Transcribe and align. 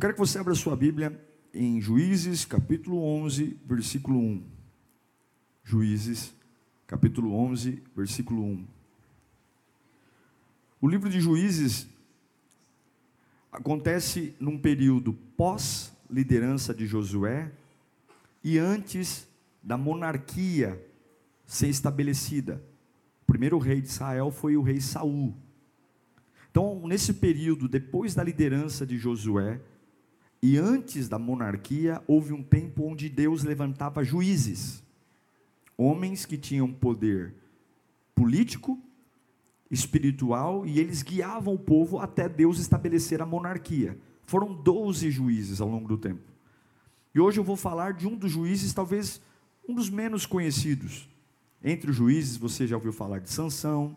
Eu 0.00 0.08
quero 0.08 0.14
que 0.14 0.20
você 0.20 0.38
abra 0.38 0.54
sua 0.54 0.74
Bíblia 0.74 1.22
em 1.52 1.78
Juízes, 1.78 2.46
capítulo 2.46 3.04
11, 3.04 3.60
versículo 3.66 4.18
1. 4.18 4.42
Juízes, 5.62 6.34
capítulo 6.86 7.34
11, 7.34 7.82
versículo 7.94 8.42
1. 8.42 8.66
O 10.80 10.88
livro 10.88 11.10
de 11.10 11.20
Juízes 11.20 11.86
acontece 13.52 14.34
num 14.40 14.58
período 14.58 15.12
pós-liderança 15.36 16.72
de 16.72 16.86
Josué 16.86 17.52
e 18.42 18.56
antes 18.56 19.28
da 19.62 19.76
monarquia 19.76 20.82
ser 21.44 21.68
estabelecida. 21.68 22.64
O 23.24 23.26
primeiro 23.26 23.58
rei 23.58 23.82
de 23.82 23.88
Israel 23.88 24.30
foi 24.30 24.56
o 24.56 24.62
rei 24.62 24.80
Saul. 24.80 25.36
Então, 26.50 26.88
nesse 26.88 27.12
período, 27.12 27.68
depois 27.68 28.14
da 28.14 28.24
liderança 28.24 28.86
de 28.86 28.96
Josué 28.96 29.60
e 30.42 30.56
antes 30.56 31.08
da 31.08 31.18
monarquia, 31.18 32.02
houve 32.06 32.32
um 32.32 32.42
tempo 32.42 32.84
onde 32.84 33.08
Deus 33.08 33.42
levantava 33.42 34.02
juízes, 34.02 34.82
homens 35.76 36.24
que 36.24 36.38
tinham 36.38 36.72
poder 36.72 37.34
político, 38.14 38.78
espiritual 39.70 40.66
e 40.66 40.80
eles 40.80 41.02
guiavam 41.02 41.54
o 41.54 41.58
povo 41.58 41.98
até 41.98 42.28
Deus 42.28 42.58
estabelecer 42.58 43.22
a 43.22 43.26
monarquia. 43.26 43.98
Foram 44.24 44.54
12 44.54 45.10
juízes 45.10 45.60
ao 45.60 45.68
longo 45.68 45.88
do 45.88 45.98
tempo. 45.98 46.22
E 47.14 47.20
hoje 47.20 47.38
eu 47.38 47.44
vou 47.44 47.56
falar 47.56 47.92
de 47.92 48.06
um 48.06 48.16
dos 48.16 48.30
juízes, 48.30 48.72
talvez 48.72 49.20
um 49.68 49.74
dos 49.74 49.90
menos 49.90 50.26
conhecidos. 50.26 51.08
Entre 51.62 51.90
os 51.90 51.96
juízes, 51.96 52.36
você 52.36 52.66
já 52.66 52.76
ouviu 52.76 52.92
falar 52.92 53.18
de 53.18 53.30
Sansão, 53.30 53.96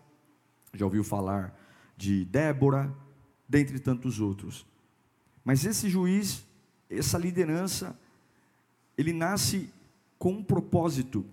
já 0.74 0.86
ouviu 0.86 1.04
falar 1.04 1.58
de 1.96 2.26
Débora, 2.26 2.94
dentre 3.48 3.80
tantos 3.80 4.20
outros. 4.20 4.66
Mas 5.44 5.66
esse 5.66 5.90
juiz, 5.90 6.44
essa 6.90 7.18
liderança, 7.18 7.98
ele 8.98 9.14
nasce 9.14 9.70
com 10.18 10.34
um 10.34 10.44
propósito 10.44 11.26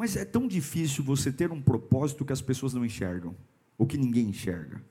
mas 0.00 0.16
é 0.16 0.24
tão 0.24 0.48
difícil 0.48 1.04
você 1.04 1.30
ter 1.30 1.52
um 1.52 1.60
propósito 1.60 2.24
que 2.24 2.32
as 2.32 2.40
pessoas 2.40 2.72
não 2.72 2.86
enxergam, 2.86 3.36
ou 3.76 3.86
que 3.86 3.98
ninguém 3.98 4.30
enxerga. 4.30 4.82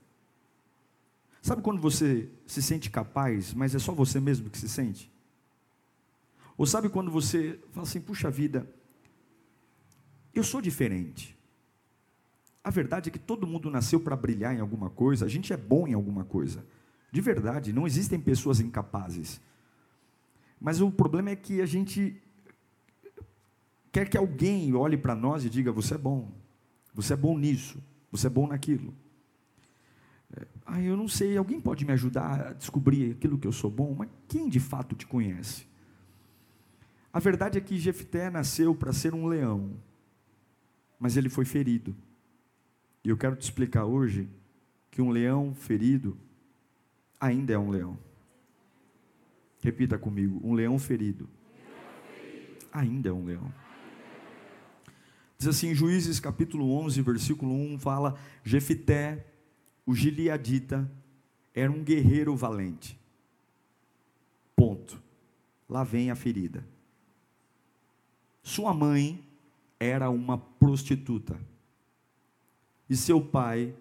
Sabe 1.41 1.63
quando 1.63 1.81
você 1.81 2.29
se 2.45 2.61
sente 2.61 2.91
capaz, 2.91 3.51
mas 3.51 3.73
é 3.73 3.79
só 3.79 3.91
você 3.91 4.19
mesmo 4.19 4.51
que 4.51 4.57
se 4.59 4.69
sente? 4.69 5.11
Ou 6.55 6.67
sabe 6.67 6.89
quando 6.89 7.09
você 7.09 7.59
fala 7.71 7.87
assim, 7.87 7.99
puxa 7.99 8.29
vida, 8.29 8.71
eu 10.31 10.43
sou 10.43 10.61
diferente. 10.61 11.35
A 12.63 12.69
verdade 12.69 13.09
é 13.09 13.11
que 13.11 13.17
todo 13.17 13.47
mundo 13.47 13.71
nasceu 13.71 13.99
para 13.99 14.15
brilhar 14.15 14.55
em 14.55 14.59
alguma 14.59 14.91
coisa, 14.91 15.25
a 15.25 15.27
gente 15.27 15.51
é 15.51 15.57
bom 15.57 15.87
em 15.87 15.95
alguma 15.95 16.23
coisa. 16.23 16.63
De 17.11 17.21
verdade, 17.21 17.73
não 17.73 17.87
existem 17.87 18.19
pessoas 18.19 18.59
incapazes. 18.59 19.41
Mas 20.59 20.81
o 20.81 20.91
problema 20.91 21.29
é 21.29 21.35
que 21.35 21.61
a 21.61 21.65
gente 21.65 22.21
quer 23.91 24.07
que 24.07 24.17
alguém 24.17 24.73
olhe 24.75 24.97
para 24.97 25.15
nós 25.15 25.43
e 25.43 25.49
diga: 25.49 25.71
você 25.71 25.95
é 25.95 25.97
bom, 25.97 26.31
você 26.93 27.13
é 27.13 27.17
bom 27.17 27.37
nisso, 27.37 27.81
você 28.11 28.27
é 28.27 28.29
bom 28.29 28.47
naquilo. 28.47 28.93
É, 30.35 30.47
ah, 30.65 30.81
eu 30.81 30.95
não 30.95 31.07
sei, 31.07 31.37
alguém 31.37 31.59
pode 31.59 31.85
me 31.85 31.93
ajudar 31.93 32.41
a 32.41 32.53
descobrir 32.53 33.11
aquilo 33.11 33.37
que 33.37 33.47
eu 33.47 33.51
sou 33.51 33.71
bom, 33.71 33.95
mas 33.97 34.09
quem 34.27 34.47
de 34.47 34.59
fato 34.59 34.95
te 34.95 35.07
conhece? 35.07 35.67
A 37.11 37.19
verdade 37.19 37.57
é 37.57 37.61
que 37.61 37.79
Jefté 37.79 38.29
nasceu 38.29 38.75
para 38.75 38.93
ser 38.93 39.15
um 39.15 39.25
leão, 39.25 39.71
mas 40.99 41.17
ele 41.17 41.29
foi 41.29 41.45
ferido. 41.45 41.95
E 43.03 43.09
eu 43.09 43.17
quero 43.17 43.35
te 43.35 43.41
explicar 43.41 43.85
hoje 43.85 44.29
que 44.91 45.01
um 45.01 45.09
leão 45.09 45.55
ferido 45.55 46.15
ainda 47.19 47.53
é 47.53 47.57
um 47.57 47.69
leão. 47.69 47.97
Repita 49.61 49.97
comigo: 49.97 50.39
um 50.43 50.53
leão 50.53 50.79
ferido 50.79 51.29
ainda 52.71 53.09
é 53.09 53.11
um 53.11 53.25
leão. 53.25 53.51
Diz 55.37 55.47
assim, 55.47 55.73
Juízes 55.73 56.19
capítulo 56.19 56.71
11, 56.79 57.01
versículo 57.01 57.53
1, 57.53 57.79
fala: 57.79 58.19
Jefité, 58.43 59.25
o 59.85 59.93
gileadita, 59.93 60.89
era 61.53 61.71
um 61.71 61.83
guerreiro 61.83 62.35
valente. 62.35 62.99
Ponto. 64.55 65.01
Lá 65.67 65.83
vem 65.83 66.09
a 66.09 66.15
ferida. 66.15 66.65
Sua 68.41 68.73
mãe 68.73 69.23
era 69.79 70.09
uma 70.09 70.37
prostituta. 70.37 71.39
E 72.89 72.97
seu 72.97 73.21
pai 73.21 73.75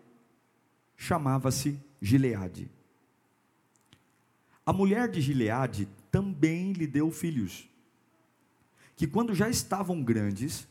chamava-se 0.97 1.81
Gileade. 2.00 2.70
A 4.69 4.73
mulher 4.75 5.09
de 5.09 5.19
Gileade 5.19 5.89
também 6.11 6.75
lhe 6.75 6.87
deu 6.87 7.11
filhos, 7.11 7.67
que 8.97 9.06
quando 9.06 9.34
já 9.34 9.49
estavam 9.49 10.03
grandes, 10.05 10.69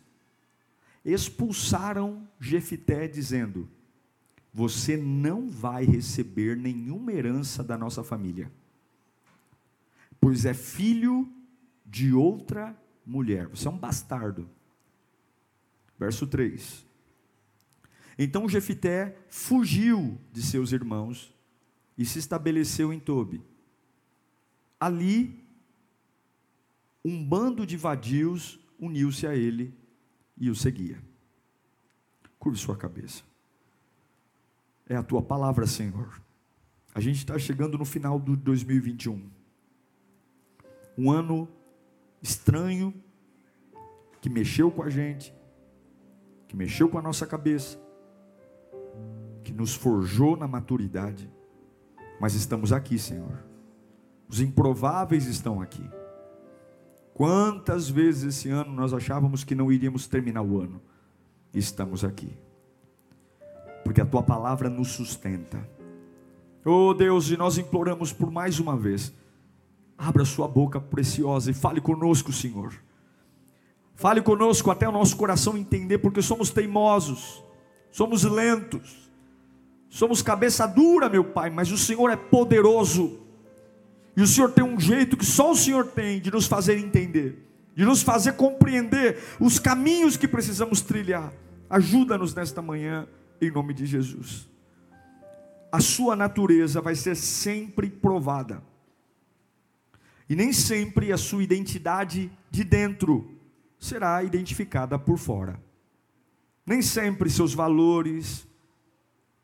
expulsaram 1.04 2.30
Jefité, 2.40 3.08
dizendo: 3.08 3.68
Você 4.54 4.96
não 4.96 5.50
vai 5.50 5.84
receber 5.84 6.56
nenhuma 6.56 7.12
herança 7.12 7.64
da 7.64 7.76
nossa 7.76 8.04
família, 8.04 8.52
pois 10.22 10.46
é 10.46 10.54
filho 10.54 11.28
de 11.84 12.14
outra 12.14 12.80
mulher. 13.04 13.48
Você 13.48 13.68
é 13.68 13.72
um 13.72 13.80
bastardo. 13.80 14.48
Verso 15.98 16.28
3. 16.28 16.86
Então 18.16 18.48
Jefité 18.48 19.18
fugiu 19.28 20.20
de 20.32 20.44
seus 20.44 20.72
irmãos 20.72 21.34
e 21.98 22.06
se 22.06 22.20
estabeleceu 22.20 22.94
em 22.94 23.00
Tobi. 23.00 23.42
Ali, 24.80 25.44
um 27.04 27.24
bando 27.24 27.66
de 27.66 27.78
vadios 27.78 28.60
uniu-se 28.80 29.26
a 29.26 29.36
ele 29.36 29.74
e 30.38 30.50
o 30.50 30.56
seguia. 30.56 31.02
Curve 32.38 32.58
sua 32.58 32.78
cabeça. 32.78 33.24
É 34.88 34.96
a 34.96 35.04
tua 35.04 35.22
palavra, 35.22 35.66
Senhor. 35.66 36.22
A 36.94 37.00
gente 37.00 37.18
está 37.18 37.38
chegando 37.38 37.78
no 37.78 37.86
final 37.86 38.20
do 38.20 38.36
2021. 38.36 39.30
Um 40.98 41.12
ano 41.12 41.48
estranho, 42.22 42.94
que 44.22 44.30
mexeu 44.30 44.72
com 44.72 44.84
a 44.84 44.90
gente, 44.90 45.34
que 46.48 46.56
mexeu 46.56 46.90
com 46.90 46.98
a 46.98 47.02
nossa 47.02 47.26
cabeça, 47.26 47.80
que 49.44 49.52
nos 49.52 49.76
forjou 49.76 50.36
na 50.36 50.48
maturidade. 50.48 51.32
Mas 52.20 52.34
estamos 52.34 52.72
aqui, 52.74 52.98
Senhor. 52.98 53.47
Os 54.28 54.42
improváveis 54.42 55.26
estão 55.26 55.62
aqui. 55.62 55.84
Quantas 57.14 57.90
vezes 57.90 58.36
esse 58.36 58.50
ano 58.50 58.74
nós 58.74 58.94
achávamos 58.94 59.44
que 59.44 59.56
não 59.56 59.72
iríamos 59.72 60.08
terminar 60.08 60.42
o 60.42 60.60
ano? 60.60 60.82
Estamos 61.54 62.04
aqui. 62.04 62.38
Porque 63.84 64.02
a 64.02 64.06
tua 64.06 64.22
palavra 64.22 64.70
nos 64.70 64.90
sustenta. 64.90 65.68
Oh 66.64 66.94
Deus, 66.94 67.32
e 67.32 67.38
nós 67.38 67.58
imploramos 67.58 68.12
por 68.12 68.30
mais 68.30 68.60
uma 68.60 68.76
vez. 68.76 69.14
Abra 69.98 70.26
sua 70.26 70.48
boca 70.48 70.80
preciosa 70.80 71.50
e 71.50 71.54
fale 71.54 71.82
conosco, 71.82 72.32
Senhor. 72.32 72.74
Fale 73.96 74.22
conosco 74.22 74.70
até 74.70 74.88
o 74.88 74.92
nosso 74.92 75.18
coração 75.18 75.58
entender, 75.58 75.98
porque 75.98 76.22
somos 76.22 76.52
teimosos, 76.52 77.44
somos 77.90 78.24
lentos, 78.24 79.10
somos 79.90 80.22
cabeça 80.22 80.68
dura, 80.68 81.10
meu 81.10 81.24
Pai, 81.24 81.50
mas 81.50 81.72
o 81.72 81.78
Senhor 81.78 82.12
é 82.12 82.16
poderoso 82.16 83.27
e 84.18 84.22
o 84.24 84.26
Senhor 84.26 84.52
tem 84.52 84.64
um 84.64 84.80
jeito 84.80 85.16
que 85.16 85.24
só 85.24 85.52
o 85.52 85.56
Senhor 85.56 85.86
tem 85.92 86.20
de 86.20 86.32
nos 86.32 86.48
fazer 86.48 86.80
entender, 86.80 87.48
de 87.76 87.86
nos 87.86 88.02
fazer 88.02 88.34
compreender 88.34 89.20
os 89.40 89.60
caminhos 89.60 90.18
que 90.18 90.28
precisamos 90.28 90.82
trilhar. 90.82 91.32
Ajuda-nos 91.70 92.34
nesta 92.34 92.60
manhã, 92.60 93.08
em 93.40 93.52
nome 93.52 93.76
de 93.76 93.86
Jesus. 93.86 94.50
A 95.72 95.80
sua 95.80 96.16
natureza 96.16 96.82
vai 96.82 96.96
ser 96.96 97.16
sempre 97.16 97.92
provada. 97.92 98.64
E 100.28 100.36
nem 100.36 100.52
sempre 100.52 101.12
a 101.14 101.18
sua 101.18 101.44
identidade 101.44 102.32
de 102.50 102.64
dentro 102.64 103.38
será 103.78 104.24
identificada 104.24 104.98
por 104.98 105.20
fora. 105.20 105.62
Nem 106.66 106.82
sempre 106.82 107.30
seus 107.30 107.54
valores, 107.54 108.48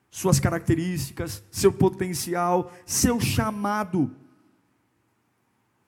suas 0.09 0.39
características, 0.39 1.43
seu 1.51 1.71
potencial, 1.71 2.73
seu 2.87 3.19
chamado. 3.21 4.22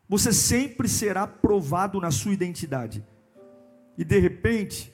Você 0.08 0.32
sempre 0.32 0.88
será 0.88 1.26
provado 1.26 2.00
na 2.00 2.12
sua 2.12 2.34
identidade. 2.34 3.04
E 3.98 4.04
de 4.04 4.20
repente, 4.20 4.94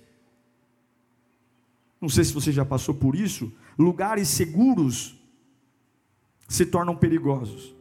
não 1.99 2.09
sei 2.09 2.23
se 2.23 2.33
você 2.33 2.51
já 2.51 2.63
passou 2.63 2.95
por 2.95 3.15
isso, 3.15 3.51
lugares 3.77 4.27
seguros 4.27 5.19
se 6.47 6.65
tornam 6.65 6.95
perigosos. 6.95 7.75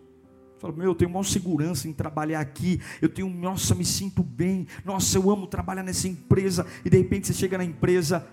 Fala, 0.58 0.74
meu, 0.74 0.86
eu 0.86 0.94
tenho 0.94 1.10
maior 1.10 1.24
segurança 1.24 1.88
em 1.88 1.92
trabalhar 1.92 2.40
aqui. 2.40 2.80
Eu 3.00 3.08
tenho, 3.08 3.30
nossa, 3.30 3.74
me 3.74 3.84
sinto 3.84 4.22
bem. 4.22 4.66
Nossa, 4.84 5.16
eu 5.16 5.30
amo 5.30 5.46
trabalhar 5.46 5.82
nessa 5.82 6.06
empresa. 6.06 6.66
E 6.84 6.90
de 6.90 6.98
repente 6.98 7.26
você 7.26 7.32
chega 7.32 7.56
na 7.56 7.64
empresa, 7.64 8.26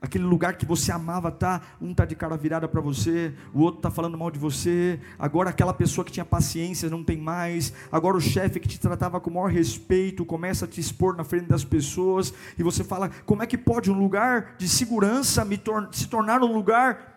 aquele 0.00 0.24
lugar 0.24 0.56
que 0.56 0.66
você 0.66 0.92
amava 0.92 1.30
tá, 1.30 1.62
um 1.80 1.94
tá 1.94 2.04
de 2.04 2.14
cara 2.14 2.36
virada 2.36 2.68
para 2.68 2.80
você, 2.80 3.32
o 3.52 3.60
outro 3.60 3.80
tá 3.80 3.90
falando 3.90 4.16
mal 4.16 4.30
de 4.30 4.38
você. 4.38 5.00
Agora 5.18 5.50
aquela 5.50 5.72
pessoa 5.72 6.04
que 6.04 6.12
tinha 6.12 6.24
paciência 6.24 6.90
não 6.90 7.02
tem 7.02 7.18
mais. 7.18 7.72
Agora 7.90 8.16
o 8.16 8.20
chefe 8.20 8.60
que 8.60 8.68
te 8.68 8.78
tratava 8.78 9.20
com 9.20 9.30
o 9.30 9.34
maior 9.34 9.50
respeito 9.50 10.24
começa 10.24 10.64
a 10.64 10.68
te 10.68 10.80
expor 10.80 11.16
na 11.16 11.24
frente 11.24 11.46
das 11.46 11.64
pessoas 11.64 12.32
e 12.58 12.62
você 12.62 12.84
fala: 12.84 13.10
"Como 13.24 13.42
é 13.42 13.46
que 13.46 13.58
pode 13.58 13.90
um 13.90 13.98
lugar 13.98 14.54
de 14.58 14.68
segurança 14.68 15.46
tor 15.64 15.88
se 15.92 16.08
tornar 16.08 16.42
um 16.42 16.52
lugar 16.52 17.14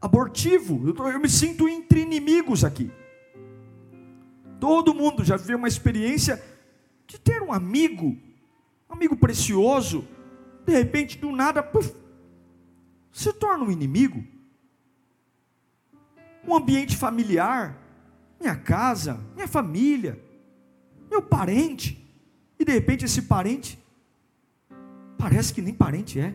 abortivo? 0.00 0.82
Eu, 0.86 0.94
tô, 0.94 1.08
eu 1.08 1.20
me 1.20 1.28
sinto 1.28 1.68
entre 1.68 2.00
inimigos 2.00 2.64
aqui." 2.64 2.90
Todo 4.60 4.94
mundo 4.94 5.24
já 5.24 5.36
viveu 5.36 5.58
uma 5.58 5.66
experiência 5.66 6.40
de 7.06 7.18
ter 7.18 7.42
um 7.42 7.52
amigo, 7.52 8.16
um 8.88 8.94
amigo 8.94 9.16
precioso, 9.16 10.06
de 10.64 10.72
repente, 10.72 11.18
do 11.18 11.32
nada, 11.32 11.62
puff, 11.62 11.92
se 13.12 13.32
torna 13.32 13.64
um 13.64 13.70
inimigo. 13.70 14.24
Um 16.48 16.56
ambiente 16.56 16.96
familiar, 16.96 17.78
minha 18.40 18.56
casa, 18.56 19.20
minha 19.34 19.46
família, 19.46 20.20
meu 21.08 21.22
parente, 21.22 22.04
e 22.58 22.64
de 22.64 22.72
repente 22.72 23.04
esse 23.04 23.22
parente 23.22 23.78
parece 25.16 25.54
que 25.54 25.62
nem 25.62 25.72
parente 25.72 26.18
é, 26.18 26.34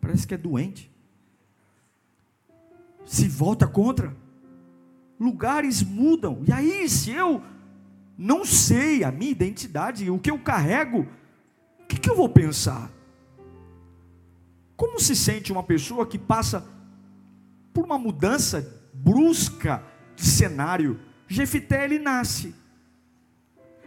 parece 0.00 0.26
que 0.26 0.34
é 0.34 0.38
doente, 0.38 0.90
se 3.04 3.28
volta 3.28 3.66
contra. 3.66 4.16
Lugares 5.20 5.82
mudam. 5.82 6.42
E 6.48 6.52
aí, 6.52 6.88
se 6.88 7.12
eu 7.12 7.42
não 8.18 8.44
sei 8.44 9.04
a 9.04 9.12
minha 9.12 9.30
identidade, 9.30 10.10
o 10.10 10.18
que 10.18 10.30
eu 10.30 10.38
carrego, 10.38 11.06
o 11.80 11.86
que, 11.86 12.00
que 12.00 12.10
eu 12.10 12.16
vou 12.16 12.28
pensar? 12.28 12.90
Como 14.82 14.98
se 14.98 15.14
sente 15.14 15.52
uma 15.52 15.62
pessoa 15.62 16.04
que 16.04 16.18
passa 16.18 16.66
por 17.72 17.84
uma 17.84 17.96
mudança 17.96 18.82
brusca 18.92 19.80
de 20.16 20.24
cenário? 20.24 20.98
Jefité 21.28 21.84
ele 21.84 22.00
nasce. 22.00 22.52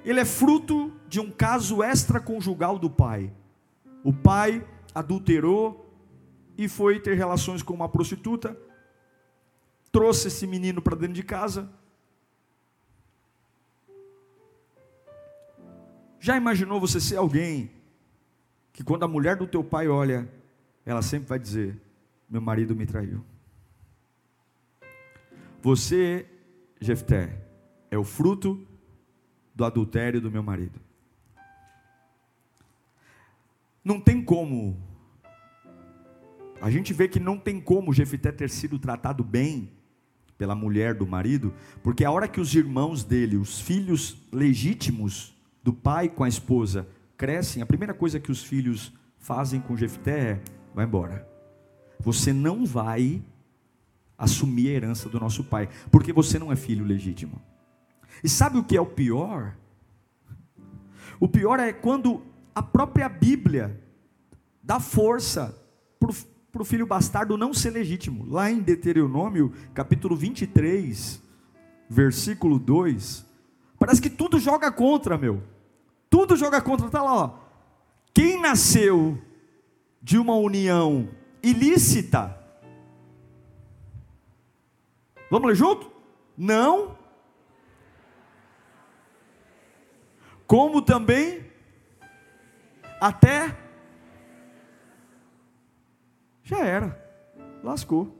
Ele 0.06 0.22
é 0.22 0.24
fruto 0.24 0.94
de 1.10 1.20
um 1.20 1.30
caso 1.30 1.84
extraconjugal 1.84 2.80
do 2.80 2.90
pai. 2.90 3.30
O 4.06 4.14
pai 4.14 4.66
adulterou 4.94 5.94
e 6.58 6.70
foi 6.70 7.02
ter 7.02 7.16
relações 7.16 7.62
com 7.62 7.74
uma 7.74 7.90
prostituta 7.90 8.58
trouxe 9.92 10.30
esse 10.30 10.48
menino 10.48 10.82
para 10.82 10.96
dentro 10.96 11.16
de 11.16 11.24
casa. 11.24 11.70
Já 16.22 16.38
imaginou 16.38 16.80
você 16.80 17.02
ser 17.02 17.18
alguém 17.18 17.70
que 18.72 18.82
quando 18.82 19.04
a 19.04 19.10
mulher 19.10 19.36
do 19.36 19.46
teu 19.46 19.62
pai 19.62 19.90
olha, 19.90 20.30
ela 20.86 21.02
sempre 21.02 21.28
vai 21.28 21.40
dizer: 21.40 21.76
"Meu 22.30 22.42
marido 22.42 22.76
me 22.76 22.86
traiu". 22.86 23.24
Você, 25.62 26.28
Jefté, 26.80 27.42
é 27.90 27.98
o 27.98 28.04
fruto 28.04 28.66
do 29.56 29.66
adultério 29.66 30.22
do 30.22 30.30
meu 30.30 30.44
marido. 30.44 30.80
Não 33.84 34.00
tem 34.00 34.24
como. 34.24 34.78
A 36.62 36.70
gente 36.70 36.94
vê 36.94 37.08
que 37.08 37.20
não 37.20 37.38
tem 37.38 37.60
como 37.62 37.94
Jefté 37.94 38.32
ter 38.32 38.50
sido 38.50 38.78
tratado 38.78 39.24
bem 39.24 39.72
pela 40.38 40.54
mulher 40.54 40.94
do 40.94 41.08
marido, 41.08 41.54
porque 41.82 42.04
a 42.04 42.12
hora 42.12 42.28
que 42.28 42.42
os 42.42 42.54
irmãos 42.54 43.04
dele, 43.04 43.38
os 43.38 43.60
filhos 43.60 44.18
legítimos 44.32 45.34
do 45.64 45.74
pai 45.74 46.10
com 46.10 46.24
a 46.24 46.28
esposa, 46.28 46.88
crescem, 47.18 47.64
a 47.64 47.66
primeira 47.66 47.94
coisa 47.94 48.20
que 48.20 48.32
os 48.32 48.44
filhos 48.44 48.94
fazem 49.18 49.62
com 49.62 49.78
Jefté 49.78 50.20
é: 50.20 50.42
vai 50.76 50.86
embora. 50.86 51.28
Você 52.00 52.34
não 52.34 52.66
vai 52.66 53.24
assumir 54.18 54.70
a 54.70 54.74
herança 54.74 55.10
do 55.10 55.20
nosso 55.20 55.44
pai, 55.44 55.70
porque 55.90 56.12
você 56.12 56.38
não 56.38 56.52
é 56.52 56.56
filho 56.56 56.86
legítimo. 56.86 57.42
E 58.24 58.30
sabe 58.30 58.58
o 58.58 58.64
que 58.64 58.76
é 58.76 58.82
o 58.82 58.86
pior? 58.86 59.56
O 61.20 61.28
pior 61.28 61.60
é 61.60 61.72
quando 61.72 62.22
a 62.54 62.62
própria 62.62 63.08
Bíblia 63.08 63.82
dá 64.62 64.80
força 64.80 65.58
para 65.98 66.62
o 66.62 66.66
filho 66.66 66.86
bastardo 66.86 67.38
não 67.38 67.54
ser 67.54 67.72
legítimo. 67.72 68.26
Lá 68.30 68.52
em 68.52 68.60
Deuteronômio, 68.60 69.54
capítulo 69.74 70.16
23, 70.16 71.22
versículo 71.90 72.60
2, 72.60 73.26
parece 73.80 74.02
que 74.02 74.10
tudo 74.10 74.40
joga 74.40 74.72
contra, 74.72 75.18
meu. 75.18 75.42
Tudo 76.10 76.36
joga 76.36 76.62
contra, 76.62 76.88
está 76.88 77.02
lá, 77.02 77.14
ó. 77.14 77.40
Quem 78.14 78.40
nasceu 78.40 79.18
de 80.06 80.20
uma 80.20 80.36
união 80.36 81.10
ilícita, 81.42 82.40
vamos 85.32 85.48
ler 85.48 85.56
junto? 85.56 85.92
Não. 86.38 86.96
Como 90.46 90.80
também 90.84 91.44
até 93.02 93.58
já 96.44 96.60
era, 96.60 97.04
lascou. 97.64 98.16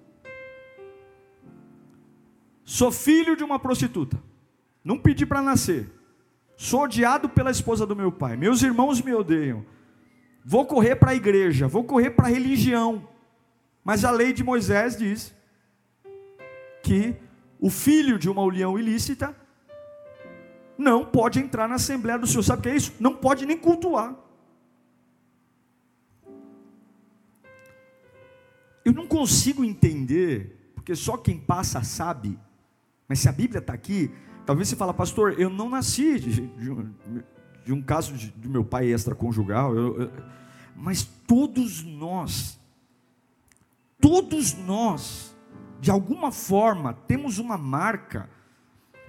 Sou 2.64 2.92
filho 2.92 3.36
de 3.36 3.44
uma 3.44 3.60
prostituta, 3.60 4.20
não 4.84 4.98
pedi 4.98 5.24
para 5.24 5.40
nascer, 5.40 5.88
sou 6.58 6.82
odiado 6.82 7.30
pela 7.30 7.52
esposa 7.52 7.86
do 7.86 7.96
meu 7.96 8.12
pai, 8.12 8.36
meus 8.36 8.64
irmãos 8.64 9.00
me 9.04 9.14
odeiam, 9.14 9.64
vou 10.46 10.64
correr 10.68 10.96
para 10.96 11.12
a 11.12 11.16
igreja, 11.16 11.68
vou 11.68 11.84
correr 11.84 12.12
para 12.12 12.28
a 12.28 12.30
religião, 12.30 13.10
mas 13.84 14.06
a 14.06 14.12
lei 14.12 14.32
de 14.32 14.44
Moisés 14.44 14.96
diz 14.96 15.34
que 16.84 17.16
o 17.60 17.72
filho 17.72 18.20
de 18.20 18.30
uma 18.30 18.44
união 18.44 18.78
ilícita 18.78 19.36
não 20.78 21.04
pode 21.04 21.40
entrar 21.40 21.68
na 21.68 21.76
Assembleia 21.76 22.20
do 22.20 22.28
Senhor. 22.28 22.44
Sabe 22.44 22.60
o 22.60 22.64
que 22.64 22.70
é 22.70 22.76
isso? 22.76 22.94
Não 23.00 23.16
pode 23.16 23.46
nem 23.46 23.58
cultuar. 23.58 24.16
Eu 28.84 28.94
não 28.94 29.08
consigo 29.08 29.64
entender, 29.64 30.72
porque 30.76 30.96
só 30.96 31.18
quem 31.18 31.40
passa 31.40 31.82
sabe, 31.82 32.38
mas 33.08 33.20
se 33.20 33.28
a 33.28 33.32
Bíblia 33.32 33.60
está 33.60 33.74
aqui, 33.74 34.12
talvez 34.46 34.70
você 34.70 34.76
fala, 34.76 34.94
pastor, 34.94 35.40
eu 35.40 35.50
não 35.50 35.70
nasci 35.70 36.20
de, 36.20 36.48
de, 36.48 37.24
de 37.66 37.74
um 37.74 37.82
caso 37.82 38.14
de, 38.14 38.30
de, 38.30 38.48
meu 38.48 38.64
pai 38.64 38.94
extraconjugal, 38.94 39.76
eu, 39.76 40.02
eu, 40.02 40.12
mas 40.76 41.04
todos 41.04 41.84
nós, 41.84 42.60
todos 44.00 44.54
nós, 44.54 45.36
de 45.82 45.90
alguma 45.90 46.32
forma, 46.32 46.94
temos 46.94 47.40
uma 47.40 47.58
marca 47.58 48.30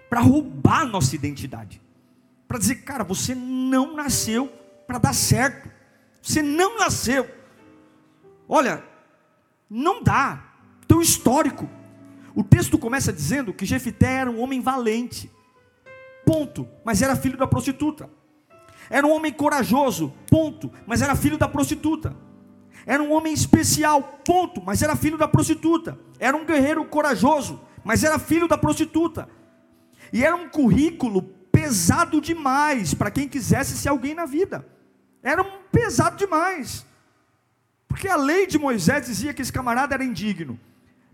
para 0.09 0.21
roubar 0.21 0.87
nossa 0.87 1.15
identidade, 1.15 1.83
para 2.49 2.59
dizer, 2.59 2.77
cara, 2.77 3.05
você 3.05 3.35
não 3.35 3.95
nasceu 3.95 4.49
para 4.87 4.99
dar 4.99 5.13
certo, 5.13 5.71
você 6.23 6.41
não 6.41 6.79
nasceu. 6.79 7.29
Olha, 8.49 8.83
não 9.69 10.03
dá. 10.03 10.43
Teu 10.89 11.03
histórico. 11.03 11.69
O 12.35 12.43
texto 12.43 12.79
começa 12.79 13.13
dizendo 13.13 13.53
que 13.53 13.67
Jefité 13.67 14.15
era 14.15 14.31
um 14.31 14.41
homem 14.41 14.61
valente. 14.61 15.31
Ponto. 16.25 16.67
Mas 16.85 17.03
era 17.03 17.17
filho 17.17 17.37
da 17.37 17.47
prostituta. 17.47 18.09
Era 18.89 19.07
um 19.07 19.13
homem 19.13 19.33
corajoso. 19.33 20.13
Ponto. 20.29 20.71
Mas 20.87 21.03
era 21.03 21.15
filho 21.15 21.39
da 21.39 21.49
prostituta. 21.49 22.17
Era 22.85 23.03
um 23.03 23.13
homem 23.13 23.33
especial. 23.33 24.21
Ponto. 24.25 24.63
Mas 24.65 24.83
era 24.83 24.97
filho 24.97 25.19
da 25.19 25.29
prostituta. 25.29 25.99
Era 26.19 26.37
um 26.37 26.45
guerreiro 26.45 26.85
corajoso. 26.85 27.61
Mas 27.85 28.05
era 28.05 28.19
filho 28.19 28.49
da 28.49 28.59
prostituta. 28.59 29.29
E 30.13 30.25
era 30.25 30.35
um 30.35 30.49
currículo 30.49 31.23
pesado 31.51 32.21
demais 32.21 32.95
para 32.95 33.11
quem 33.11 33.29
quisesse 33.29 33.77
ser 33.77 33.89
alguém 33.89 34.15
na 34.15 34.27
vida. 34.27 34.67
Era 35.23 35.43
um 35.43 35.51
pesado 35.73 36.17
demais. 36.17 36.87
Porque 37.89 38.09
a 38.09 38.17
lei 38.17 38.47
de 38.47 38.59
Moisés 38.59 39.07
dizia 39.07 39.33
que 39.33 39.43
esse 39.43 39.53
camarada 39.53 39.95
era 39.95 40.05
indigno. 40.05 40.59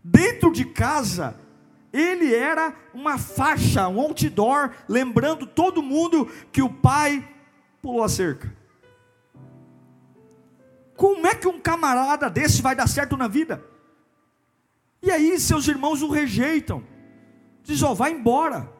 Dentro 0.02 0.52
de 0.52 0.64
casa, 0.64 1.36
ele 1.92 2.34
era 2.34 2.74
uma 2.92 3.18
faixa, 3.18 3.86
um 3.86 4.00
outdoor, 4.00 4.70
lembrando 4.88 5.46
todo 5.46 5.82
mundo 5.82 6.28
que 6.50 6.60
o 6.60 6.68
pai 6.68 7.26
pulou 7.82 8.04
a 8.04 8.08
cerca. 8.08 8.56
Como 10.96 11.26
é 11.26 11.34
que 11.34 11.48
um 11.48 11.60
camarada 11.60 12.30
desse 12.30 12.62
vai 12.62 12.76
dar 12.76 12.86
certo 12.86 13.16
na 13.16 13.26
vida? 13.26 13.62
E 15.02 15.10
aí 15.10 15.38
seus 15.38 15.66
irmãos 15.66 16.00
o 16.00 16.08
rejeitam. 16.08 16.84
Diz, 17.64 17.82
ó, 17.82 17.90
oh, 17.90 17.94
vai 17.94 18.12
embora. 18.12 18.72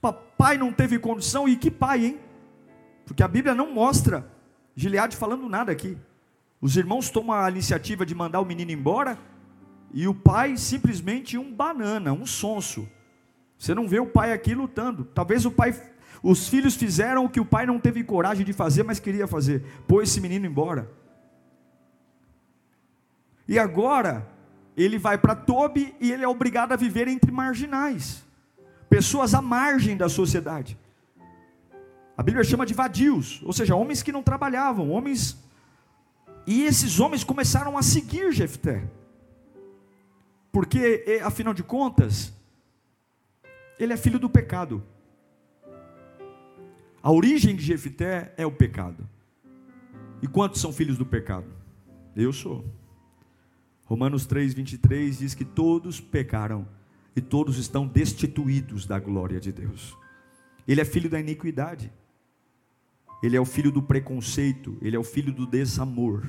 Papai 0.00 0.58
não 0.58 0.72
teve 0.72 0.98
condição, 0.98 1.48
e 1.48 1.56
que 1.56 1.70
pai, 1.70 2.04
hein? 2.04 2.20
Porque 3.06 3.22
a 3.22 3.28
Bíblia 3.28 3.54
não 3.54 3.72
mostra 3.72 4.30
Gileade 4.74 5.16
falando 5.16 5.48
nada 5.48 5.72
aqui. 5.72 5.96
Os 6.60 6.76
irmãos 6.76 7.08
tomam 7.08 7.36
a 7.36 7.50
iniciativa 7.50 8.04
de 8.04 8.14
mandar 8.14 8.40
o 8.40 8.44
menino 8.44 8.70
embora, 8.70 9.18
e 9.92 10.06
o 10.06 10.14
pai 10.14 10.56
simplesmente 10.58 11.38
um 11.38 11.52
banana, 11.52 12.12
um 12.12 12.26
sonso. 12.26 12.86
Você 13.58 13.74
não 13.74 13.88
vê 13.88 13.98
o 14.00 14.06
pai 14.06 14.32
aqui 14.32 14.54
lutando. 14.54 15.04
Talvez 15.04 15.46
o 15.46 15.50
pai, 15.50 15.72
os 16.22 16.48
filhos 16.48 16.74
fizeram 16.74 17.24
o 17.24 17.28
que 17.28 17.40
o 17.40 17.44
pai 17.44 17.66
não 17.66 17.78
teve 17.78 18.02
coragem 18.02 18.44
de 18.44 18.52
fazer, 18.52 18.82
mas 18.82 18.98
queria 18.98 19.26
fazer. 19.26 19.64
Pôs 19.86 20.08
esse 20.08 20.20
menino 20.20 20.46
embora. 20.46 20.90
E 23.48 23.58
agora 23.58 24.26
ele 24.76 24.98
vai 24.98 25.16
para 25.16 25.34
Tobi 25.34 25.94
e 26.00 26.12
ele 26.12 26.24
é 26.24 26.28
obrigado 26.28 26.72
a 26.72 26.76
viver 26.76 27.08
entre 27.08 27.30
marginais, 27.30 28.24
pessoas 28.88 29.34
à 29.34 29.40
margem 29.40 29.96
da 29.96 30.08
sociedade. 30.08 30.78
A 32.16 32.22
Bíblia 32.22 32.42
chama 32.44 32.66
de 32.66 32.74
vadios, 32.74 33.42
ou 33.44 33.52
seja, 33.52 33.76
homens 33.76 34.02
que 34.02 34.10
não 34.10 34.22
trabalhavam, 34.22 34.90
homens. 34.90 35.36
E 36.46 36.62
esses 36.62 36.98
homens 36.98 37.22
começaram 37.22 37.76
a 37.76 37.82
seguir 37.82 38.32
Jefté, 38.32 38.88
porque 40.50 41.20
afinal 41.24 41.52
de 41.52 41.62
contas, 41.62 42.32
ele 43.78 43.92
é 43.92 43.96
filho 43.96 44.18
do 44.18 44.30
pecado. 44.30 44.82
A 47.06 47.12
origem 47.12 47.54
de 47.54 47.62
Jefté 47.64 48.34
é 48.36 48.44
o 48.44 48.50
pecado. 48.50 49.08
E 50.20 50.26
quantos 50.26 50.60
são 50.60 50.72
filhos 50.72 50.98
do 50.98 51.06
pecado? 51.06 51.46
Eu 52.16 52.32
sou. 52.32 52.64
Romanos 53.84 54.26
3, 54.26 54.52
23 54.52 55.18
diz 55.18 55.32
que 55.32 55.44
todos 55.44 56.00
pecaram 56.00 56.66
e 57.14 57.20
todos 57.20 57.58
estão 57.58 57.86
destituídos 57.86 58.86
da 58.86 58.98
glória 58.98 59.38
de 59.38 59.52
Deus. 59.52 59.96
Ele 60.66 60.80
é 60.80 60.84
filho 60.84 61.08
da 61.08 61.20
iniquidade, 61.20 61.92
ele 63.22 63.36
é 63.36 63.40
o 63.40 63.46
filho 63.46 63.70
do 63.70 63.84
preconceito, 63.84 64.76
ele 64.82 64.96
é 64.96 64.98
o 64.98 65.04
filho 65.04 65.32
do 65.32 65.46
desamor, 65.46 66.26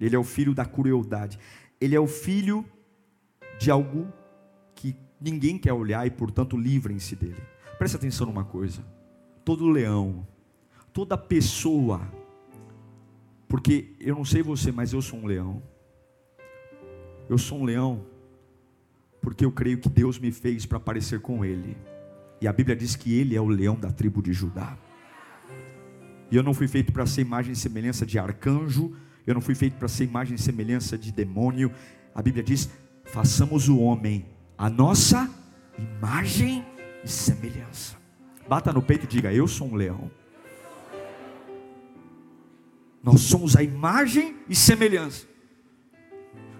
ele 0.00 0.16
é 0.16 0.18
o 0.18 0.24
filho 0.24 0.54
da 0.54 0.64
crueldade, 0.64 1.38
ele 1.78 1.94
é 1.94 2.00
o 2.00 2.06
filho 2.06 2.64
de 3.58 3.70
algo 3.70 4.10
que 4.74 4.96
ninguém 5.20 5.58
quer 5.58 5.74
olhar 5.74 6.06
e, 6.06 6.10
portanto, 6.10 6.56
livrem-se 6.56 7.14
dele. 7.14 7.42
Preste 7.76 7.96
atenção 7.96 8.26
numa 8.26 8.46
coisa: 8.46 8.82
todo 9.50 9.68
leão, 9.68 10.24
toda 10.92 11.18
pessoa, 11.18 12.00
porque 13.48 13.96
eu 13.98 14.14
não 14.14 14.24
sei 14.24 14.44
você, 14.44 14.70
mas 14.70 14.92
eu 14.92 15.02
sou 15.02 15.18
um 15.18 15.26
leão. 15.26 15.60
Eu 17.28 17.36
sou 17.36 17.58
um 17.58 17.64
leão, 17.64 18.06
porque 19.20 19.44
eu 19.44 19.50
creio 19.50 19.78
que 19.78 19.88
Deus 19.88 20.20
me 20.20 20.30
fez 20.30 20.64
para 20.66 20.78
parecer 20.78 21.20
com 21.20 21.44
Ele. 21.44 21.76
E 22.40 22.46
a 22.46 22.52
Bíblia 22.52 22.76
diz 22.76 22.94
que 22.94 23.12
Ele 23.12 23.34
é 23.34 23.40
o 23.40 23.48
leão 23.48 23.74
da 23.74 23.90
tribo 23.90 24.22
de 24.22 24.32
Judá. 24.32 24.78
E 26.30 26.36
eu 26.36 26.44
não 26.44 26.54
fui 26.54 26.68
feito 26.68 26.92
para 26.92 27.04
ser 27.04 27.22
imagem 27.22 27.52
e 27.52 27.56
semelhança 27.56 28.06
de 28.06 28.20
arcanjo, 28.20 28.94
eu 29.26 29.34
não 29.34 29.40
fui 29.40 29.56
feito 29.56 29.74
para 29.78 29.88
ser 29.88 30.04
imagem 30.04 30.36
e 30.36 30.38
semelhança 30.38 30.96
de 30.96 31.10
demônio. 31.10 31.72
A 32.14 32.22
Bíblia 32.22 32.44
diz: 32.44 32.70
façamos 33.02 33.68
o 33.68 33.80
homem 33.80 34.26
a 34.56 34.70
nossa 34.70 35.28
imagem 35.76 36.64
e 37.02 37.08
semelhança. 37.08 37.99
Bata 38.48 38.72
no 38.72 38.82
peito 38.82 39.04
e 39.04 39.08
diga: 39.08 39.32
Eu 39.32 39.46
sou 39.46 39.68
um 39.68 39.74
leão. 39.74 40.10
Nós 43.02 43.22
somos 43.22 43.56
a 43.56 43.62
imagem 43.62 44.36
e 44.48 44.54
semelhança. 44.54 45.26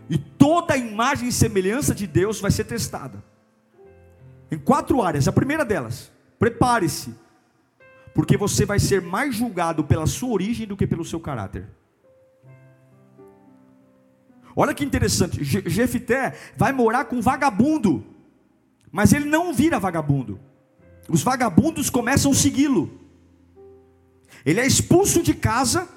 E 0.08 0.18
toda 0.18 0.74
a 0.74 0.76
imagem 0.76 1.28
e 1.28 1.32
semelhança 1.32 1.94
de 1.94 2.06
Deus 2.06 2.40
vai 2.40 2.50
ser 2.50 2.64
testada. 2.64 3.22
Em 4.50 4.58
quatro 4.58 5.02
áreas. 5.02 5.28
A 5.28 5.32
primeira 5.32 5.64
delas, 5.64 6.10
prepare-se. 6.38 7.14
Porque 8.14 8.36
você 8.36 8.64
vai 8.64 8.78
ser 8.78 9.00
mais 9.00 9.36
julgado 9.36 9.84
pela 9.84 10.06
sua 10.06 10.30
origem 10.30 10.66
do 10.66 10.76
que 10.76 10.86
pelo 10.86 11.04
seu 11.04 11.20
caráter. 11.20 11.68
Olha 14.56 14.74
que 14.74 14.84
interessante, 14.84 15.44
Jefité 15.44 16.36
vai 16.56 16.72
morar 16.72 17.04
com 17.04 17.22
vagabundo, 17.22 18.04
mas 18.90 19.12
ele 19.12 19.26
não 19.26 19.54
vira 19.54 19.78
vagabundo. 19.78 20.40
Os 21.10 21.22
vagabundos 21.22 21.90
começam 21.90 22.30
a 22.30 22.34
segui-lo. 22.34 22.90
Ele 24.46 24.60
é 24.60 24.66
expulso 24.66 25.22
de 25.22 25.34
casa 25.34 25.88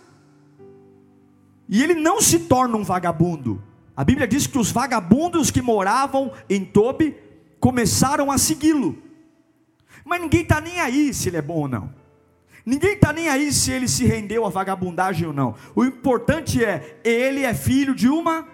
e 1.70 1.82
ele 1.84 1.94
não 1.94 2.20
se 2.20 2.40
torna 2.40 2.76
um 2.76 2.84
vagabundo. 2.84 3.62
A 3.96 4.04
Bíblia 4.04 4.28
diz 4.28 4.48
que 4.48 4.58
os 4.58 4.72
vagabundos 4.72 5.52
que 5.52 5.62
moravam 5.62 6.32
em 6.50 6.66
Tobi 6.66 7.16
começaram 7.60 8.32
a 8.32 8.38
segui-lo. 8.40 8.98
Mas 10.04 10.20
ninguém 10.20 10.42
está 10.42 10.60
nem 10.60 10.80
aí 10.80 11.14
se 11.14 11.30
ele 11.30 11.38
é 11.38 11.42
bom 11.42 11.62
ou 11.62 11.68
não. 11.68 11.94
Ninguém 12.66 12.94
está 12.94 13.14
nem 13.14 13.30
aí 13.30 13.54
se 13.54 13.72
ele 13.72 13.88
se 13.88 14.06
rendeu 14.06 14.46
à 14.46 14.50
vagabundagem 14.50 15.28
ou 15.28 15.34
não. 15.34 15.54
O 15.76 15.86
importante 15.86 16.64
é, 16.64 17.00
ele 17.04 17.42
é 17.44 17.54
filho 17.54 17.94
de 17.94 18.10
uma 18.10 18.48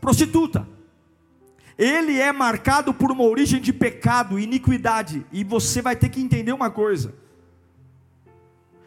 prostituta. 0.00 0.75
Ele 1.78 2.18
é 2.18 2.32
marcado 2.32 2.94
por 2.94 3.10
uma 3.10 3.24
origem 3.24 3.60
de 3.60 3.72
pecado, 3.72 4.38
iniquidade. 4.38 5.26
E 5.30 5.44
você 5.44 5.82
vai 5.82 5.94
ter 5.94 6.08
que 6.08 6.20
entender 6.20 6.52
uma 6.52 6.70
coisa: 6.70 7.14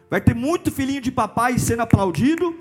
vai 0.08 0.20
ter 0.20 0.34
muito 0.34 0.70
filhinho 0.72 1.00
de 1.00 1.12
papai 1.12 1.58
sendo 1.58 1.82
aplaudido, 1.82 2.56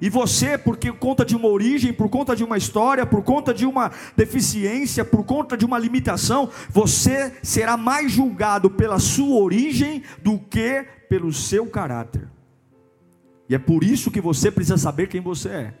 e 0.00 0.08
você, 0.08 0.56
por 0.56 0.78
conta 0.98 1.24
de 1.24 1.36
uma 1.36 1.48
origem, 1.48 1.92
por 1.92 2.08
conta 2.08 2.34
de 2.34 2.42
uma 2.42 2.56
história, 2.56 3.04
por 3.04 3.22
conta 3.22 3.52
de 3.52 3.66
uma 3.66 3.90
deficiência, 4.16 5.04
por 5.04 5.24
conta 5.24 5.56
de 5.56 5.64
uma 5.64 5.78
limitação, 5.78 6.50
você 6.70 7.34
será 7.42 7.76
mais 7.76 8.10
julgado 8.10 8.70
pela 8.70 8.98
sua 8.98 9.36
origem 9.36 10.02
do 10.22 10.38
que 10.38 10.86
pelo 11.08 11.32
seu 11.32 11.66
caráter. 11.66 12.28
E 13.48 13.54
é 13.54 13.58
por 13.58 13.84
isso 13.84 14.10
que 14.10 14.20
você 14.20 14.50
precisa 14.50 14.78
saber 14.78 15.08
quem 15.08 15.20
você 15.20 15.48
é. 15.48 15.74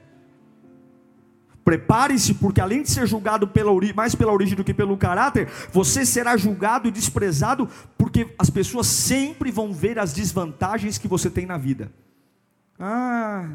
Prepare-se, 1.64 2.34
porque 2.34 2.60
além 2.60 2.82
de 2.82 2.90
ser 2.90 3.06
julgado 3.06 3.46
pela 3.46 3.70
mais 3.94 4.14
pela 4.14 4.32
origem 4.32 4.56
do 4.56 4.64
que 4.64 4.74
pelo 4.74 4.96
caráter, 4.96 5.48
você 5.72 6.04
será 6.06 6.36
julgado 6.36 6.88
e 6.88 6.90
desprezado, 6.90 7.68
porque 7.98 8.34
as 8.38 8.48
pessoas 8.48 8.86
sempre 8.86 9.50
vão 9.50 9.72
ver 9.72 9.98
as 9.98 10.12
desvantagens 10.12 10.98
que 10.98 11.06
você 11.06 11.28
tem 11.28 11.46
na 11.46 11.58
vida. 11.58 11.92
Ah, 12.78 13.46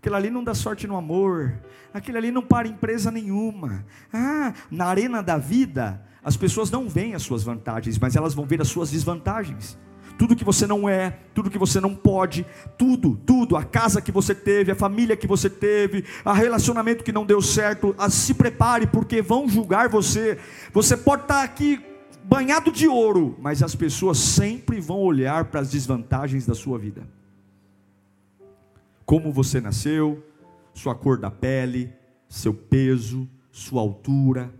Aquilo 0.00 0.16
ali 0.16 0.30
não 0.30 0.42
dá 0.42 0.54
sorte 0.54 0.86
no 0.86 0.96
amor. 0.96 1.52
Aquilo 1.92 2.16
ali 2.16 2.30
não 2.30 2.40
para 2.40 2.66
empresa 2.66 3.10
nenhuma. 3.10 3.84
Ah, 4.10 4.54
na 4.70 4.86
arena 4.86 5.22
da 5.22 5.36
vida, 5.36 6.00
as 6.24 6.38
pessoas 6.38 6.70
não 6.70 6.88
veem 6.88 7.14
as 7.14 7.22
suas 7.22 7.42
vantagens, 7.42 7.98
mas 7.98 8.16
elas 8.16 8.32
vão 8.32 8.46
ver 8.46 8.62
as 8.62 8.68
suas 8.68 8.90
desvantagens. 8.90 9.78
Tudo 10.20 10.36
que 10.36 10.44
você 10.44 10.66
não 10.66 10.86
é, 10.86 11.18
tudo 11.32 11.48
que 11.48 11.56
você 11.56 11.80
não 11.80 11.94
pode, 11.94 12.44
tudo, 12.76 13.16
tudo, 13.24 13.56
a 13.56 13.64
casa 13.64 14.02
que 14.02 14.12
você 14.12 14.34
teve, 14.34 14.70
a 14.70 14.74
família 14.74 15.16
que 15.16 15.26
você 15.26 15.48
teve, 15.48 16.04
a 16.22 16.34
relacionamento 16.34 17.02
que 17.02 17.10
não 17.10 17.24
deu 17.24 17.40
certo, 17.40 17.94
a, 17.96 18.10
se 18.10 18.34
prepare 18.34 18.86
porque 18.86 19.22
vão 19.22 19.48
julgar 19.48 19.88
você. 19.88 20.38
Você 20.74 20.94
pode 20.94 21.22
estar 21.22 21.42
aqui 21.42 21.80
banhado 22.22 22.70
de 22.70 22.86
ouro, 22.86 23.34
mas 23.40 23.62
as 23.62 23.74
pessoas 23.74 24.18
sempre 24.18 24.78
vão 24.78 24.98
olhar 24.98 25.46
para 25.46 25.60
as 25.60 25.70
desvantagens 25.70 26.44
da 26.44 26.54
sua 26.54 26.78
vida 26.78 27.08
como 29.06 29.32
você 29.32 29.60
nasceu, 29.60 30.24
sua 30.72 30.94
cor 30.94 31.18
da 31.18 31.32
pele, 31.32 31.92
seu 32.28 32.54
peso, 32.54 33.28
sua 33.50 33.80
altura, 33.80 34.54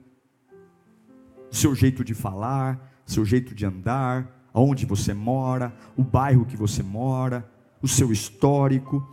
seu 1.53 1.73
jeito 1.73 2.03
de 2.03 2.15
falar, 2.15 3.01
seu 3.07 3.25
jeito 3.25 3.55
de 3.55 3.65
andar, 3.65 4.40
aonde 4.53 4.87
você 4.87 5.15
mora, 5.15 5.75
o 5.97 6.03
bairro 6.03 6.47
que 6.47 6.57
você 6.57 6.83
mora, 6.83 7.49
o 7.83 7.89
seu 7.89 8.13
histórico, 8.13 9.07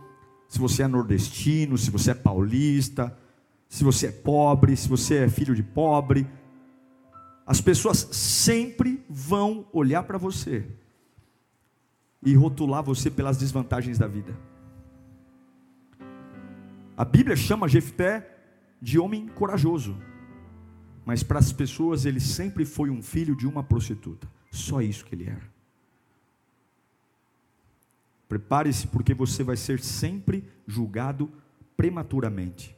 se 0.48 0.58
você 0.58 0.82
é 0.82 0.88
nordestino, 0.88 1.76
se 1.76 1.90
você 1.90 2.12
é 2.12 2.14
paulista, 2.14 3.16
se 3.68 3.84
você 3.84 4.08
é 4.08 4.12
pobre, 4.12 4.76
se 4.76 4.88
você 4.88 5.24
é 5.24 5.28
filho 5.28 5.54
de 5.54 5.62
pobre. 5.62 6.26
As 7.46 7.60
pessoas 7.60 7.98
sempre 8.12 9.04
vão 9.08 9.66
olhar 9.72 10.02
para 10.02 10.18
você 10.18 10.66
e 12.22 12.34
rotular 12.34 12.82
você 12.82 13.10
pelas 13.10 13.36
desvantagens 13.36 13.98
da 13.98 14.06
vida. 14.06 14.36
A 16.96 17.04
Bíblia 17.04 17.36
chama 17.36 17.68
Jefté 17.68 18.28
de 18.80 18.98
homem 18.98 19.28
corajoso. 19.28 19.96
Mas 21.04 21.22
para 21.22 21.38
as 21.38 21.52
pessoas 21.52 22.04
ele 22.04 22.20
sempre 22.20 22.64
foi 22.64 22.90
um 22.90 23.02
filho 23.02 23.36
de 23.36 23.46
uma 23.46 23.62
prostituta. 23.62 24.28
Só 24.50 24.80
isso 24.80 25.04
que 25.04 25.14
ele 25.14 25.28
era. 25.28 25.58
Prepare-se 28.28 28.86
porque 28.88 29.14
você 29.14 29.42
vai 29.42 29.56
ser 29.56 29.80
sempre 29.80 30.44
julgado 30.66 31.32
prematuramente. 31.76 32.76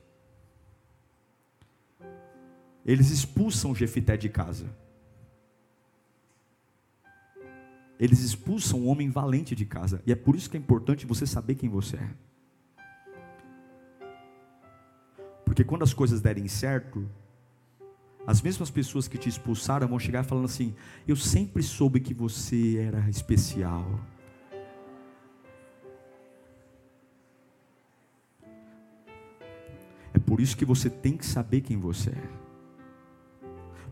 Eles 2.85 3.11
expulsam 3.11 3.75
Jefité 3.75 4.17
de 4.17 4.29
casa. 4.29 4.67
Eles 7.99 8.21
expulsam 8.21 8.81
um 8.81 8.89
homem 8.89 9.11
valente 9.11 9.55
de 9.55 9.67
casa. 9.67 10.03
E 10.07 10.13
é 10.13 10.15
por 10.15 10.35
isso 10.35 10.49
que 10.49 10.57
é 10.57 10.61
importante 10.61 11.05
você 11.05 11.27
saber 11.27 11.55
quem 11.57 11.69
você 11.69 11.97
é. 11.97 12.11
Porque 15.45 15.65
quando 15.65 15.83
as 15.83 15.93
coisas 15.93 16.21
derem 16.21 16.49
certo, 16.49 17.07
as 18.27 18.43
mesmas 18.43 18.71
pessoas 18.71 19.09
que 19.09 19.19
te 19.19 19.29
expulsaram 19.29 19.89
vão 19.89 19.99
chegar 19.99 20.25
falando 20.25 20.45
assim: 20.45 20.75
Eu 21.07 21.17
sempre 21.17 21.63
soube 21.63 22.01
que 22.01 22.15
você 22.15 22.77
era 22.79 23.09
especial. 23.09 23.87
É 30.13 30.19
por 30.19 30.41
isso 30.41 30.57
que 30.57 30.65
você 30.65 30.91
tem 30.91 31.17
que 31.17 31.25
saber 31.25 31.61
quem 31.63 31.79
você 31.79 32.11
é. 32.11 32.31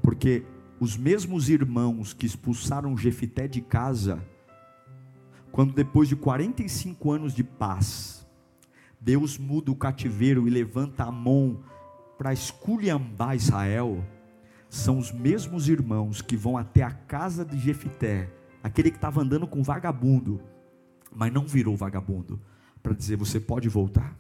Porque 0.02 0.44
os 0.80 0.96
mesmos 0.96 1.48
irmãos 1.48 2.12
que 2.12 2.26
expulsaram 2.26 2.96
Jefité 2.96 3.48
de 3.48 3.60
casa, 3.60 4.22
quando 5.50 5.72
depois 5.72 6.08
de 6.08 6.14
45 6.14 7.10
anos 7.10 7.34
de 7.34 7.42
paz, 7.42 8.26
Deus 9.00 9.38
muda 9.38 9.70
o 9.70 9.76
cativeiro 9.76 10.46
e 10.46 10.50
levanta 10.50 11.04
a 11.04 11.12
mão 11.12 11.62
para 12.16 12.32
esculhambar 12.32 13.36
Israel, 13.36 14.04
são 14.68 14.98
os 14.98 15.10
mesmos 15.10 15.68
irmãos 15.68 16.20
que 16.20 16.36
vão 16.36 16.56
até 16.56 16.82
a 16.82 16.90
casa 16.90 17.44
de 17.44 17.58
Jefité, 17.58 18.30
aquele 18.62 18.90
que 18.90 18.96
estava 18.96 19.20
andando 19.20 19.46
com 19.46 19.62
vagabundo, 19.62 20.40
mas 21.10 21.32
não 21.32 21.46
virou 21.46 21.76
vagabundo, 21.76 22.40
para 22.82 22.92
dizer: 22.92 23.16
você 23.16 23.40
pode 23.40 23.68
voltar. 23.68 24.16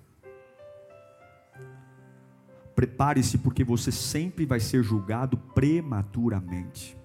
Prepare-se, 2.74 3.38
porque 3.38 3.64
você 3.64 3.90
sempre 3.90 4.46
vai 4.46 4.60
ser 4.60 4.82
julgado 4.84 5.36
prematuramente. 5.36 6.96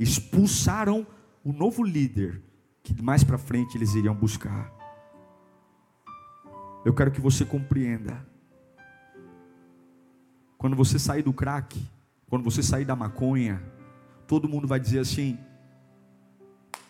Expulsaram 0.00 1.06
o 1.44 1.52
novo 1.52 1.82
líder, 1.82 2.42
que 2.82 3.00
mais 3.02 3.22
para 3.22 3.36
frente 3.36 3.76
eles 3.76 3.94
iriam 3.94 4.14
buscar. 4.14 4.72
Eu 6.84 6.94
quero 6.94 7.10
que 7.10 7.20
você 7.20 7.44
compreenda. 7.44 8.26
Quando 10.56 10.74
você 10.74 10.98
sair 10.98 11.22
do 11.22 11.32
crack, 11.32 11.78
quando 12.28 12.42
você 12.42 12.62
sair 12.62 12.84
da 12.84 12.96
maconha, 12.96 13.62
todo 14.26 14.48
mundo 14.48 14.66
vai 14.66 14.80
dizer 14.80 14.98
assim: 14.98 15.38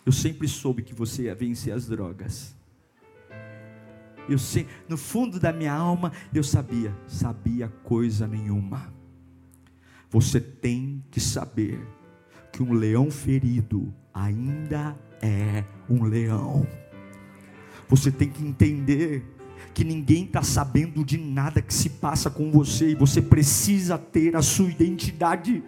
Eu 0.04 0.12
sempre 0.12 0.48
soube 0.48 0.82
que 0.82 0.94
você 0.94 1.24
ia 1.24 1.34
vencer 1.34 1.72
as 1.72 1.86
drogas. 1.86 2.54
Eu 4.28 4.38
sei, 4.38 4.66
no 4.88 4.96
fundo 4.96 5.38
da 5.38 5.52
minha 5.52 5.74
alma, 5.74 6.10
eu 6.32 6.42
sabia, 6.42 6.96
sabia 7.06 7.68
coisa 7.68 8.26
nenhuma. 8.26 8.92
Você 10.08 10.40
tem 10.40 11.04
que 11.10 11.20
saber 11.20 11.78
que 12.52 12.62
um 12.62 12.72
leão 12.72 13.10
ferido 13.10 13.92
ainda 14.14 14.96
é 15.20 15.64
um 15.90 16.04
leão. 16.04 16.66
Você 17.88 18.10
tem 18.10 18.30
que 18.30 18.46
entender 18.46 19.33
que 19.74 19.84
ninguém 19.84 20.24
está 20.24 20.42
sabendo 20.42 21.04
de 21.04 21.18
nada 21.18 21.60
que 21.60 21.74
se 21.74 21.90
passa 21.90 22.30
com 22.30 22.50
você 22.50 22.90
e 22.90 22.94
você 22.94 23.20
precisa 23.20 23.98
ter 23.98 24.36
a 24.36 24.42
sua 24.42 24.70
identidade 24.70 25.62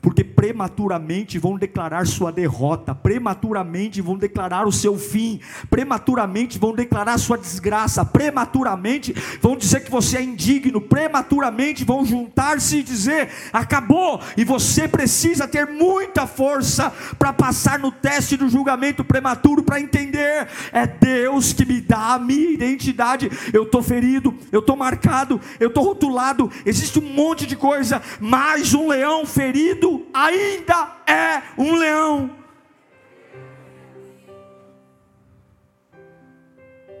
porque 0.00 0.24
prematuramente 0.24 1.38
vão 1.38 1.56
declarar 1.56 2.06
sua 2.06 2.32
derrota, 2.32 2.94
prematuramente 2.94 4.00
vão 4.00 4.16
declarar 4.16 4.66
o 4.66 4.72
seu 4.72 4.98
fim, 4.98 5.40
prematuramente 5.70 6.58
vão 6.58 6.74
declarar 6.74 7.18
sua 7.18 7.36
desgraça, 7.36 8.04
prematuramente 8.04 9.14
vão 9.40 9.56
dizer 9.56 9.84
que 9.84 9.90
você 9.90 10.18
é 10.18 10.22
indigno, 10.22 10.80
prematuramente 10.80 11.84
vão 11.84 12.04
juntar-se 12.04 12.78
e 12.78 12.82
dizer: 12.82 13.28
acabou, 13.52 14.20
e 14.36 14.44
você 14.44 14.88
precisa 14.88 15.46
ter 15.46 15.66
muita 15.66 16.26
força 16.26 16.92
para 17.18 17.32
passar 17.32 17.78
no 17.78 17.90
teste 17.90 18.36
do 18.36 18.48
julgamento 18.48 19.04
prematuro 19.04 19.62
para 19.62 19.80
entender: 19.80 20.48
é 20.72 20.86
Deus 20.86 21.52
que 21.52 21.64
me 21.64 21.80
dá 21.80 22.14
a 22.14 22.18
minha 22.18 22.50
identidade. 22.50 23.30
Eu 23.52 23.64
estou 23.64 23.82
ferido, 23.82 24.34
eu 24.50 24.60
estou 24.60 24.76
marcado, 24.76 25.40
eu 25.60 25.68
estou 25.68 25.84
rotulado, 25.84 26.50
existe 26.64 26.98
um 26.98 27.14
monte 27.14 27.46
de 27.46 27.56
coisa, 27.56 28.02
mais 28.20 28.74
um 28.74 28.88
leão 28.88 29.26
ferido 29.26 29.81
ainda 30.12 30.96
é 31.06 31.42
um 31.58 31.74
leão. 31.74 32.30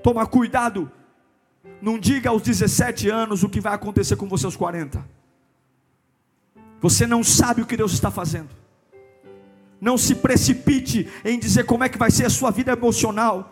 Toma 0.02 0.26
cuidado, 0.26 0.90
não 1.80 1.98
diga 1.98 2.30
aos 2.30 2.42
17 2.42 3.08
anos 3.08 3.42
o 3.42 3.48
que 3.48 3.60
vai 3.60 3.74
acontecer 3.74 4.16
com 4.16 4.28
você 4.28 4.46
aos 4.46 4.56
40. 4.56 5.04
Você 6.80 7.06
não 7.06 7.22
sabe 7.22 7.62
o 7.62 7.66
que 7.66 7.76
Deus 7.76 7.92
está 7.92 8.10
fazendo. 8.10 8.50
Não 9.80 9.96
se 9.96 10.16
precipite 10.16 11.08
em 11.24 11.38
dizer 11.38 11.64
como 11.64 11.84
é 11.84 11.88
que 11.88 11.98
vai 11.98 12.10
ser 12.10 12.26
a 12.26 12.30
sua 12.30 12.50
vida 12.50 12.72
emocional. 12.72 13.51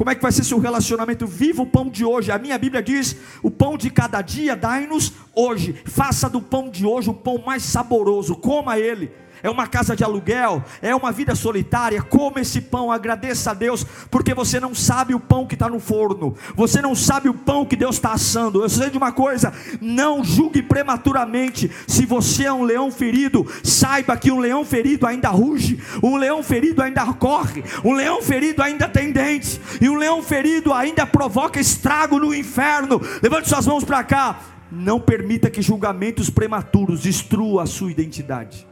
Como 0.00 0.08
é 0.08 0.14
que 0.14 0.22
vai 0.22 0.32
ser 0.32 0.44
seu 0.44 0.58
relacionamento? 0.58 1.26
Viva 1.26 1.60
o 1.60 1.66
pão 1.66 1.86
de 1.86 2.06
hoje. 2.06 2.32
A 2.32 2.38
minha 2.38 2.56
Bíblia 2.56 2.82
diz: 2.82 3.14
o 3.42 3.50
pão 3.50 3.76
de 3.76 3.90
cada 3.90 4.22
dia 4.22 4.56
dai-nos 4.56 5.12
hoje. 5.34 5.74
Faça 5.84 6.26
do 6.26 6.40
pão 6.40 6.70
de 6.70 6.86
hoje 6.86 7.10
o 7.10 7.12
pão 7.12 7.36
mais 7.44 7.62
saboroso. 7.62 8.34
Coma 8.34 8.78
ele 8.78 9.12
é 9.42 9.50
uma 9.50 9.66
casa 9.66 9.96
de 9.96 10.04
aluguel, 10.04 10.62
é 10.82 10.94
uma 10.94 11.12
vida 11.12 11.34
solitária, 11.34 12.02
coma 12.02 12.40
esse 12.40 12.60
pão, 12.60 12.92
agradeça 12.92 13.50
a 13.50 13.54
Deus, 13.54 13.84
porque 14.10 14.34
você 14.34 14.60
não 14.60 14.74
sabe 14.74 15.14
o 15.14 15.20
pão 15.20 15.46
que 15.46 15.54
está 15.54 15.68
no 15.68 15.80
forno, 15.80 16.34
você 16.54 16.80
não 16.82 16.94
sabe 16.94 17.28
o 17.28 17.34
pão 17.34 17.64
que 17.64 17.76
Deus 17.76 17.96
está 17.96 18.12
assando. 18.12 18.62
Eu 18.62 18.68
sei 18.68 18.90
de 18.90 18.98
uma 18.98 19.12
coisa: 19.12 19.52
não 19.80 20.24
julgue 20.24 20.62
prematuramente. 20.62 21.70
Se 21.86 22.06
você 22.06 22.44
é 22.44 22.52
um 22.52 22.62
leão 22.62 22.90
ferido, 22.90 23.46
saiba 23.62 24.16
que 24.16 24.30
um 24.30 24.38
leão 24.38 24.64
ferido 24.64 25.06
ainda 25.06 25.28
ruge, 25.28 25.80
um 26.02 26.16
leão 26.16 26.42
ferido 26.42 26.82
ainda 26.82 27.04
corre, 27.14 27.64
um 27.84 27.92
leão 27.92 28.22
ferido 28.22 28.62
ainda 28.62 28.88
tem 28.88 29.12
dentes, 29.12 29.60
e 29.80 29.88
um 29.88 29.96
leão 29.96 30.22
ferido 30.22 30.72
ainda 30.72 31.06
provoca 31.06 31.60
estrago 31.60 32.18
no 32.18 32.34
inferno. 32.34 33.00
Levante 33.22 33.48
suas 33.48 33.66
mãos 33.66 33.84
para 33.84 34.04
cá. 34.04 34.40
Não 34.72 35.00
permita 35.00 35.50
que 35.50 35.60
julgamentos 35.60 36.30
prematuros 36.30 37.00
destruam 37.00 37.58
a 37.58 37.66
sua 37.66 37.90
identidade. 37.90 38.69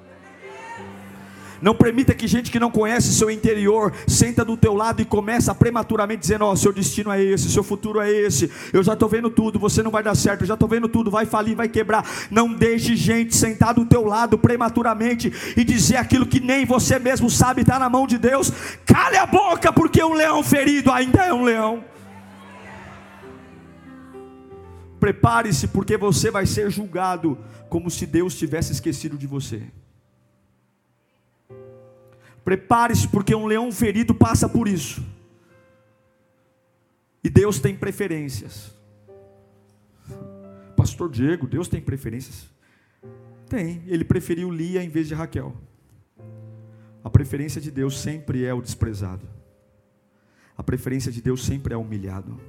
Não 1.60 1.74
permita 1.74 2.14
que 2.14 2.26
gente 2.26 2.50
que 2.50 2.60
não 2.60 2.70
conhece 2.70 3.12
seu 3.12 3.30
interior 3.30 3.92
senta 4.06 4.44
do 4.44 4.56
teu 4.56 4.74
lado 4.74 5.02
e 5.02 5.04
começa 5.04 5.54
prematuramente 5.54 6.20
dizendo: 6.20 6.44
Ó, 6.44 6.52
oh, 6.52 6.56
seu 6.56 6.72
destino 6.72 7.10
é 7.10 7.22
esse, 7.22 7.50
seu 7.50 7.62
futuro 7.62 8.00
é 8.00 8.10
esse. 8.10 8.50
Eu 8.72 8.82
já 8.82 8.92
estou 8.92 9.08
vendo 9.08 9.28
tudo, 9.28 9.58
você 9.58 9.82
não 9.82 9.90
vai 9.90 10.02
dar 10.02 10.14
certo. 10.14 10.42
Eu 10.42 10.46
já 10.46 10.54
estou 10.54 10.68
vendo 10.68 10.88
tudo, 10.88 11.10
vai 11.10 11.26
falir, 11.26 11.56
vai 11.56 11.68
quebrar. 11.68 12.08
Não 12.30 12.52
deixe 12.52 12.94
gente 12.94 13.34
sentar 13.34 13.74
do 13.74 13.84
teu 13.84 14.04
lado 14.04 14.38
prematuramente 14.38 15.32
e 15.56 15.64
dizer 15.64 15.96
aquilo 15.96 16.26
que 16.26 16.40
nem 16.40 16.64
você 16.64 16.98
mesmo 16.98 17.28
sabe 17.28 17.62
está 17.62 17.78
na 17.78 17.88
mão 17.88 18.06
de 18.06 18.18
Deus. 18.18 18.52
Cale 18.86 19.16
a 19.16 19.26
boca, 19.26 19.72
porque 19.72 20.02
um 20.02 20.14
leão 20.14 20.42
ferido 20.42 20.92
ainda 20.92 21.24
é 21.24 21.32
um 21.32 21.42
leão. 21.42 21.84
Prepare-se, 25.00 25.68
porque 25.68 25.96
você 25.96 26.30
vai 26.30 26.44
ser 26.44 26.70
julgado 26.70 27.38
como 27.68 27.90
se 27.90 28.04
Deus 28.06 28.34
tivesse 28.34 28.72
esquecido 28.72 29.16
de 29.16 29.26
você. 29.26 29.62
Prepare-se, 32.48 33.06
porque 33.08 33.34
um 33.34 33.44
leão 33.44 33.70
ferido 33.70 34.14
passa 34.14 34.48
por 34.48 34.66
isso. 34.66 35.04
E 37.22 37.28
Deus 37.28 37.60
tem 37.60 37.76
preferências. 37.76 38.74
Pastor 40.74 41.10
Diego, 41.10 41.46
Deus 41.46 41.68
tem 41.68 41.78
preferências? 41.78 42.48
Tem. 43.50 43.82
Ele 43.86 44.02
preferiu 44.02 44.50
Lia 44.50 44.82
em 44.82 44.88
vez 44.88 45.08
de 45.08 45.12
Raquel. 45.12 45.54
A 47.04 47.10
preferência 47.10 47.60
de 47.60 47.70
Deus 47.70 48.00
sempre 48.00 48.46
é 48.46 48.54
o 48.54 48.62
desprezado. 48.62 49.28
A 50.56 50.62
preferência 50.62 51.12
de 51.12 51.20
Deus 51.20 51.44
sempre 51.44 51.74
é 51.74 51.76
o 51.76 51.82
humilhado. 51.82 52.40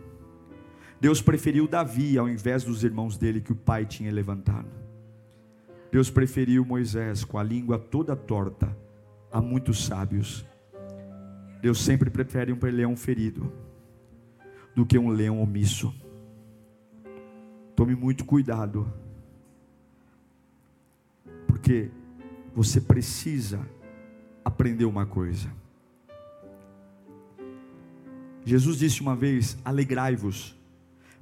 Deus 1.01 1.21
preferiu 1.21 1.67
Davi 1.67 2.17
ao 2.17 2.29
invés 2.29 2.63
dos 2.63 2.85
irmãos 2.85 3.17
dele 3.17 3.41
que 3.41 3.51
o 3.51 3.55
pai 3.57 3.85
tinha 3.85 4.13
levantado. 4.13 4.69
Deus 5.91 6.09
preferiu 6.09 6.63
Moisés 6.63 7.25
com 7.25 7.37
a 7.37 7.43
língua 7.43 7.77
toda 7.77 8.15
torta 8.15 8.73
a 9.31 9.41
muitos 9.41 9.85
sábios. 9.85 10.45
Deus 11.61 11.81
sempre 11.81 12.09
prefere 12.09 12.53
um 12.53 12.59
leão 12.61 12.95
ferido 12.95 13.51
do 14.75 14.85
que 14.85 14.97
um 14.97 15.09
leão 15.09 15.41
omisso. 15.41 15.93
Tome 17.75 17.95
muito 17.95 18.25
cuidado, 18.25 18.91
porque 21.47 21.91
você 22.55 22.79
precisa 22.81 23.65
aprender 24.43 24.85
uma 24.85 25.05
coisa. 25.05 25.49
Jesus 28.45 28.77
disse 28.77 29.01
uma 29.01 29.15
vez: 29.15 29.57
Alegrai-vos 29.63 30.57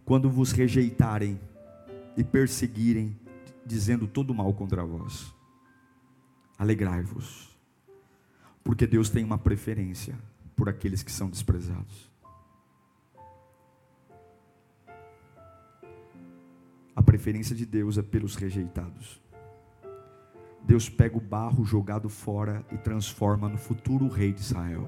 quando 0.06 0.30
vos 0.30 0.52
rejeitarem 0.52 1.40
e 2.16 2.24
perseguirem, 2.24 3.16
dizendo 3.66 4.08
todo 4.08 4.34
mal 4.34 4.54
contra 4.54 4.84
vós. 4.84 5.34
Alegrai-vos 6.58 7.57
porque 8.68 8.86
Deus 8.86 9.10
tem 9.10 9.24
uma 9.24 9.38
preferência 9.38 10.14
por 10.54 10.68
aqueles 10.68 11.02
que 11.02 11.10
são 11.10 11.30
desprezados. 11.30 12.12
A 16.94 17.02
preferência 17.02 17.56
de 17.56 17.66
Deus 17.66 17.98
é 17.98 18.02
pelos 18.02 18.36
rejeitados. 18.36 19.22
Deus 20.66 20.90
pega 20.90 21.16
o 21.16 21.22
barro 21.22 21.64
jogado 21.64 22.10
fora 22.10 22.66
e 22.70 22.78
transforma 22.78 23.48
no 23.48 23.58
futuro 23.58 24.10
rei 24.10 24.34
de 24.34 24.42
Israel. 24.42 24.86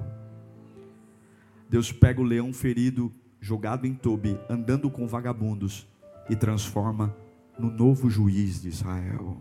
Deus 1.69 1.89
pega 1.89 2.19
o 2.19 2.25
leão 2.25 2.51
ferido, 2.51 3.09
jogado 3.39 3.87
em 3.87 3.93
Tobi, 3.93 4.37
andando 4.49 4.91
com 4.91 5.07
vagabundos, 5.07 5.87
e 6.29 6.35
transforma 6.35 7.15
no 7.57 7.71
novo 7.71 8.09
juiz 8.09 8.61
de 8.61 8.67
Israel. 8.67 9.37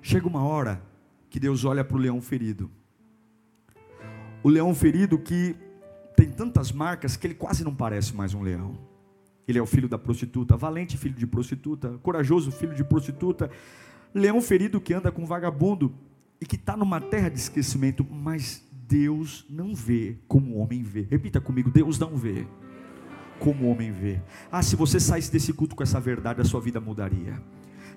Chega 0.00 0.26
uma 0.26 0.42
hora 0.42 0.88
que 1.30 1.40
Deus 1.40 1.64
olha 1.64 1.84
para 1.84 1.96
o 1.96 2.00
leão 2.00 2.20
ferido. 2.20 2.70
O 4.42 4.48
leão 4.48 4.74
ferido 4.74 5.18
que 5.18 5.54
tem 6.16 6.30
tantas 6.30 6.72
marcas 6.72 7.16
que 7.16 7.26
ele 7.26 7.34
quase 7.34 7.62
não 7.62 7.74
parece 7.74 8.14
mais 8.14 8.34
um 8.34 8.42
leão. 8.42 8.76
Ele 9.46 9.58
é 9.58 9.62
o 9.62 9.66
filho 9.66 9.88
da 9.88 9.98
prostituta, 9.98 10.56
valente 10.56 10.98
filho 10.98 11.14
de 11.14 11.26
prostituta, 11.26 11.98
corajoso 12.02 12.50
filho 12.50 12.74
de 12.74 12.84
prostituta, 12.84 13.50
leão 14.12 14.40
ferido 14.40 14.80
que 14.80 14.92
anda 14.92 15.10
com 15.10 15.24
vagabundo 15.24 15.94
e 16.40 16.46
que 16.46 16.56
está 16.56 16.76
numa 16.76 17.00
terra 17.00 17.28
de 17.28 17.38
esquecimento, 17.38 18.04
mas 18.04 18.62
Deus 18.72 19.46
não 19.48 19.74
vê 19.74 20.16
como 20.26 20.56
o 20.56 20.58
homem 20.58 20.82
vê. 20.82 21.06
Repita 21.08 21.40
comigo: 21.40 21.70
Deus 21.70 21.98
não 21.98 22.16
vê 22.16 22.46
como 23.38 23.66
o 23.66 23.70
homem 23.70 23.92
vê. 23.92 24.20
Ah, 24.50 24.62
se 24.62 24.74
você 24.74 24.98
saísse 24.98 25.30
desse 25.30 25.52
culto 25.52 25.76
com 25.76 25.82
essa 25.82 26.00
verdade, 26.00 26.40
a 26.40 26.44
sua 26.44 26.60
vida 26.60 26.80
mudaria. 26.80 27.40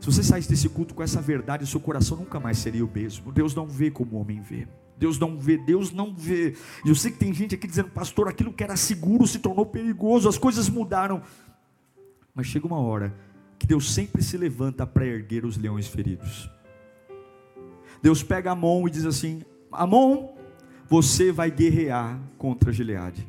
Se 0.04 0.12
você 0.12 0.22
saísse 0.22 0.50
desse 0.50 0.68
culto 0.68 0.94
com 0.94 1.02
essa 1.02 1.22
verdade, 1.22 1.66
seu 1.66 1.80
coração 1.80 2.18
nunca 2.18 2.38
mais 2.38 2.58
seria 2.58 2.86
o 2.86 2.92
mesmo. 2.94 3.32
Deus 3.32 3.56
não 3.56 3.66
vê 3.66 3.90
como 3.90 4.18
o 4.18 4.20
homem 4.20 4.42
vê. 4.42 4.68
Deus 4.98 5.18
não 5.18 5.40
vê, 5.40 5.58
Deus 5.58 5.94
não 5.94 6.14
vê. 6.14 6.58
E 6.84 6.90
eu 6.90 6.94
sei 6.94 7.10
que 7.10 7.18
tem 7.18 7.34
gente 7.34 7.56
aqui 7.56 7.66
dizendo, 7.66 7.88
pastor, 7.88 8.28
aquilo 8.28 8.52
que 8.52 8.66
era 8.66 8.76
seguro 8.76 9.26
se 9.26 9.40
tornou 9.40 9.66
perigoso, 9.66 10.28
as 10.28 10.38
coisas 10.38 10.68
mudaram. 10.68 11.22
Mas 12.36 12.48
chega 12.48 12.68
uma 12.68 12.82
hora 12.82 13.16
que 13.58 13.66
Deus 13.66 13.94
sempre 13.94 14.22
se 14.22 14.36
levanta 14.36 14.86
para 14.86 15.06
erguer 15.06 15.46
os 15.46 15.56
leões 15.56 15.88
feridos. 15.88 16.50
Deus 18.02 18.22
pega 18.22 18.52
a 18.52 18.56
mão 18.56 18.86
e 18.86 18.92
diz 18.92 19.06
assim: 19.06 19.42
Amon, 19.72 20.34
você 20.86 21.32
vai 21.32 21.50
guerrear 21.50 22.20
contra 22.38 22.74
Gileade. 22.74 23.26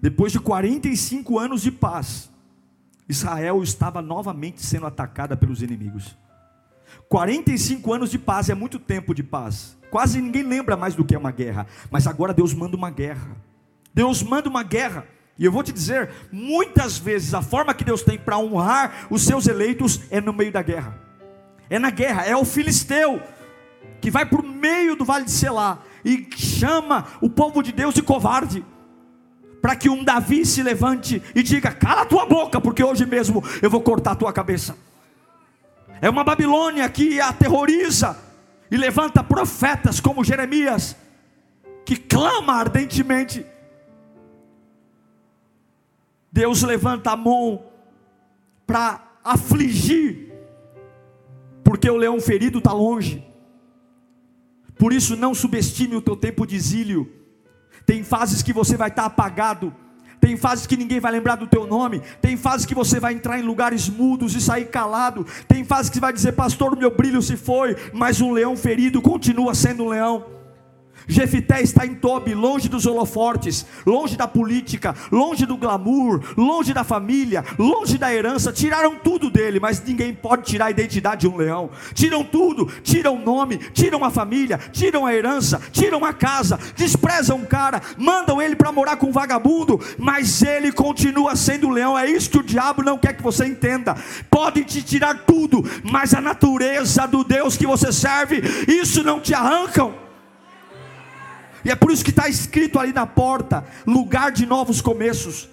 Depois 0.00 0.32
de 0.32 0.40
45 0.40 1.38
anos 1.38 1.60
de 1.60 1.70
paz, 1.70 2.30
Israel 3.08 3.62
estava 3.62 4.02
novamente 4.02 4.64
sendo 4.64 4.86
atacada 4.86 5.36
pelos 5.36 5.62
inimigos. 5.62 6.16
45 7.08 7.92
anos 7.92 8.10
de 8.10 8.18
paz 8.18 8.48
é 8.48 8.54
muito 8.54 8.78
tempo 8.78 9.14
de 9.14 9.22
paz. 9.22 9.76
Quase 9.90 10.20
ninguém 10.20 10.42
lembra 10.42 10.76
mais 10.76 10.94
do 10.94 11.04
que 11.04 11.14
é 11.14 11.18
uma 11.18 11.30
guerra, 11.30 11.66
mas 11.90 12.06
agora 12.06 12.34
Deus 12.34 12.52
manda 12.52 12.76
uma 12.76 12.90
guerra. 12.90 13.36
Deus 13.94 14.22
manda 14.22 14.48
uma 14.48 14.62
guerra. 14.62 15.06
E 15.38 15.44
eu 15.44 15.52
vou 15.52 15.62
te 15.62 15.72
dizer, 15.72 16.10
muitas 16.32 16.98
vezes 16.98 17.34
a 17.34 17.42
forma 17.42 17.74
que 17.74 17.84
Deus 17.84 18.02
tem 18.02 18.18
para 18.18 18.38
honrar 18.38 19.06
os 19.10 19.22
seus 19.22 19.46
eleitos 19.46 20.00
é 20.10 20.20
no 20.20 20.32
meio 20.32 20.50
da 20.50 20.62
guerra. 20.62 20.98
É 21.68 21.78
na 21.78 21.90
guerra, 21.90 22.24
é 22.24 22.36
o 22.36 22.44
filisteu 22.44 23.20
que 24.00 24.10
vai 24.10 24.24
para 24.24 24.40
o 24.40 24.46
meio 24.46 24.96
do 24.96 25.04
vale 25.04 25.24
de 25.24 25.30
Selá 25.30 25.82
e 26.04 26.28
chama 26.36 27.06
o 27.20 27.28
povo 27.28 27.62
de 27.62 27.72
Deus 27.72 27.94
de 27.94 28.02
covarde. 28.02 28.64
Para 29.66 29.74
que 29.74 29.90
um 29.90 30.04
Davi 30.04 30.46
se 30.46 30.62
levante 30.62 31.20
e 31.34 31.42
diga: 31.42 31.72
Cala 31.72 32.06
tua 32.06 32.24
boca, 32.24 32.60
porque 32.60 32.84
hoje 32.84 33.04
mesmo 33.04 33.42
eu 33.60 33.68
vou 33.68 33.80
cortar 33.80 34.12
a 34.12 34.14
tua 34.14 34.32
cabeça. 34.32 34.78
É 36.00 36.08
uma 36.08 36.22
Babilônia 36.22 36.88
que 36.88 37.20
aterroriza 37.20 38.16
e 38.70 38.76
levanta 38.76 39.24
profetas 39.24 39.98
como 39.98 40.22
Jeremias, 40.22 40.94
que 41.84 41.96
clama 41.96 42.52
ardentemente 42.52 43.44
Deus 46.30 46.62
levanta 46.62 47.10
a 47.10 47.16
mão 47.16 47.64
para 48.64 49.04
afligir, 49.24 50.32
porque 51.64 51.90
o 51.90 51.96
leão 51.96 52.20
ferido 52.20 52.58
está 52.58 52.72
longe. 52.72 53.26
Por 54.78 54.92
isso, 54.92 55.16
não 55.16 55.34
subestime 55.34 55.96
o 55.96 56.00
teu 56.00 56.14
tempo 56.14 56.46
de 56.46 56.54
exílio. 56.54 57.15
Tem 57.86 58.02
fases 58.02 58.42
que 58.42 58.52
você 58.52 58.76
vai 58.76 58.88
estar 58.88 59.06
apagado. 59.06 59.72
Tem 60.20 60.36
fases 60.36 60.66
que 60.66 60.76
ninguém 60.76 60.98
vai 60.98 61.12
lembrar 61.12 61.36
do 61.36 61.46
teu 61.46 61.66
nome. 61.66 62.02
Tem 62.20 62.36
fases 62.36 62.66
que 62.66 62.74
você 62.74 62.98
vai 62.98 63.14
entrar 63.14 63.38
em 63.38 63.42
lugares 63.42 63.88
mudos 63.88 64.34
e 64.34 64.40
sair 64.40 64.66
calado. 64.66 65.24
Tem 65.46 65.62
fases 65.64 65.88
que 65.88 66.00
vai 66.00 66.12
dizer, 66.12 66.32
pastor, 66.32 66.76
meu 66.76 66.90
brilho 66.90 67.22
se 67.22 67.36
foi, 67.36 67.76
mas 67.92 68.20
um 68.20 68.32
leão 68.32 68.56
ferido 68.56 69.00
continua 69.00 69.54
sendo 69.54 69.84
um 69.84 69.88
leão. 69.88 70.35
Jefité 71.08 71.62
está 71.62 71.86
em 71.86 71.94
Tobi, 71.94 72.34
longe 72.34 72.68
dos 72.68 72.86
holofortes, 72.86 73.64
longe 73.86 74.16
da 74.16 74.26
política, 74.26 74.94
longe 75.10 75.46
do 75.46 75.56
glamour, 75.56 76.20
longe 76.36 76.74
da 76.74 76.82
família, 76.82 77.44
longe 77.58 77.96
da 77.96 78.12
herança. 78.12 78.52
Tiraram 78.52 78.96
tudo 78.96 79.30
dele, 79.30 79.60
mas 79.60 79.82
ninguém 79.82 80.12
pode 80.12 80.44
tirar 80.44 80.66
a 80.66 80.70
identidade 80.70 81.22
de 81.22 81.28
um 81.28 81.36
leão. 81.36 81.70
Tiram 81.94 82.24
tudo, 82.24 82.66
tiram 82.82 83.16
o 83.16 83.24
nome, 83.24 83.58
tiram 83.72 84.04
a 84.04 84.10
família, 84.10 84.58
tiram 84.72 85.06
a 85.06 85.14
herança, 85.14 85.60
tiram 85.70 86.04
a 86.04 86.12
casa, 86.12 86.58
desprezam 86.74 87.40
o 87.40 87.46
cara, 87.46 87.80
mandam 87.96 88.42
ele 88.42 88.56
para 88.56 88.72
morar 88.72 88.96
com 88.96 89.08
um 89.08 89.12
vagabundo, 89.12 89.80
mas 89.98 90.42
ele 90.42 90.72
continua 90.72 91.36
sendo 91.36 91.70
leão. 91.70 91.98
É 91.98 92.10
isso 92.10 92.30
que 92.30 92.38
o 92.38 92.42
diabo 92.42 92.82
não 92.82 92.98
quer 92.98 93.16
que 93.16 93.22
você 93.22 93.46
entenda. 93.46 93.94
Podem 94.28 94.64
te 94.64 94.82
tirar 94.82 95.24
tudo, 95.24 95.64
mas 95.84 96.14
a 96.14 96.20
natureza 96.20 97.06
do 97.06 97.22
Deus 97.22 97.56
que 97.56 97.66
você 97.66 97.92
serve, 97.92 98.42
isso 98.66 99.02
não 99.02 99.20
te 99.20 99.32
arrancam. 99.32 100.05
E 101.66 101.70
é 101.70 101.74
por 101.74 101.90
isso 101.90 102.04
que 102.04 102.10
está 102.10 102.28
escrito 102.28 102.78
ali 102.78 102.92
na 102.92 103.04
porta: 103.04 103.64
lugar 103.84 104.30
de 104.30 104.46
novos 104.46 104.80
começos. 104.80 105.48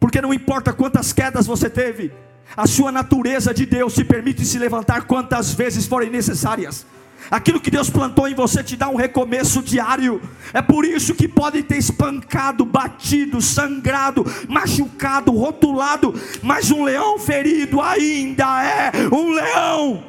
Porque 0.00 0.20
não 0.20 0.34
importa 0.34 0.72
quantas 0.72 1.12
quedas 1.12 1.46
você 1.46 1.70
teve, 1.70 2.12
a 2.56 2.66
sua 2.66 2.90
natureza 2.90 3.54
de 3.54 3.64
Deus 3.64 3.94
te 3.94 4.04
permite 4.04 4.44
se 4.44 4.58
levantar 4.58 5.06
quantas 5.06 5.54
vezes 5.54 5.86
forem 5.86 6.10
necessárias. 6.10 6.84
Aquilo 7.30 7.60
que 7.60 7.70
Deus 7.70 7.88
plantou 7.88 8.26
em 8.26 8.34
você 8.34 8.64
te 8.64 8.76
dá 8.76 8.88
um 8.88 8.96
recomeço 8.96 9.62
diário. 9.62 10.20
É 10.52 10.60
por 10.60 10.84
isso 10.84 11.14
que 11.14 11.28
podem 11.28 11.62
ter 11.62 11.78
espancado, 11.78 12.64
batido, 12.64 13.40
sangrado, 13.40 14.24
machucado, 14.48 15.30
rotulado, 15.30 16.14
mas 16.42 16.72
um 16.72 16.82
leão 16.82 17.16
ferido 17.16 17.80
ainda 17.80 18.64
é 18.64 18.90
um 19.12 19.30
leão. 19.30 20.04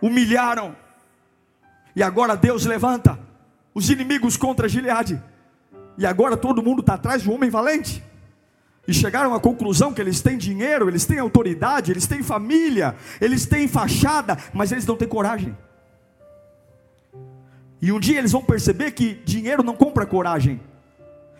Humilharam, 0.00 0.74
e 1.94 2.02
agora 2.02 2.36
Deus 2.36 2.64
levanta 2.64 3.18
os 3.74 3.90
inimigos 3.90 4.36
contra 4.36 4.68
Gileade. 4.68 5.22
E 5.98 6.06
agora 6.06 6.36
todo 6.36 6.62
mundo 6.62 6.80
está 6.80 6.94
atrás 6.94 7.22
de 7.22 7.30
um 7.30 7.34
homem 7.34 7.50
valente. 7.50 8.02
E 8.86 8.92
chegaram 8.92 9.34
à 9.34 9.40
conclusão 9.40 9.92
que 9.92 10.00
eles 10.00 10.20
têm 10.20 10.36
dinheiro, 10.36 10.88
eles 10.88 11.04
têm 11.04 11.18
autoridade, 11.18 11.90
eles 11.90 12.06
têm 12.06 12.22
família, 12.22 12.96
eles 13.20 13.46
têm 13.46 13.68
fachada, 13.68 14.36
mas 14.52 14.72
eles 14.72 14.86
não 14.86 14.96
têm 14.96 15.06
coragem. 15.06 15.56
E 17.80 17.92
um 17.92 18.00
dia 18.00 18.18
eles 18.18 18.32
vão 18.32 18.42
perceber 18.42 18.92
que 18.92 19.14
dinheiro 19.24 19.62
não 19.62 19.74
compra 19.74 20.06
coragem, 20.06 20.60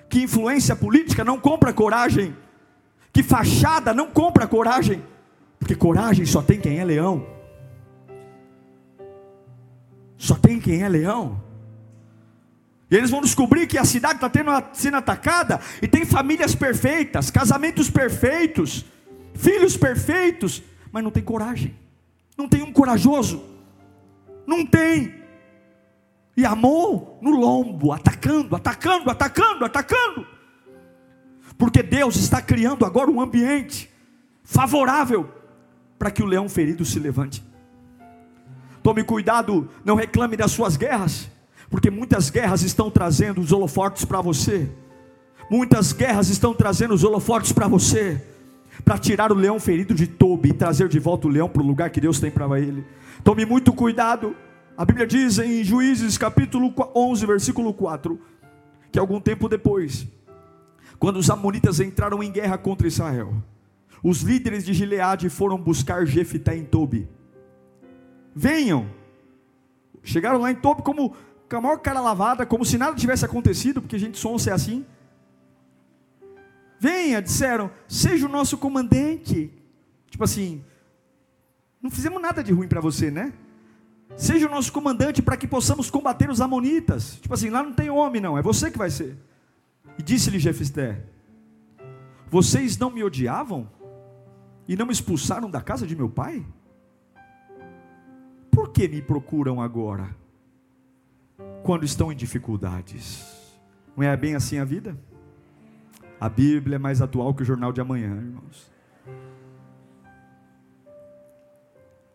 que 0.08 0.22
influência 0.22 0.76
política 0.76 1.24
não 1.24 1.38
compra 1.38 1.72
coragem, 1.72 2.36
que 3.12 3.22
fachada 3.22 3.92
não 3.92 4.08
compra 4.08 4.46
coragem, 4.46 5.02
porque 5.58 5.74
coragem 5.74 6.26
só 6.26 6.42
tem 6.42 6.60
quem 6.60 6.78
é 6.78 6.84
leão. 6.84 7.26
Só 10.22 10.37
tem 10.37 10.61
quem 10.61 10.85
é 10.85 10.88
leão. 10.88 11.42
E 12.88 12.94
eles 12.94 13.11
vão 13.11 13.20
descobrir 13.20 13.66
que 13.66 13.76
a 13.76 13.85
cidade 13.85 14.24
está 14.24 14.70
sendo 14.72 14.96
atacada 14.96 15.58
e 15.82 15.88
tem 15.88 16.04
famílias 16.04 16.54
perfeitas, 16.54 17.28
casamentos 17.28 17.90
perfeitos, 17.90 18.85
filhos 19.35 19.76
perfeitos, 19.76 20.62
mas 20.92 21.02
não 21.02 21.11
tem 21.11 21.24
coragem. 21.24 21.74
Não 22.38 22.48
tem 22.48 22.62
um 22.62 22.72
corajoso. 22.72 23.42
Não 24.46 24.64
tem. 24.64 25.12
E 26.37 26.46
amou 26.46 27.18
no 27.20 27.32
lombo, 27.32 27.90
atacando, 27.90 28.54
atacando, 28.54 29.11
atacando, 29.11 29.64
atacando. 29.64 30.24
Porque 31.58 31.82
Deus 31.82 32.14
está 32.14 32.40
criando 32.40 32.85
agora 32.85 33.11
um 33.11 33.20
ambiente 33.20 33.90
favorável 34.44 35.28
para 35.98 36.12
que 36.12 36.22
o 36.22 36.26
leão 36.26 36.48
ferido 36.48 36.85
se 36.85 37.00
levante. 37.00 37.42
Tome 38.83 39.05
cuidado, 39.05 39.68
não 39.85 39.95
reclame 39.95 40.37
das 40.37 40.51
suas 40.51 40.77
guerras, 40.77 41.31
porque 41.71 41.90
muitas 41.90 42.31
guerras 42.31 42.62
estão 42.62 42.90
trazendo 42.90 43.40
os 43.40 43.53
holofortes 43.53 44.05
para 44.05 44.21
você. 44.21 44.68
Muitas 45.49 45.92
guerras 45.92 46.29
estão 46.29 46.53
trazendo 46.53 46.92
os 46.92 47.05
holofortes 47.05 47.53
para 47.53 47.68
você, 47.68 48.21
para 48.85 48.99
tirar 48.99 49.31
o 49.31 49.37
leão 49.37 49.61
ferido 49.61 49.95
de 49.95 50.07
Tobi 50.07 50.49
e 50.49 50.53
trazer 50.53 50.88
de 50.88 50.99
volta 50.99 51.29
o 51.29 51.31
leão 51.31 51.49
para 51.49 51.62
o 51.62 51.66
lugar 51.66 51.90
que 51.90 52.01
Deus 52.01 52.18
tem 52.18 52.31
para 52.31 52.59
ele. 52.59 52.85
Tome 53.23 53.45
muito 53.45 53.73
cuidado. 53.73 54.35
A 54.77 54.85
Bíblia 54.85 55.07
diz 55.07 55.38
em 55.38 55.62
Juízes 55.62 56.18
capítulo 56.18 56.75
11, 56.95 57.25
versículo 57.27 57.73
4, 57.73 58.18
que 58.90 58.99
algum 58.99 59.21
tempo 59.21 59.49
depois, 59.49 60.09
quando 60.99 61.18
os 61.18 61.31
amonitas 61.31 61.79
entraram 61.79 62.23
em 62.23 62.33
guerra 62.33 62.59
contra 62.59 62.88
Israel, 62.88 63.33
os 64.03 64.23
líderes 64.23 64.64
de 64.64 64.73
Gileade 64.73 65.29
foram 65.29 65.57
buscar 65.57 66.05
Jefité 66.05 66.57
em 66.57 66.64
Tobi 66.64 67.07
venham. 68.35 68.88
Chegaram 70.03 70.40
lá 70.40 70.51
em 70.51 70.55
topo 70.55 70.83
como 70.83 71.14
com 71.49 71.57
a 71.57 71.61
maior 71.61 71.79
cara 71.79 72.01
lavada, 72.01 72.47
como 72.47 72.64
se 72.64 72.79
nada 72.79 72.97
tivesse 72.97 73.25
acontecido, 73.25 73.83
porque 73.83 73.97
a 73.97 73.99
gente 73.99 74.18
sonsa 74.18 74.51
é 74.51 74.53
assim. 74.55 74.87
Venha, 76.81 77.21
disseram, 77.21 77.71
seja 77.87 78.27
o 78.27 78.29
nosso 78.29 78.57
comandante. 78.57 79.53
Tipo 80.11 80.25
assim, 80.25 80.64
não 81.81 81.90
fizemos 81.90 82.21
nada 82.21 82.42
de 82.42 82.53
ruim 82.53 82.68
para 82.68 82.81
você, 82.81 83.11
né? 83.11 83.33
Seja 84.16 84.47
o 84.47 84.51
nosso 84.51 84.73
comandante 84.73 85.23
para 85.23 85.37
que 85.37 85.47
possamos 85.47 85.90
combater 85.90 86.31
os 86.31 86.40
amonitas. 86.40 87.18
Tipo 87.21 87.35
assim, 87.35 87.51
lá 87.51 87.62
não 87.62 87.73
tem 87.73 87.90
homem, 87.90 88.21
não, 88.21 88.37
é 88.37 88.42
você 88.42 88.71
que 88.71 88.79
vai 88.79 88.90
ser. 88.90 89.16
E 89.99 90.03
disse-lhe 90.03 90.38
Jefisté: 90.38 91.05
Vocês 92.31 92.77
não 92.79 92.90
me 92.90 93.05
odiavam 93.05 93.71
e 94.66 94.77
não 94.77 94.87
me 94.87 94.92
expulsaram 94.92 95.51
da 95.51 95.61
casa 95.61 95.87
de 95.87 95.95
meu 95.95 96.09
pai? 96.09 96.45
Que 98.72 98.88
me 98.88 99.02
procuram 99.02 99.61
agora, 99.61 100.16
quando 101.62 101.85
estão 101.85 102.11
em 102.11 102.16
dificuldades? 102.16 103.24
Não 103.96 104.02
é 104.02 104.16
bem 104.16 104.35
assim 104.35 104.58
a 104.58 104.64
vida? 104.64 104.96
A 106.18 106.28
Bíblia 106.28 106.76
é 106.76 106.78
mais 106.78 107.02
atual 107.02 107.35
que 107.35 107.42
o 107.42 107.44
jornal 107.44 107.72
de 107.72 107.80
amanhã, 107.80 108.16
irmãos. 108.16 108.70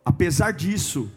Apesar 0.04 0.50
disso, 0.52 1.10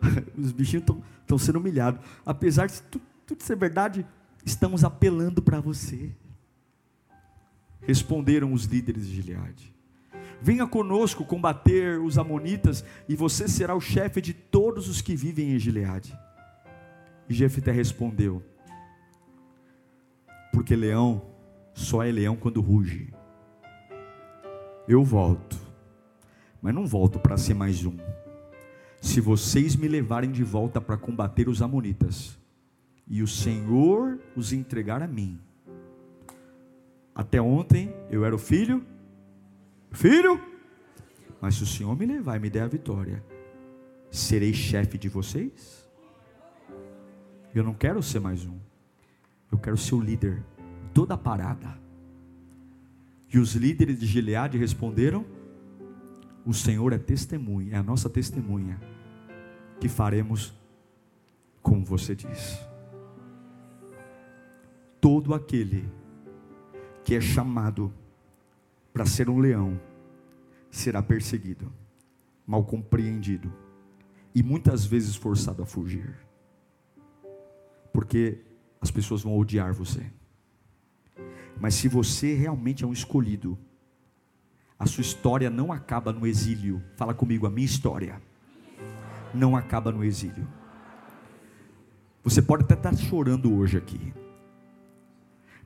os 0.36 0.52
bichinhos 0.52 0.84
estão 1.20 1.38
sendo 1.38 1.58
humilhados. 1.58 2.00
Apesar 2.26 2.66
de 2.66 2.82
tudo, 2.82 3.04
tudo 3.26 3.42
ser 3.42 3.56
verdade, 3.56 4.04
estamos 4.44 4.84
apelando 4.84 5.40
para 5.40 5.60
você. 5.60 6.14
Responderam 7.80 8.52
os 8.52 8.64
líderes 8.64 9.06
de 9.06 9.14
Gileade. 9.14 9.71
Venha 10.42 10.66
conosco 10.66 11.24
combater 11.24 12.00
os 12.00 12.18
amonitas 12.18 12.84
e 13.08 13.14
você 13.14 13.46
será 13.46 13.76
o 13.76 13.80
chefe 13.80 14.20
de 14.20 14.34
todos 14.34 14.88
os 14.88 15.00
que 15.00 15.14
vivem 15.14 15.52
em 15.52 15.58
Gileade. 15.58 16.18
E 17.28 17.32
Jefté 17.32 17.70
respondeu: 17.70 18.42
Porque 20.52 20.74
leão 20.74 21.22
só 21.72 22.02
é 22.02 22.10
leão 22.10 22.34
quando 22.34 22.60
ruge. 22.60 23.14
Eu 24.88 25.04
volto, 25.04 25.56
mas 26.60 26.74
não 26.74 26.88
volto 26.88 27.20
para 27.20 27.36
ser 27.36 27.54
mais 27.54 27.86
um. 27.86 27.96
Se 29.00 29.20
vocês 29.20 29.76
me 29.76 29.86
levarem 29.86 30.32
de 30.32 30.42
volta 30.42 30.80
para 30.80 30.96
combater 30.96 31.48
os 31.48 31.62
amonitas, 31.62 32.36
e 33.06 33.22
o 33.22 33.28
Senhor 33.28 34.18
os 34.34 34.52
entregar 34.52 35.02
a 35.02 35.06
mim. 35.06 35.38
Até 37.14 37.40
ontem 37.40 37.94
eu 38.10 38.24
era 38.24 38.34
o 38.34 38.38
filho, 38.38 38.84
filho, 39.92 40.40
mas 41.40 41.56
se 41.56 41.62
o 41.62 41.66
Senhor 41.66 41.96
me 41.96 42.06
levar 42.06 42.36
e 42.36 42.40
me 42.40 42.50
der 42.50 42.62
a 42.62 42.68
vitória, 42.68 43.22
serei 44.10 44.52
chefe 44.52 44.98
de 44.98 45.08
vocês? 45.08 45.88
Eu 47.54 47.62
não 47.62 47.74
quero 47.74 48.02
ser 48.02 48.20
mais 48.20 48.46
um, 48.46 48.58
eu 49.50 49.58
quero 49.58 49.76
ser 49.76 49.94
o 49.94 50.00
líder 50.00 50.42
toda 50.94 51.14
a 51.14 51.18
parada. 51.18 51.78
E 53.32 53.38
os 53.38 53.54
líderes 53.54 53.98
de 53.98 54.06
Gileade 54.06 54.58
responderam: 54.58 55.24
O 56.44 56.52
Senhor 56.52 56.92
é 56.92 56.98
testemunha, 56.98 57.74
é 57.74 57.78
a 57.78 57.82
nossa 57.82 58.08
testemunha, 58.08 58.80
que 59.80 59.88
faremos 59.88 60.54
como 61.62 61.84
você 61.84 62.14
diz. 62.14 62.58
Todo 65.00 65.34
aquele 65.34 65.88
que 67.04 67.14
é 67.14 67.20
chamado 67.20 67.92
para 68.92 69.06
ser 69.06 69.28
um 69.28 69.38
leão 69.38 69.80
será 70.70 71.02
perseguido, 71.02 71.72
mal 72.46 72.64
compreendido 72.64 73.52
e 74.34 74.42
muitas 74.42 74.84
vezes 74.84 75.14
forçado 75.14 75.62
a 75.62 75.66
fugir, 75.66 76.14
porque 77.92 78.40
as 78.80 78.90
pessoas 78.90 79.22
vão 79.22 79.36
odiar 79.36 79.72
você. 79.72 80.10
Mas 81.60 81.74
se 81.74 81.88
você 81.88 82.34
realmente 82.34 82.82
é 82.82 82.86
um 82.86 82.92
escolhido, 82.92 83.58
a 84.78 84.86
sua 84.86 85.02
história 85.02 85.48
não 85.48 85.72
acaba 85.72 86.12
no 86.12 86.26
exílio. 86.26 86.82
Fala 86.96 87.14
comigo, 87.14 87.46
a 87.46 87.50
minha 87.50 87.64
história 87.64 88.20
não 89.32 89.54
acaba 89.56 89.92
no 89.92 90.02
exílio. 90.02 90.48
Você 92.24 92.42
pode 92.42 92.64
até 92.64 92.74
estar 92.74 92.96
chorando 92.96 93.54
hoje 93.54 93.76
aqui. 93.76 94.12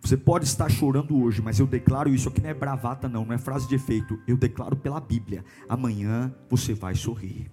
Você 0.06 0.16
pode 0.16 0.44
estar 0.44 0.70
chorando 0.70 1.20
hoje, 1.20 1.42
mas 1.42 1.58
eu 1.58 1.66
declaro 1.66 2.14
isso 2.14 2.28
aqui 2.28 2.40
não 2.40 2.48
é 2.48 2.54
bravata, 2.54 3.08
não, 3.08 3.24
não 3.24 3.34
é 3.34 3.38
frase 3.38 3.66
de 3.66 3.74
efeito. 3.74 4.16
Eu 4.24 4.36
declaro 4.36 4.76
pela 4.76 5.00
Bíblia: 5.00 5.44
amanhã 5.68 6.32
você 6.48 6.74
vai 6.74 6.94
sorrir. 6.94 7.50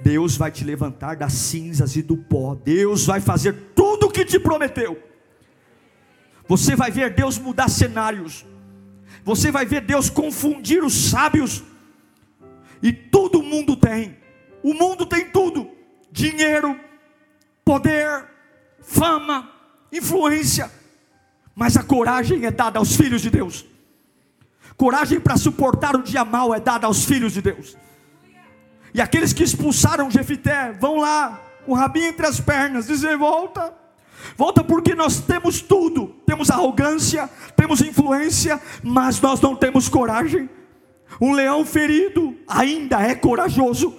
Deus 0.00 0.36
vai 0.36 0.50
te 0.50 0.64
levantar 0.64 1.14
das 1.14 1.32
cinzas 1.32 1.94
e 1.94 2.02
do 2.02 2.16
pó. 2.16 2.56
Deus 2.56 3.06
vai 3.06 3.20
fazer 3.20 3.52
tudo 3.72 4.06
o 4.06 4.10
que 4.10 4.24
te 4.24 4.40
prometeu. 4.40 5.00
Você 6.48 6.74
vai 6.74 6.90
ver 6.90 7.14
Deus 7.14 7.38
mudar 7.38 7.68
cenários. 7.68 8.44
Você 9.24 9.52
vai 9.52 9.64
ver 9.64 9.82
Deus 9.82 10.10
confundir 10.10 10.82
os 10.82 10.92
sábios. 10.92 11.62
E 12.82 12.92
todo 12.92 13.44
mundo 13.44 13.76
tem. 13.76 14.16
O 14.60 14.74
mundo 14.74 15.06
tem 15.06 15.30
tudo: 15.30 15.70
dinheiro, 16.10 16.76
poder, 17.64 18.24
fama, 18.80 19.48
influência. 19.92 20.68
Mas 21.56 21.76
a 21.76 21.82
coragem 21.82 22.44
é 22.44 22.50
dada 22.52 22.78
aos 22.78 22.94
filhos 22.94 23.20
de 23.20 23.30
Deus. 23.30 23.66
Coragem 24.76 25.18
para 25.18 25.36
suportar 25.36 25.96
o 25.96 26.02
dia 26.02 26.24
mal 26.24 26.54
é 26.54 26.60
dada 26.60 26.86
aos 26.86 27.04
filhos 27.04 27.32
de 27.32 27.42
Deus. 27.42 27.76
E 28.94 29.00
aqueles 29.00 29.32
que 29.32 29.42
expulsaram 29.42 30.10
Jefité 30.10 30.72
vão 30.72 30.98
lá, 30.98 31.42
o 31.66 31.74
rabinho 31.74 32.06
entre 32.06 32.26
as 32.26 32.38
pernas, 32.38 32.86
dizer: 32.86 33.16
volta 33.16 33.74
Volta 34.36 34.64
porque 34.64 34.94
nós 34.94 35.20
temos 35.20 35.60
tudo, 35.60 36.08
temos 36.26 36.50
arrogância, 36.50 37.28
temos 37.54 37.80
influência, 37.80 38.60
mas 38.82 39.20
nós 39.20 39.40
não 39.40 39.54
temos 39.54 39.88
coragem. 39.88 40.48
Um 41.20 41.32
leão 41.32 41.64
ferido 41.64 42.36
ainda 42.48 43.00
é 43.00 43.14
corajoso. 43.14 43.94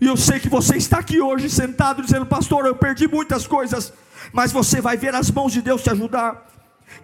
E 0.00 0.06
eu 0.06 0.16
sei 0.16 0.40
que 0.40 0.48
você 0.48 0.76
está 0.76 0.98
aqui 0.98 1.20
hoje 1.20 1.48
sentado 1.50 2.02
dizendo, 2.02 2.26
pastor, 2.26 2.66
eu 2.66 2.74
perdi 2.74 3.06
muitas 3.06 3.46
coisas, 3.46 3.92
mas 4.32 4.50
você 4.50 4.80
vai 4.80 4.96
ver 4.96 5.14
as 5.14 5.30
mãos 5.30 5.52
de 5.52 5.60
Deus 5.60 5.82
te 5.82 5.90
ajudar. 5.90 6.46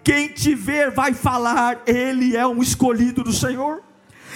Quem 0.02 0.28
te 0.28 0.54
ver 0.54 0.90
vai 0.90 1.12
falar, 1.12 1.82
ele 1.86 2.36
é 2.36 2.46
um 2.46 2.62
escolhido 2.62 3.24
do 3.24 3.32
Senhor 3.32 3.85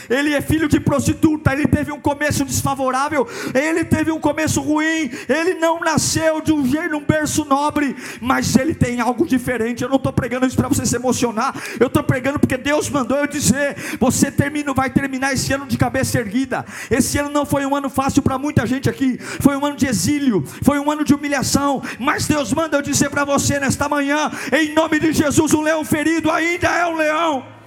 ele 0.09 0.35
é 0.35 0.41
filho 0.41 0.69
de 0.69 0.81
prostituta, 0.81 1.53
ele 1.53 1.67
teve 1.67 1.93
um 1.93 2.01
começo 2.01 2.45
desfavorável, 2.45 3.27
ele 3.55 3.85
teve 3.85 4.11
um 4.11 4.21
começo 4.21 4.61
ruim, 4.61 5.11
ele 5.29 5.55
não 5.55 5.81
nasceu 5.81 6.41
de 6.41 6.53
um 6.53 6.67
jeito, 6.67 6.97
um 6.97 7.05
berço 7.05 7.45
nobre, 7.45 7.97
mas 8.21 8.57
ele 8.57 8.75
tem 8.75 9.01
algo 9.01 9.27
diferente. 9.27 9.83
Eu 9.83 9.89
não 9.89 9.97
estou 9.97 10.13
pregando 10.13 10.47
isso 10.47 10.57
para 10.57 10.69
você 10.69 10.87
se 10.87 10.97
emocionar, 10.97 11.55
eu 11.79 11.87
estou 11.87 12.03
pregando 12.03 12.39
porque 12.39 12.57
Deus 12.57 12.89
mandou 12.89 13.19
eu 13.19 13.27
dizer: 13.27 13.77
você 13.99 14.31
termina, 14.31 14.73
vai 14.73 14.91
terminar 14.91 15.33
esse 15.33 15.53
ano 15.53 15.67
de 15.67 15.77
cabeça 15.77 16.19
erguida. 16.19 16.65
Esse 16.91 17.19
ano 17.19 17.31
não 17.31 17.45
foi 17.45 17.65
um 17.67 17.75
ano 17.75 17.91
fácil 17.91 18.23
para 18.23 18.39
muita 18.39 18.67
gente 18.67 18.89
aqui, 18.89 19.19
foi 19.19 19.57
um 19.57 19.65
ano 19.65 19.77
de 19.77 19.87
exílio, 19.87 20.45
foi 20.63 20.79
um 20.79 20.91
ano 20.91 21.05
de 21.05 21.15
humilhação, 21.15 21.83
mas 21.99 22.27
Deus 22.27 22.53
manda 22.53 22.77
eu 22.77 22.83
dizer 22.83 23.11
para 23.11 23.25
você 23.25 23.59
nesta 23.59 23.89
manhã, 23.89 24.31
em 24.53 24.73
nome 24.75 24.99
de 24.99 25.13
Jesus, 25.13 25.53
um 25.55 25.63
leão 25.63 25.85
ferido 25.85 26.31
ainda 26.31 26.69
é 26.69 26.87
um 26.87 26.97
leão. 26.97 27.60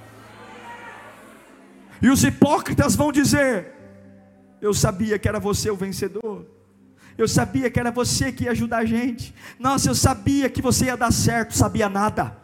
E 2.04 2.10
os 2.10 2.22
hipócritas 2.22 2.94
vão 2.94 3.10
dizer: 3.10 3.72
Eu 4.60 4.74
sabia 4.74 5.18
que 5.18 5.26
era 5.26 5.40
você 5.40 5.70
o 5.70 5.76
vencedor. 5.76 6.44
Eu 7.16 7.26
sabia 7.26 7.70
que 7.70 7.80
era 7.80 7.90
você 7.90 8.30
que 8.30 8.44
ia 8.44 8.50
ajudar 8.50 8.78
a 8.78 8.84
gente. 8.84 9.34
Nossa, 9.58 9.88
eu 9.88 9.94
sabia 9.94 10.50
que 10.50 10.60
você 10.60 10.84
ia 10.86 10.98
dar 10.98 11.10
certo. 11.10 11.56
Sabia 11.56 11.88
nada. 11.88 12.36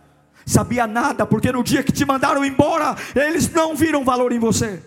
Sabia 0.46 0.86
nada, 0.86 1.26
porque 1.26 1.52
no 1.52 1.62
dia 1.62 1.82
que 1.82 1.92
te 1.92 2.06
mandaram 2.06 2.42
embora, 2.42 2.96
eles 3.14 3.52
não 3.52 3.76
viram 3.76 4.02
valor 4.02 4.32
em 4.32 4.38
você. 4.38 4.82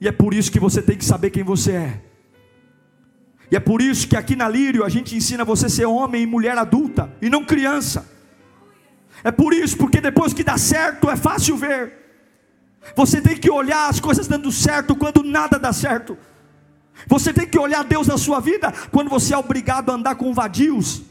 E 0.00 0.06
é 0.06 0.12
por 0.12 0.32
isso 0.32 0.52
que 0.52 0.60
você 0.60 0.80
tem 0.80 0.96
que 0.96 1.04
saber 1.04 1.30
quem 1.30 1.42
você 1.42 1.72
é. 1.72 2.02
E 3.50 3.56
é 3.56 3.60
por 3.60 3.82
isso 3.82 4.06
que 4.06 4.16
aqui 4.16 4.36
na 4.36 4.48
Lírio 4.48 4.84
a 4.84 4.88
gente 4.88 5.16
ensina 5.16 5.44
você 5.44 5.66
a 5.66 5.70
ser 5.70 5.86
homem 5.86 6.22
e 6.22 6.26
mulher 6.26 6.56
adulta 6.56 7.12
e 7.20 7.28
não 7.28 7.44
criança. 7.44 8.08
É 9.24 9.32
por 9.32 9.52
isso, 9.52 9.76
porque 9.76 10.00
depois 10.00 10.32
que 10.32 10.44
dá 10.44 10.56
certo 10.56 11.10
é 11.10 11.16
fácil 11.16 11.56
ver. 11.56 12.05
Você 12.94 13.20
tem 13.20 13.36
que 13.36 13.50
olhar 13.50 13.88
as 13.88 14.00
coisas 14.00 14.26
dando 14.26 14.50
certo 14.52 14.94
quando 14.94 15.22
nada 15.22 15.58
dá 15.58 15.72
certo. 15.72 16.16
Você 17.06 17.32
tem 17.32 17.46
que 17.46 17.58
olhar 17.58 17.84
Deus 17.84 18.06
na 18.06 18.16
sua 18.16 18.40
vida 18.40 18.72
quando 18.90 19.10
você 19.10 19.34
é 19.34 19.38
obrigado 19.38 19.90
a 19.90 19.94
andar 19.94 20.14
com 20.14 20.32
vadios. 20.32 21.02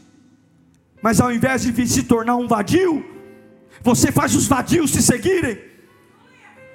Mas 1.02 1.20
ao 1.20 1.32
invés 1.32 1.62
de 1.62 1.86
se 1.86 2.02
tornar 2.02 2.36
um 2.36 2.48
vadio, 2.48 3.04
você 3.82 4.10
faz 4.10 4.34
os 4.34 4.46
vadios 4.46 4.90
se 4.90 5.02
seguirem. 5.02 5.58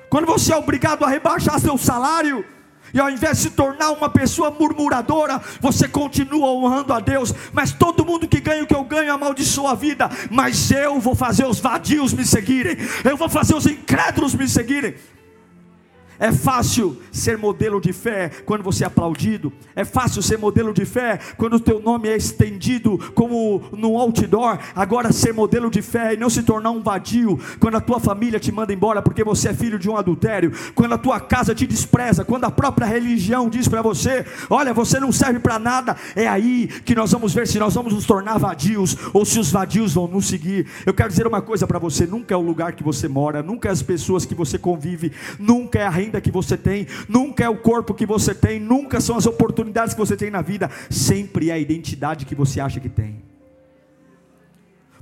Quando 0.10 0.26
você 0.26 0.54
é 0.54 0.58
obrigado 0.58 1.04
a 1.04 1.10
rebaixar 1.10 1.60
seu 1.60 1.78
salário, 1.78 2.46
e 2.94 3.00
ao 3.00 3.10
invés 3.10 3.38
de 3.38 3.44
se 3.44 3.50
tornar 3.52 3.92
uma 3.92 4.10
pessoa 4.10 4.52
murmuradora, 4.52 5.42
você 5.60 5.88
continua 5.88 6.52
honrando 6.52 6.94
a 6.94 7.00
Deus. 7.00 7.34
Mas 7.54 7.72
todo 7.72 8.06
mundo 8.06 8.28
que 8.28 8.40
ganha 8.40 8.64
o 8.64 8.68
que 8.68 8.76
eu 8.76 8.84
ganho 8.84 9.14
amaldiçoa 9.14 9.72
a 9.72 9.76
vida. 9.76 10.10
Mas 10.30 10.72
eu 10.72 11.00
vou 11.00 11.16
fazer 11.16 11.46
os 11.46 11.60
vadios 11.60 12.14
me 12.14 12.26
seguirem. 12.26 12.78
Eu 13.04 13.18
vou 13.18 13.30
fazer 13.30 13.56
os 13.56 13.66
incrédulos 13.66 14.36
me 14.36 14.48
seguirem. 14.48 14.96
É 16.22 16.32
fácil 16.32 17.02
ser 17.12 17.36
modelo 17.36 17.82
de 17.82 17.92
fé 17.92 18.30
quando 18.46 18.64
você 18.64 18.84
é 18.84 18.88
aplaudido. 18.88 19.52
É 19.76 19.84
fácil 19.84 20.22
ser 20.22 20.38
modelo 20.38 20.72
de 20.72 20.86
fé 20.86 21.20
quando 21.36 21.56
o 21.56 21.60
teu 21.60 21.82
nome 21.82 22.10
é 22.10 22.16
estendido 22.16 23.00
como 23.16 23.64
no 23.76 23.98
outdoor. 23.98 24.60
Agora 24.76 25.12
ser 25.12 25.34
modelo 25.34 25.72
de 25.72 25.82
fé 25.82 26.14
e 26.14 26.18
não 26.18 26.30
se 26.30 26.44
tornar 26.44 26.70
um 26.70 26.80
vadio 26.80 27.40
quando 27.60 27.78
a 27.78 27.82
tua 27.82 28.00
família 28.00 28.40
te 28.40 28.52
manda 28.52 28.72
embora 28.72 29.02
porque 29.02 29.24
você 29.24 29.50
é 29.50 29.54
filho 29.56 29.80
de 29.80 29.90
um 29.90 29.98
adultério, 29.98 30.52
quando 30.76 30.94
a 30.94 30.98
tua 31.00 31.20
casa 31.20 31.56
te 31.56 31.66
despreza, 31.66 32.24
quando 32.24 32.46
a 32.46 32.52
própria 32.52 32.86
religião 32.86 33.50
diz 33.50 33.68
para 33.68 33.82
você: 33.82 34.24
"Olha, 34.48 34.76
você 34.76 35.00
não 35.00 35.12
serve 35.12 35.40
para 35.40 35.58
nada". 35.58 35.96
É 36.16 36.28
aí 36.28 36.68
que 36.86 36.94
nós 36.94 37.12
vamos 37.12 37.34
ver 37.34 37.48
se 37.48 37.58
nós 37.58 37.74
vamos 37.74 37.96
nos 37.96 38.06
tornar 38.06 38.38
vadios 38.38 38.96
ou 39.12 39.26
se 39.26 39.40
os 39.40 39.52
vadios 39.52 39.96
vão 39.96 40.08
nos 40.08 40.28
seguir. 40.28 40.68
Eu 40.86 40.94
quero 40.94 41.10
dizer 41.10 41.26
uma 41.26 41.42
coisa 41.42 41.66
para 41.66 41.80
você, 41.80 42.06
nunca 42.06 42.36
é 42.36 42.38
o 42.38 42.42
lugar 42.42 42.74
que 42.74 42.84
você 42.84 43.08
mora, 43.08 43.42
nunca 43.42 43.70
é 43.70 43.72
as 43.72 43.82
pessoas 43.82 44.24
que 44.24 44.36
você 44.36 44.60
convive, 44.60 45.12
nunca 45.40 45.80
é 45.80 45.88
a 45.88 45.90
renda 46.12 46.20
que 46.20 46.30
você 46.30 46.58
tem, 46.58 46.88
nunca 47.08 47.44
é 47.44 47.50
o 47.50 47.58
corpo 47.58 47.94
que 47.94 48.06
você 48.06 48.36
tem, 48.36 48.60
nunca 48.60 49.00
são 49.00 49.16
as 49.16 49.26
oportunidades 49.26 49.94
que 49.94 50.00
você 50.00 50.18
tem 50.18 50.30
na 50.30 50.42
vida, 50.42 50.70
sempre 50.90 51.50
é 51.50 51.54
a 51.54 51.60
identidade 51.60 52.26
que 52.26 52.36
você 52.36 52.60
acha 52.60 52.80
que 52.80 52.90
tem. 52.90 53.24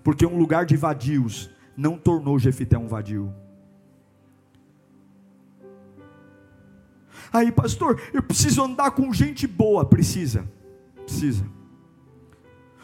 Porque 0.04 0.26
um 0.26 0.38
lugar 0.38 0.66
de 0.66 0.78
vadios 0.78 1.50
não 1.76 1.98
tornou 1.98 2.38
Jefité 2.38 2.78
um 2.78 2.88
vadio. 2.88 3.34
Aí, 7.32 7.52
pastor, 7.52 8.02
eu 8.14 8.24
preciso 8.24 8.64
andar 8.64 8.92
com 8.92 9.14
gente 9.14 9.46
boa. 9.46 9.86
Precisa, 9.86 10.50
precisa. 11.06 11.46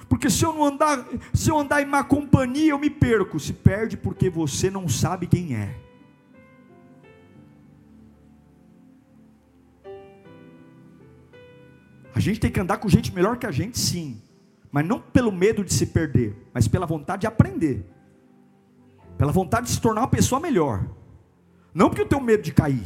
Porque 0.08 0.30
se 0.30 0.46
eu 0.46 0.54
não 0.54 0.66
andar, 0.66 1.04
se 1.34 1.50
eu 1.50 1.58
andar 1.58 1.82
em 1.82 1.86
má 1.86 2.04
companhia, 2.04 2.72
eu 2.72 2.78
me 2.78 2.90
perco. 2.90 3.40
Se 3.40 3.54
perde 3.54 3.98
porque 3.98 4.30
você 4.30 4.70
não 4.70 4.88
sabe 4.88 5.26
quem 5.26 5.56
é. 5.56 5.85
Gente 12.26 12.40
tem 12.40 12.52
que 12.52 12.60
andar 12.60 12.78
com 12.78 12.90
gente 12.90 13.14
melhor 13.14 13.38
que 13.38 13.46
a 13.46 13.52
gente, 13.52 13.80
sim. 13.80 14.22
Mas 14.72 14.86
não 14.86 15.00
pelo 15.00 15.32
medo 15.32 15.64
de 15.64 15.74
se 15.74 15.86
perder, 15.86 16.36
mas 16.54 16.68
pela 16.68 16.86
vontade 16.86 17.22
de 17.22 17.28
aprender. 17.28 17.86
Pela 19.18 19.32
vontade 19.32 19.68
de 19.68 19.74
se 19.74 19.80
tornar 19.80 20.02
uma 20.02 20.08
pessoa 20.08 20.42
melhor. 20.42 20.86
Não 21.74 21.90
porque 21.90 22.02
eu 22.02 22.08
tenho 22.08 22.22
medo 22.22 22.44
de 22.44 22.52
cair. 22.52 22.84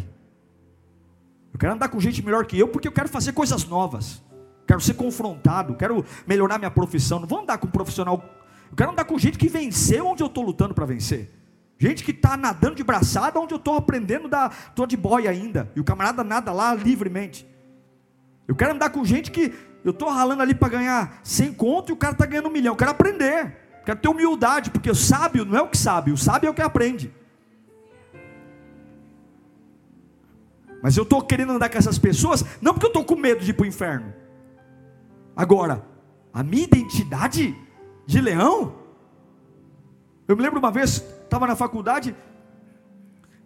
Eu 1.53 1.59
quero 1.59 1.73
andar 1.73 1.89
com 1.89 1.99
gente 1.99 2.23
melhor 2.23 2.45
que 2.45 2.57
eu 2.57 2.67
porque 2.67 2.87
eu 2.87 2.91
quero 2.91 3.09
fazer 3.09 3.33
coisas 3.33 3.65
novas. 3.65 4.21
Quero 4.67 4.79
ser 4.81 4.93
confrontado, 4.93 5.75
quero 5.75 6.05
melhorar 6.27 6.59
minha 6.59 6.69
profissão. 6.69 7.19
Não 7.19 7.27
vou 7.27 7.39
andar 7.39 7.57
com 7.57 7.67
um 7.67 7.71
profissional. 7.71 8.23
Eu 8.69 8.75
quero 8.75 8.91
andar 8.91 9.05
com 9.05 9.17
gente 9.17 9.37
que 9.37 9.49
venceu 9.49 10.05
onde 10.05 10.21
eu 10.21 10.27
estou 10.27 10.43
lutando 10.43 10.75
para 10.75 10.85
vencer. 10.85 11.31
Gente 11.79 12.03
que 12.03 12.11
está 12.11 12.37
nadando 12.37 12.75
de 12.75 12.83
braçada 12.83 13.39
onde 13.39 13.53
eu 13.53 13.57
estou 13.57 13.75
aprendendo 13.75 14.27
da. 14.27 14.51
Estou 14.67 14.85
de 14.85 14.97
boia 14.97 15.31
ainda. 15.31 15.71
E 15.75 15.79
o 15.79 15.83
camarada 15.83 16.23
nada 16.23 16.51
lá 16.51 16.73
livremente. 16.73 17.47
Eu 18.49 18.55
quero 18.55 18.73
andar 18.73 18.89
com 18.89 19.05
gente 19.05 19.29
que 19.29 19.53
eu 19.85 19.91
estou 19.91 20.09
ralando 20.09 20.41
ali 20.41 20.55
para 20.55 20.69
ganhar 20.69 21.21
100 21.23 21.53
conto 21.53 21.91
e 21.91 21.93
o 21.93 21.95
cara 21.95 22.13
está 22.13 22.25
ganhando 22.25 22.49
um 22.49 22.51
milhão. 22.51 22.73
Eu 22.73 22.75
quero 22.75 22.89
aprender. 22.89 23.55
Quero 23.85 23.99
ter 23.99 24.09
humildade, 24.09 24.71
porque 24.71 24.89
o 24.89 24.95
sábio 24.95 25.45
não 25.45 25.55
é 25.55 25.61
o 25.61 25.67
que 25.67 25.77
sabe, 25.77 26.11
o 26.11 26.17
sábio 26.17 26.47
é 26.47 26.49
o 26.49 26.53
que 26.55 26.61
aprende. 26.63 27.13
Mas 30.81 30.97
eu 30.97 31.03
estou 31.03 31.21
querendo 31.21 31.51
andar 31.51 31.69
com 31.69 31.77
essas 31.77 31.99
pessoas, 31.99 32.43
não 32.59 32.73
porque 32.73 32.87
eu 32.87 32.89
estou 32.89 33.05
com 33.05 33.15
medo 33.15 33.43
de 33.45 33.51
ir 33.51 33.53
para 33.53 33.65
o 33.65 33.67
inferno. 33.67 34.11
Agora, 35.35 35.85
a 36.33 36.41
minha 36.41 36.63
identidade 36.63 37.55
de 38.07 38.19
leão. 38.19 38.73
Eu 40.27 40.35
me 40.35 40.41
lembro 40.41 40.57
uma 40.57 40.71
vez, 40.71 41.03
estava 41.23 41.45
na 41.45 41.55
faculdade, 41.55 42.15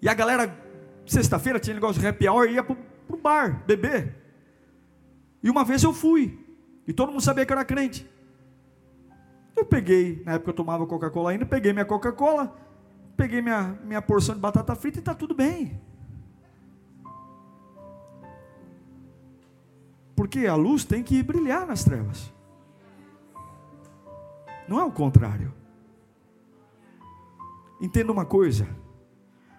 e 0.01 0.07
a 0.07 0.13
galera, 0.13 0.57
sexta-feira, 1.05 1.59
tinha 1.59 1.73
negócio 1.73 2.01
de 2.01 2.07
happy 2.07 2.29
hour, 2.29 2.49
ia 2.49 2.63
para 2.63 2.77
o 3.09 3.17
bar, 3.17 3.63
beber. 3.67 4.22
E 5.43 5.49
uma 5.49 5.65
vez 5.65 5.83
eu 5.83 5.93
fui, 5.93 6.39
e 6.87 6.93
todo 6.93 7.11
mundo 7.11 7.21
sabia 7.21 7.45
que 7.45 7.51
eu 7.51 7.57
era 7.57 7.65
crente. 7.65 8.09
Eu 9.55 9.65
peguei, 9.65 10.23
na 10.25 10.33
época 10.33 10.51
eu 10.51 10.55
tomava 10.55 10.87
Coca-Cola 10.87 11.31
ainda, 11.31 11.45
peguei 11.45 11.73
minha 11.73 11.85
Coca-Cola, 11.85 12.57
peguei 13.17 13.41
minha, 13.41 13.77
minha 13.83 14.01
porção 14.01 14.33
de 14.33 14.41
batata 14.41 14.73
frita 14.73 14.97
e 14.97 15.01
está 15.01 15.13
tudo 15.13 15.35
bem. 15.35 15.79
Porque 20.15 20.47
a 20.47 20.55
luz 20.55 20.85
tem 20.85 21.03
que 21.03 21.21
brilhar 21.21 21.67
nas 21.67 21.83
trevas. 21.83 22.31
Não 24.67 24.79
é 24.79 24.83
o 24.83 24.91
contrário. 24.91 25.53
Entenda 27.81 28.11
uma 28.11 28.25
coisa: 28.25 28.67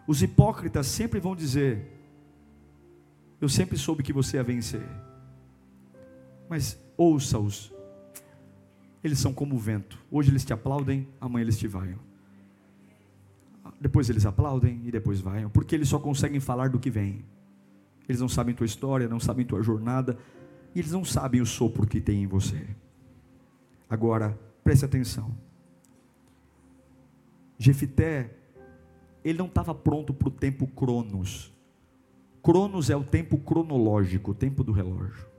os 0.06 0.22
hipócritas 0.22 0.86
sempre 0.86 1.20
vão 1.20 1.36
dizer, 1.36 1.86
eu 3.40 3.48
sempre 3.48 3.76
soube 3.76 4.02
que 4.02 4.12
você 4.12 4.38
ia 4.38 4.42
vencer. 4.42 5.03
Mas 6.48 6.78
ouça-os, 6.96 7.72
eles 9.02 9.18
são 9.18 9.32
como 9.32 9.54
o 9.54 9.58
vento. 9.58 9.98
Hoje 10.10 10.30
eles 10.30 10.44
te 10.44 10.52
aplaudem, 10.52 11.08
amanhã 11.20 11.42
eles 11.42 11.58
te 11.58 11.66
vaiam. 11.66 11.98
Depois 13.80 14.08
eles 14.08 14.24
aplaudem 14.24 14.80
e 14.84 14.90
depois 14.90 15.20
vaiam, 15.20 15.50
porque 15.50 15.74
eles 15.74 15.88
só 15.88 15.98
conseguem 15.98 16.40
falar 16.40 16.70
do 16.70 16.78
que 16.78 16.90
vem. 16.90 17.24
Eles 18.08 18.20
não 18.20 18.28
sabem 18.28 18.54
tua 18.54 18.66
história, 18.66 19.08
não 19.08 19.20
sabem 19.20 19.44
tua 19.44 19.62
jornada, 19.62 20.16
e 20.74 20.78
eles 20.78 20.92
não 20.92 21.04
sabem 21.04 21.40
o 21.40 21.46
sopro 21.46 21.86
que 21.86 22.00
tem 22.00 22.22
em 22.22 22.26
você. 22.26 22.66
Agora, 23.88 24.38
preste 24.62 24.84
atenção. 24.84 25.34
Jefité, 27.58 28.34
ele 29.24 29.38
não 29.38 29.46
estava 29.46 29.74
pronto 29.74 30.12
para 30.12 30.28
o 30.28 30.30
tempo 30.30 30.66
Cronos. 30.66 31.52
Cronos 32.42 32.90
é 32.90 32.96
o 32.96 33.04
tempo 33.04 33.38
cronológico, 33.38 34.32
o 34.32 34.34
tempo 34.34 34.62
do 34.62 34.72
relógio. 34.72 35.33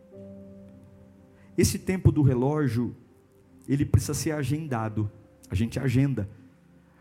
Esse 1.57 1.79
tempo 1.79 2.11
do 2.11 2.21
relógio, 2.21 2.95
ele 3.67 3.85
precisa 3.85 4.13
ser 4.13 4.31
agendado. 4.31 5.09
A 5.49 5.55
gente 5.55 5.79
agenda. 5.79 6.29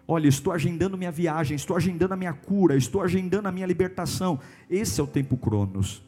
Olha, 0.07 0.29
estou 0.29 0.53
agendando 0.53 0.99
minha 0.99 1.11
viagem, 1.11 1.57
estou 1.57 1.77
agendando 1.77 2.13
a 2.15 2.17
minha 2.17 2.33
cura, 2.33 2.77
estou 2.77 3.01
agendando 3.03 3.49
a 3.49 3.53
minha 3.53 3.67
libertação. 3.67 4.39
Esse 4.69 5.01
é 5.01 5.05
o 5.05 5.07
tempo 5.07 5.37
Cronos. 5.37 6.03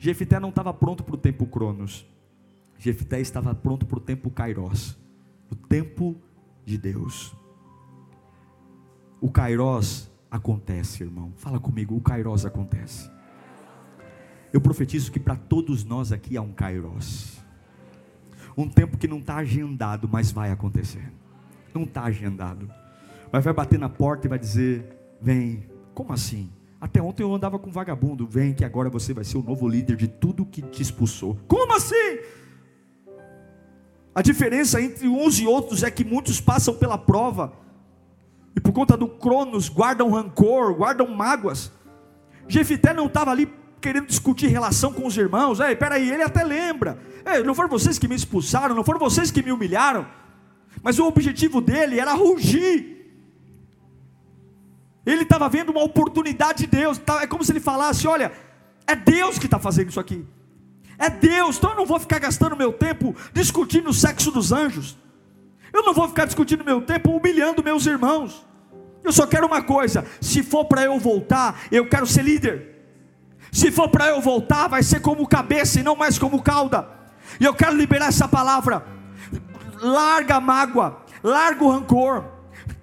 Jefité 0.00 0.40
não 0.40 0.48
estava 0.48 0.74
pronto 0.74 1.04
para 1.04 1.14
o 1.14 1.18
tempo 1.18 1.46
Cronos. 1.46 2.04
Jefité 2.76 3.20
estava 3.20 3.54
pronto 3.54 3.86
para 3.86 3.98
o 3.98 4.00
tempo 4.00 4.28
Kairos, 4.28 4.98
o 5.48 5.54
tempo 5.54 6.16
de 6.64 6.76
Deus. 6.76 7.32
O 9.20 9.30
Kairos 9.30 10.10
acontece, 10.28 11.04
irmão. 11.04 11.32
Fala 11.36 11.60
comigo, 11.60 11.94
o 11.96 12.00
Kairos 12.00 12.44
acontece. 12.44 13.08
Eu 14.52 14.60
profetizo 14.60 15.10
que 15.10 15.18
para 15.18 15.34
todos 15.34 15.84
nós 15.84 16.12
aqui 16.12 16.36
há 16.36 16.42
um 16.42 16.52
Kairos. 16.52 17.38
Um 18.56 18.68
tempo 18.68 18.98
que 18.98 19.08
não 19.08 19.18
está 19.18 19.36
agendado, 19.36 20.08
mas 20.10 20.30
vai 20.30 20.50
acontecer. 20.50 21.10
Não 21.74 21.84
está 21.84 22.04
agendado. 22.04 22.70
Mas 23.32 23.42
vai 23.42 23.54
bater 23.54 23.78
na 23.78 23.88
porta 23.88 24.26
e 24.26 24.30
vai 24.30 24.38
dizer: 24.38 24.84
Vem. 25.20 25.66
Como 25.94 26.12
assim? 26.12 26.50
Até 26.80 27.00
ontem 27.00 27.22
eu 27.22 27.34
andava 27.34 27.58
com 27.58 27.70
vagabundo. 27.70 28.26
Vem 28.26 28.52
que 28.52 28.64
agora 28.64 28.90
você 28.90 29.14
vai 29.14 29.24
ser 29.24 29.38
o 29.38 29.42
novo 29.42 29.68
líder 29.68 29.96
de 29.96 30.08
tudo 30.08 30.44
que 30.44 30.60
te 30.60 30.82
expulsou. 30.82 31.38
Como 31.46 31.74
assim? 31.74 32.18
A 34.14 34.20
diferença 34.20 34.80
entre 34.80 35.08
uns 35.08 35.38
e 35.38 35.46
outros 35.46 35.82
é 35.82 35.90
que 35.90 36.04
muitos 36.04 36.40
passam 36.40 36.74
pela 36.74 36.98
prova 36.98 37.52
e 38.54 38.60
por 38.60 38.72
conta 38.72 38.96
do 38.96 39.08
Cronos 39.08 39.68
guardam 39.70 40.10
rancor, 40.10 40.74
guardam 40.74 41.08
mágoas. 41.08 41.72
Jefité 42.46 42.92
não 42.92 43.06
estava 43.06 43.30
ali 43.30 43.46
querendo 43.82 44.06
discutir 44.06 44.46
relação 44.46 44.92
com 44.92 45.06
os 45.06 45.16
irmãos. 45.16 45.60
Ei, 45.60 45.76
peraí, 45.76 46.10
ele 46.10 46.22
até 46.22 46.42
lembra. 46.42 46.98
Ei, 47.26 47.42
não 47.42 47.54
foram 47.54 47.68
vocês 47.68 47.98
que 47.98 48.08
me 48.08 48.14
expulsaram, 48.14 48.74
não 48.74 48.84
foram 48.84 48.98
vocês 48.98 49.30
que 49.30 49.42
me 49.42 49.52
humilharam. 49.52 50.06
Mas 50.82 50.98
o 50.98 51.06
objetivo 51.06 51.60
dele 51.60 52.00
era 52.00 52.14
rugir 52.14 52.92
ele 55.04 55.22
estava 55.22 55.48
vendo 55.48 55.70
uma 55.70 55.82
oportunidade 55.82 56.60
de 56.60 56.66
Deus. 56.66 56.98
Tá, 56.98 57.22
é 57.22 57.26
como 57.26 57.44
se 57.44 57.52
ele 57.52 57.60
falasse: 57.60 58.06
Olha, 58.06 58.32
é 58.86 58.94
Deus 58.94 59.38
que 59.38 59.46
está 59.46 59.58
fazendo 59.58 59.90
isso 59.90 60.00
aqui. 60.00 60.24
É 60.98 61.10
Deus, 61.10 61.56
então 61.56 61.70
eu 61.70 61.76
não 61.76 61.86
vou 61.86 61.98
ficar 61.98 62.20
gastando 62.20 62.56
meu 62.56 62.72
tempo 62.72 63.14
discutindo 63.32 63.90
o 63.90 63.94
sexo 63.94 64.30
dos 64.30 64.52
anjos. 64.52 64.96
Eu 65.72 65.82
não 65.82 65.92
vou 65.92 66.06
ficar 66.08 66.26
discutindo 66.26 66.64
meu 66.64 66.82
tempo 66.82 67.10
humilhando 67.10 67.64
meus 67.64 67.86
irmãos. 67.86 68.46
Eu 69.02 69.12
só 69.12 69.26
quero 69.26 69.46
uma 69.46 69.62
coisa: 69.62 70.06
se 70.20 70.42
for 70.42 70.66
para 70.66 70.84
eu 70.84 70.98
voltar, 70.98 71.62
eu 71.72 71.88
quero 71.88 72.06
ser 72.06 72.22
líder. 72.22 72.71
Se 73.52 73.70
for 73.70 73.90
para 73.90 74.08
eu 74.08 74.20
voltar, 74.22 74.66
vai 74.66 74.82
ser 74.82 75.00
como 75.00 75.28
cabeça 75.28 75.78
e 75.78 75.82
não 75.82 75.94
mais 75.94 76.18
como 76.18 76.42
cauda. 76.42 76.88
E 77.38 77.44
eu 77.44 77.52
quero 77.52 77.76
liberar 77.76 78.06
essa 78.06 78.26
palavra. 78.26 78.82
Larga 79.78 80.36
a 80.36 80.40
mágoa, 80.40 81.02
larga 81.22 81.62
o 81.62 81.70
rancor, 81.70 82.24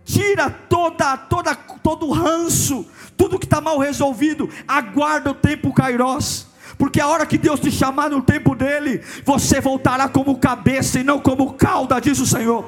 tira 0.06 0.50
toda, 0.50 1.18
toda, 1.18 1.56
todo 1.56 2.06
o 2.06 2.12
ranço, 2.12 2.86
tudo 3.18 3.40
que 3.40 3.46
está 3.46 3.60
mal 3.60 3.80
resolvido, 3.80 4.48
aguarda 4.68 5.32
o 5.32 5.34
tempo 5.34 5.74
Kairos. 5.74 6.46
Porque 6.78 7.02
a 7.02 7.08
hora 7.08 7.26
que 7.26 7.38
Deus 7.38 7.60
te 7.60 7.72
chamar 7.72 8.10
no 8.10 8.22
tempo 8.22 8.54
dele, 8.56 9.02
você 9.26 9.60
voltará 9.60 10.08
como 10.08 10.38
cabeça 10.38 11.00
e 11.00 11.04
não 11.04 11.20
como 11.20 11.54
cauda, 11.54 12.00
diz 12.00 12.20
o 12.20 12.28
Senhor. 12.28 12.66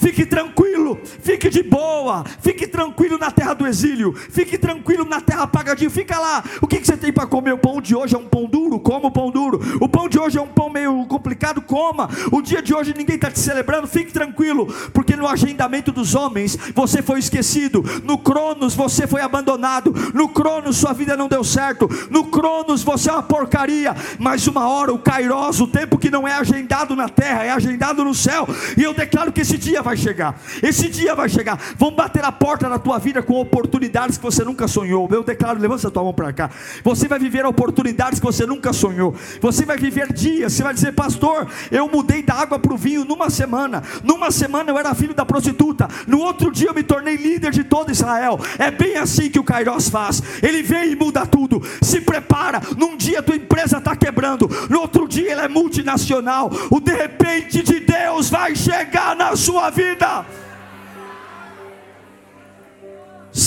Fique 0.00 0.24
tranquilo, 0.24 0.98
fique 1.04 1.50
de 1.50 1.62
boa, 1.62 2.24
fique 2.40 2.66
tranquilo 2.66 3.18
na 3.18 3.30
terra 3.30 3.52
do 3.52 3.66
exílio, 3.66 4.14
fique 4.14 4.56
tranquilo 4.56 5.04
na 5.04 5.20
terra 5.20 5.46
pagadinho, 5.46 5.90
fica 5.90 6.18
lá. 6.18 6.42
O 6.62 6.66
que, 6.66 6.80
que 6.80 6.86
você 6.86 6.96
tem 6.96 7.12
para 7.12 7.26
comer? 7.26 7.52
O 7.52 7.58
pão 7.58 7.82
de 7.82 7.94
hoje 7.94 8.14
é 8.14 8.18
um 8.18 8.24
pão 8.24 8.46
duro, 8.46 8.80
coma 8.80 9.08
o 9.08 9.10
pão 9.10 9.30
duro. 9.30 9.60
O 9.78 9.86
pão 9.86 10.08
de 10.08 10.18
hoje 10.18 10.38
é 10.38 10.40
um 10.40 10.46
pão 10.46 10.70
meio 10.70 11.04
complicado, 11.04 11.60
coma. 11.60 12.08
O 12.32 12.40
dia 12.40 12.62
de 12.62 12.74
hoje 12.74 12.94
ninguém 12.96 13.16
está 13.16 13.30
te 13.30 13.38
celebrando, 13.38 13.86
fique 13.86 14.10
tranquilo, 14.10 14.66
porque 14.94 15.14
no 15.14 15.28
agendamento 15.28 15.92
dos 15.92 16.14
homens 16.14 16.56
você 16.74 17.02
foi 17.02 17.18
esquecido, 17.18 17.84
no 18.02 18.16
Cronos 18.16 18.74
você 18.74 19.06
foi 19.06 19.20
abandonado, 19.20 19.94
no 20.14 20.30
Cronos 20.30 20.78
sua 20.78 20.94
vida 20.94 21.14
não 21.14 21.28
deu 21.28 21.44
certo, 21.44 21.86
no 22.08 22.24
Cronos 22.24 22.82
você 22.82 23.10
é 23.10 23.12
uma 23.12 23.22
porcaria, 23.22 23.94
mas 24.18 24.46
uma 24.46 24.66
hora 24.66 24.94
o 24.94 24.98
Kairos, 24.98 25.60
o 25.60 25.66
tempo 25.66 25.98
que 25.98 26.10
não 26.10 26.26
é 26.26 26.32
agendado 26.32 26.96
na 26.96 27.10
terra, 27.10 27.44
é 27.44 27.50
agendado 27.50 28.02
no 28.02 28.14
céu, 28.14 28.48
e 28.78 28.82
eu 28.82 28.94
declaro 28.94 29.30
que 29.30 29.42
esse 29.42 29.58
dia 29.58 29.82
vai 29.82 29.89
vai 29.90 29.96
chegar. 29.96 30.40
Esse 30.62 30.88
dia 30.88 31.14
vai 31.14 31.28
chegar. 31.28 31.58
Vão 31.76 31.90
bater 31.90 32.24
a 32.24 32.30
porta 32.30 32.68
da 32.68 32.78
tua 32.78 32.98
vida 32.98 33.22
com 33.22 33.40
oportunidades 33.40 34.16
que 34.16 34.22
você 34.22 34.44
nunca 34.44 34.68
sonhou. 34.68 35.08
Eu 35.10 35.24
declaro, 35.24 35.58
levanta 35.58 35.88
a 35.88 35.90
tua 35.90 36.04
mão 36.04 36.14
para 36.14 36.32
cá. 36.32 36.50
Você 36.84 37.08
vai 37.08 37.18
viver 37.18 37.44
oportunidades 37.44 38.20
que 38.20 38.26
você 38.26 38.46
nunca 38.46 38.72
sonhou. 38.72 39.14
Você 39.40 39.64
vai 39.64 39.76
viver 39.76 40.12
dias. 40.12 40.52
Você 40.52 40.62
vai 40.62 40.72
dizer, 40.72 40.92
pastor, 40.92 41.48
eu 41.70 41.88
mudei 41.88 42.22
da 42.22 42.34
água 42.34 42.58
para 42.58 42.72
o 42.72 42.76
vinho 42.76 43.04
numa 43.04 43.30
semana. 43.30 43.82
Numa 44.04 44.30
semana 44.30 44.70
eu 44.70 44.78
era 44.78 44.94
filho 44.94 45.14
da 45.14 45.26
prostituta. 45.26 45.88
No 46.06 46.20
outro 46.20 46.52
dia 46.52 46.68
eu 46.68 46.74
me 46.74 46.84
tornei 46.84 47.16
líder 47.16 47.50
de 47.50 47.64
todo 47.64 47.90
Israel. 47.90 48.38
É 48.58 48.70
bem 48.70 48.96
assim 48.96 49.28
que 49.28 49.40
o 49.40 49.44
Kairos 49.44 49.88
faz. 49.88 50.22
Ele 50.42 50.62
vem 50.62 50.92
e 50.92 50.96
muda 50.96 51.26
tudo. 51.26 51.60
Se 51.82 52.00
prepara. 52.00 52.60
Num 52.76 52.96
dia 52.96 53.22
tua 53.22 53.36
empresa 53.36 53.78
está 53.78 53.96
quebrando. 53.96 54.48
No 54.68 54.80
outro 54.80 55.08
dia 55.08 55.32
ela 55.32 55.44
é 55.44 55.48
multinacional. 55.48 56.50
O 56.70 56.78
de 56.78 56.92
repente 56.94 57.62
de 57.62 57.80
Deus 57.80 58.30
vai 58.30 58.54
chegar 58.54 59.16
na 59.16 59.34
sua 59.34 59.68
vida. 59.70 59.79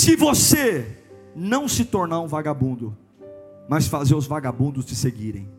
Se 0.04 0.18
você 0.18 0.98
não 1.34 1.66
se 1.68 1.86
tornar 1.86 2.20
um 2.20 2.28
vagabundo, 2.28 2.98
mas 3.70 3.88
fazer 3.88 4.16
os 4.16 4.28
vagabundos 4.28 4.84
te 4.84 4.96
seguirem. 4.96 5.50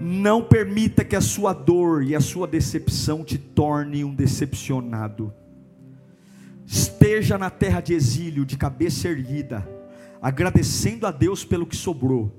Não 0.00 0.42
permita 0.42 1.04
que 1.04 1.14
a 1.14 1.20
sua 1.20 1.52
dor 1.52 2.02
e 2.02 2.16
a 2.16 2.20
sua 2.20 2.46
decepção 2.46 3.22
te 3.22 3.36
torne 3.36 4.02
um 4.02 4.14
decepcionado. 4.14 5.32
Esteja 6.66 7.36
na 7.36 7.50
terra 7.50 7.82
de 7.82 7.92
exílio, 7.92 8.46
de 8.46 8.56
cabeça 8.56 9.08
erguida, 9.08 9.68
agradecendo 10.20 11.06
a 11.06 11.10
Deus 11.10 11.44
pelo 11.44 11.66
que 11.66 11.76
sobrou, 11.76 12.32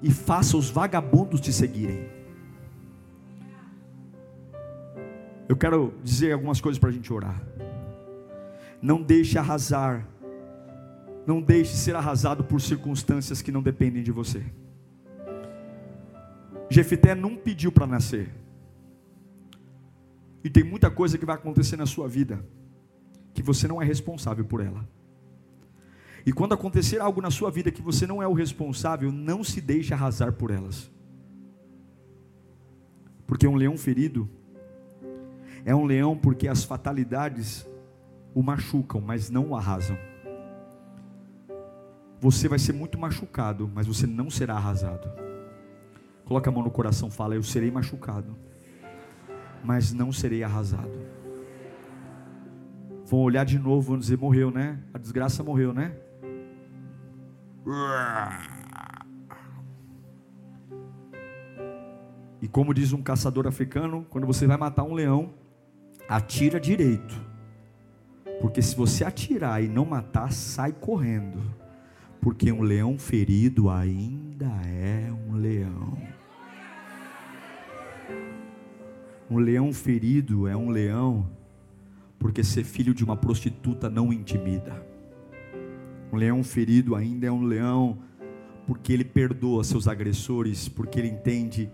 e 0.00 0.12
faça 0.12 0.56
os 0.56 0.70
vagabundos 0.70 1.40
te 1.40 1.52
seguirem. 1.52 2.13
Eu 5.48 5.56
quero 5.56 5.94
dizer 6.02 6.32
algumas 6.32 6.60
coisas 6.60 6.78
para 6.78 6.88
a 6.88 6.92
gente 6.92 7.12
orar. 7.12 7.42
Não 8.80 9.02
deixe 9.02 9.38
arrasar, 9.38 10.06
não 11.26 11.40
deixe 11.40 11.74
ser 11.74 11.94
arrasado 11.96 12.44
por 12.44 12.60
circunstâncias 12.60 13.42
que 13.42 13.52
não 13.52 13.62
dependem 13.62 14.02
de 14.02 14.12
você. 14.12 14.44
Jefité 16.70 17.14
não 17.14 17.36
pediu 17.36 17.70
para 17.70 17.86
nascer. 17.86 18.30
E 20.42 20.50
tem 20.50 20.64
muita 20.64 20.90
coisa 20.90 21.16
que 21.16 21.24
vai 21.24 21.34
acontecer 21.34 21.76
na 21.76 21.86
sua 21.86 22.08
vida 22.08 22.44
que 23.32 23.42
você 23.42 23.66
não 23.66 23.82
é 23.82 23.84
responsável 23.84 24.44
por 24.44 24.60
ela. 24.60 24.88
E 26.24 26.32
quando 26.32 26.54
acontecer 26.54 27.00
algo 27.00 27.20
na 27.20 27.30
sua 27.30 27.50
vida 27.50 27.70
que 27.70 27.82
você 27.82 28.06
não 28.06 28.22
é 28.22 28.26
o 28.26 28.32
responsável, 28.32 29.12
não 29.12 29.44
se 29.44 29.60
deixe 29.60 29.92
arrasar 29.92 30.32
por 30.32 30.50
elas. 30.50 30.90
Porque 33.26 33.46
um 33.46 33.56
leão 33.56 33.76
ferido 33.76 34.28
é 35.64 35.74
um 35.74 35.84
leão 35.84 36.16
porque 36.16 36.46
as 36.46 36.62
fatalidades 36.62 37.66
o 38.34 38.42
machucam, 38.42 39.00
mas 39.00 39.30
não 39.30 39.50
o 39.50 39.56
arrasam. 39.56 39.96
Você 42.20 42.48
vai 42.48 42.58
ser 42.58 42.72
muito 42.72 42.98
machucado, 42.98 43.70
mas 43.72 43.86
você 43.86 44.06
não 44.06 44.30
será 44.30 44.54
arrasado. 44.54 45.08
Coloca 46.24 46.50
a 46.50 46.52
mão 46.52 46.62
no 46.62 46.70
coração, 46.70 47.10
fala: 47.10 47.34
Eu 47.34 47.42
serei 47.42 47.70
machucado, 47.70 48.36
mas 49.62 49.92
não 49.92 50.12
serei 50.12 50.42
arrasado. 50.42 50.98
Vão 53.06 53.20
olhar 53.20 53.44
de 53.44 53.58
novo, 53.58 53.90
vão 53.90 53.98
dizer: 53.98 54.18
Morreu, 54.18 54.50
né? 54.50 54.82
A 54.92 54.98
desgraça 54.98 55.42
morreu, 55.42 55.72
né? 55.72 55.96
E 62.40 62.48
como 62.48 62.74
diz 62.74 62.92
um 62.92 63.02
caçador 63.02 63.46
africano, 63.46 64.06
quando 64.10 64.26
você 64.26 64.46
vai 64.46 64.56
matar 64.56 64.82
um 64.82 64.92
leão, 64.92 65.32
atira 66.08 66.60
direito. 66.60 67.14
Porque 68.40 68.60
se 68.60 68.76
você 68.76 69.04
atirar 69.04 69.62
e 69.62 69.68
não 69.68 69.84
matar, 69.84 70.32
sai 70.32 70.72
correndo. 70.72 71.40
Porque 72.20 72.50
um 72.50 72.62
leão 72.62 72.98
ferido 72.98 73.70
ainda 73.70 74.46
é 74.66 75.12
um 75.12 75.34
leão. 75.34 75.98
Um 79.30 79.38
leão 79.38 79.72
ferido 79.72 80.46
é 80.46 80.56
um 80.56 80.68
leão, 80.68 81.28
porque 82.18 82.44
ser 82.44 82.62
filho 82.62 82.94
de 82.94 83.02
uma 83.02 83.16
prostituta 83.16 83.88
não 83.88 84.12
intimida. 84.12 84.86
Um 86.12 86.16
leão 86.16 86.44
ferido 86.44 86.94
ainda 86.94 87.26
é 87.26 87.32
um 87.32 87.42
leão, 87.42 87.98
porque 88.66 88.92
ele 88.92 89.04
perdoa 89.04 89.64
seus 89.64 89.88
agressores, 89.88 90.68
porque 90.68 90.98
ele 90.98 91.08
entende 91.08 91.70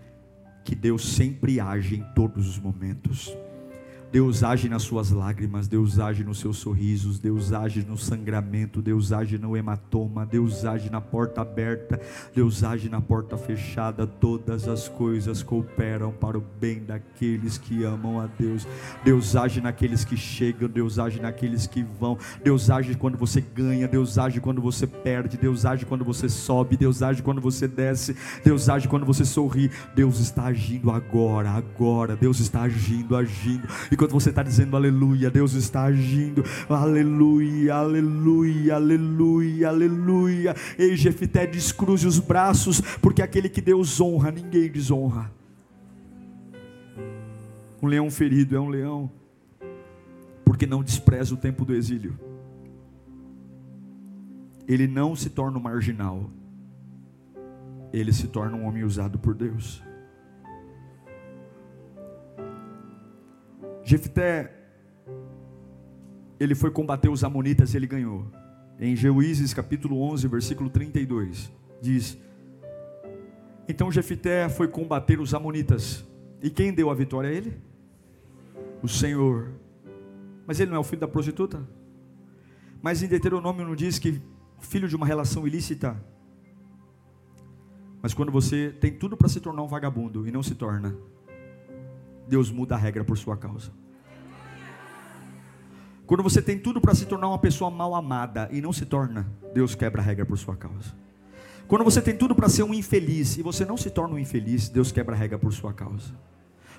que 0.65 0.75
Deus 0.75 1.15
sempre 1.15 1.61
age 1.61 1.97
em 1.97 2.05
todos 2.15 2.49
os 2.49 2.59
momentos. 2.59 3.37
Deus 4.13 4.43
age 4.43 4.69
nas 4.69 4.83
suas 4.83 5.11
lágrimas, 5.11 5.69
Deus 5.69 6.01
age 6.01 6.25
nos 6.25 6.41
seus 6.41 6.59
sorrisos, 6.59 7.21
Deus 7.21 7.53
age 7.53 7.87
no 7.89 7.97
sangramento, 7.97 8.83
Deus 8.83 9.13
age 9.13 9.39
no 9.39 9.57
hematoma, 9.57 10.27
Deus 10.27 10.65
age 10.65 10.91
na 10.91 11.01
porta 11.01 11.43
aberta, 11.43 12.01
Deus 12.35 12.65
age 12.65 12.89
na 12.89 13.01
porta 13.01 13.37
fechada. 13.37 14.09
Todas 14.09 14.67
as 14.67 14.89
coisas 14.89 15.45
cooperam 15.45 16.11
para 16.11 16.37
o 16.37 16.45
bem 16.61 16.83
daqueles 16.83 17.57
que 17.57 17.85
amam 17.85 18.21
a 18.21 18.27
Deus. 18.27 18.67
Deus 19.05 19.37
age 19.37 19.61
naqueles 19.61 20.05
que 20.05 20.17
chegam, 20.17 20.69
Deus 20.69 20.99
age 20.99 21.21
naqueles 21.21 21.69
que 21.69 21.83
vão. 21.83 22.19
Deus 22.43 22.69
age 22.69 22.97
quando 22.97 23.17
você 23.17 23.41
ganha, 23.41 23.87
Deus 23.87 24.19
age 24.19 24.41
quando 24.41 24.61
você 24.61 24.89
perde, 24.89 25.37
Deus 25.37 25.65
age 25.65 25.87
quando 25.87 26.05
você 26.05 26.29
sobe, 26.29 26.77
Deus 26.77 27.01
age 27.01 27.23
quando 27.23 27.41
você 27.41 27.69
desce, 27.69 28.17
Deus 28.45 28.69
age 28.69 28.89
quando 28.89 29.07
você 29.07 29.25
sorri. 29.25 29.71
Deus 29.95 30.19
está 30.19 30.47
agindo 30.47 30.91
agora, 30.91 31.51
agora. 31.51 32.17
Deus 32.17 32.41
está 32.41 32.63
agindo, 32.63 33.17
agindo. 33.17 33.69
E 33.91 34.00
Enquanto 34.01 34.13
você 34.13 34.31
está 34.31 34.43
dizendo 34.43 34.79
aleluia, 34.79 35.31
Deus 35.31 35.53
está 35.53 35.83
agindo. 35.83 36.43
Aleluia, 36.71 37.75
aleluia, 37.75 38.77
aleluia, 38.77 39.69
aleluia. 39.69 40.57
Ei, 40.79 40.97
Jefité, 40.97 41.47
descruze 41.47 42.07
os 42.07 42.19
braços, 42.19 42.81
porque 43.03 43.21
aquele 43.21 43.47
que 43.51 43.61
Deus 43.61 44.01
honra, 44.01 44.31
ninguém 44.31 44.71
desonra. 44.71 45.31
Um 47.83 47.87
leão 47.87 48.11
ferido 48.11 48.57
é 48.57 48.61
um 48.61 48.71
leão, 48.71 49.11
porque 50.47 50.67
não 50.67 50.83
despreza 50.83 51.35
o 51.35 51.37
tempo 51.37 51.67
do 51.67 51.75
exílio. 51.75 52.19
Ele 54.67 54.89
não 54.89 55.15
se 55.15 55.29
torna 55.29 55.59
um 55.59 55.63
marginal, 55.63 56.31
ele 57.93 58.15
se 58.15 58.29
torna 58.29 58.57
um 58.57 58.65
homem 58.65 58.83
usado 58.83 59.19
por 59.19 59.35
Deus. 59.35 59.90
Jefté, 63.83 64.55
ele 66.39 66.55
foi 66.55 66.71
combater 66.71 67.09
os 67.09 67.25
amonitas 67.25 67.75
e 67.75 67.77
ele 67.77 67.87
ganhou. 67.87 68.27
Em 68.79 68.97
Juízes 68.97 69.53
capítulo 69.53 70.01
11, 70.03 70.27
versículo 70.29 70.71
32, 70.71 71.53
diz: 71.81 72.19
Então 73.69 73.93
Jefté 73.93 74.49
foi 74.49 74.69
combater 74.69 75.21
os 75.21 75.35
amonitas. 75.35 76.05
E 76.43 76.49
quem 76.49 76.73
deu 76.73 76.91
a 76.91 76.95
vitória 76.95 77.29
a 77.29 77.33
ele? 77.33 77.61
O 78.83 78.89
Senhor. 78.89 79.53
Mas 80.47 80.59
ele 80.59 80.71
não 80.71 80.79
é 80.79 80.81
o 80.81 80.85
filho 80.85 81.01
da 81.01 81.09
prostituta? 81.09 81.63
Mas 82.81 83.03
em 83.03 83.07
Deuteronômio 83.07 83.67
não 83.67 83.77
diz 83.77 83.99
que 83.99 84.21
filho 84.61 84.89
de 84.89 84.97
uma 84.97 85.07
relação 85.07 85.47
ilícita. 85.47 86.03
Mas 88.03 88.15
quando 88.15 88.33
você 88.33 88.75
tem 88.81 88.93
tudo 88.93 89.17
para 89.17 89.29
se 89.29 89.41
tornar 89.41 89.63
um 89.63 89.69
vagabundo 89.69 90.27
e 90.27 90.33
não 90.33 90.43
se 90.43 90.55
torna, 90.55 90.97
Deus 92.31 92.49
muda 92.49 92.77
a 92.77 92.79
regra 92.79 93.03
por 93.03 93.19
sua 93.19 93.37
causa. 93.37 93.73
Quando 96.07 96.23
você 96.23 96.41
tem 96.41 96.57
tudo 96.57 96.81
para 96.81 96.95
se 96.95 97.05
tornar 97.05 97.29
uma 97.29 97.39
pessoa 97.39 97.71
mal 97.71 97.93
amada 97.93 98.49
e 98.53 98.61
não 98.61 98.73
se 98.73 98.87
torna, 98.87 99.29
Deus 99.53 99.75
quebra 99.75 100.01
a 100.01 100.05
regra 100.05 100.25
por 100.25 100.39
sua 100.39 100.57
causa. 100.57 100.95
Quando 101.67 101.85
você 101.85 102.01
tem 102.01 102.17
tudo 102.17 102.35
para 102.35 102.49
ser 102.49 102.63
um 102.63 102.73
infeliz 102.73 103.37
e 103.37 103.43
você 103.43 103.65
não 103.65 103.77
se 103.77 103.91
torna 103.91 104.15
um 104.15 104.19
infeliz, 104.19 104.69
Deus 104.69 104.93
quebra 104.93 105.15
a 105.15 105.19
regra 105.19 105.39
por 105.39 105.53
sua 105.53 105.73
causa. 105.73 106.15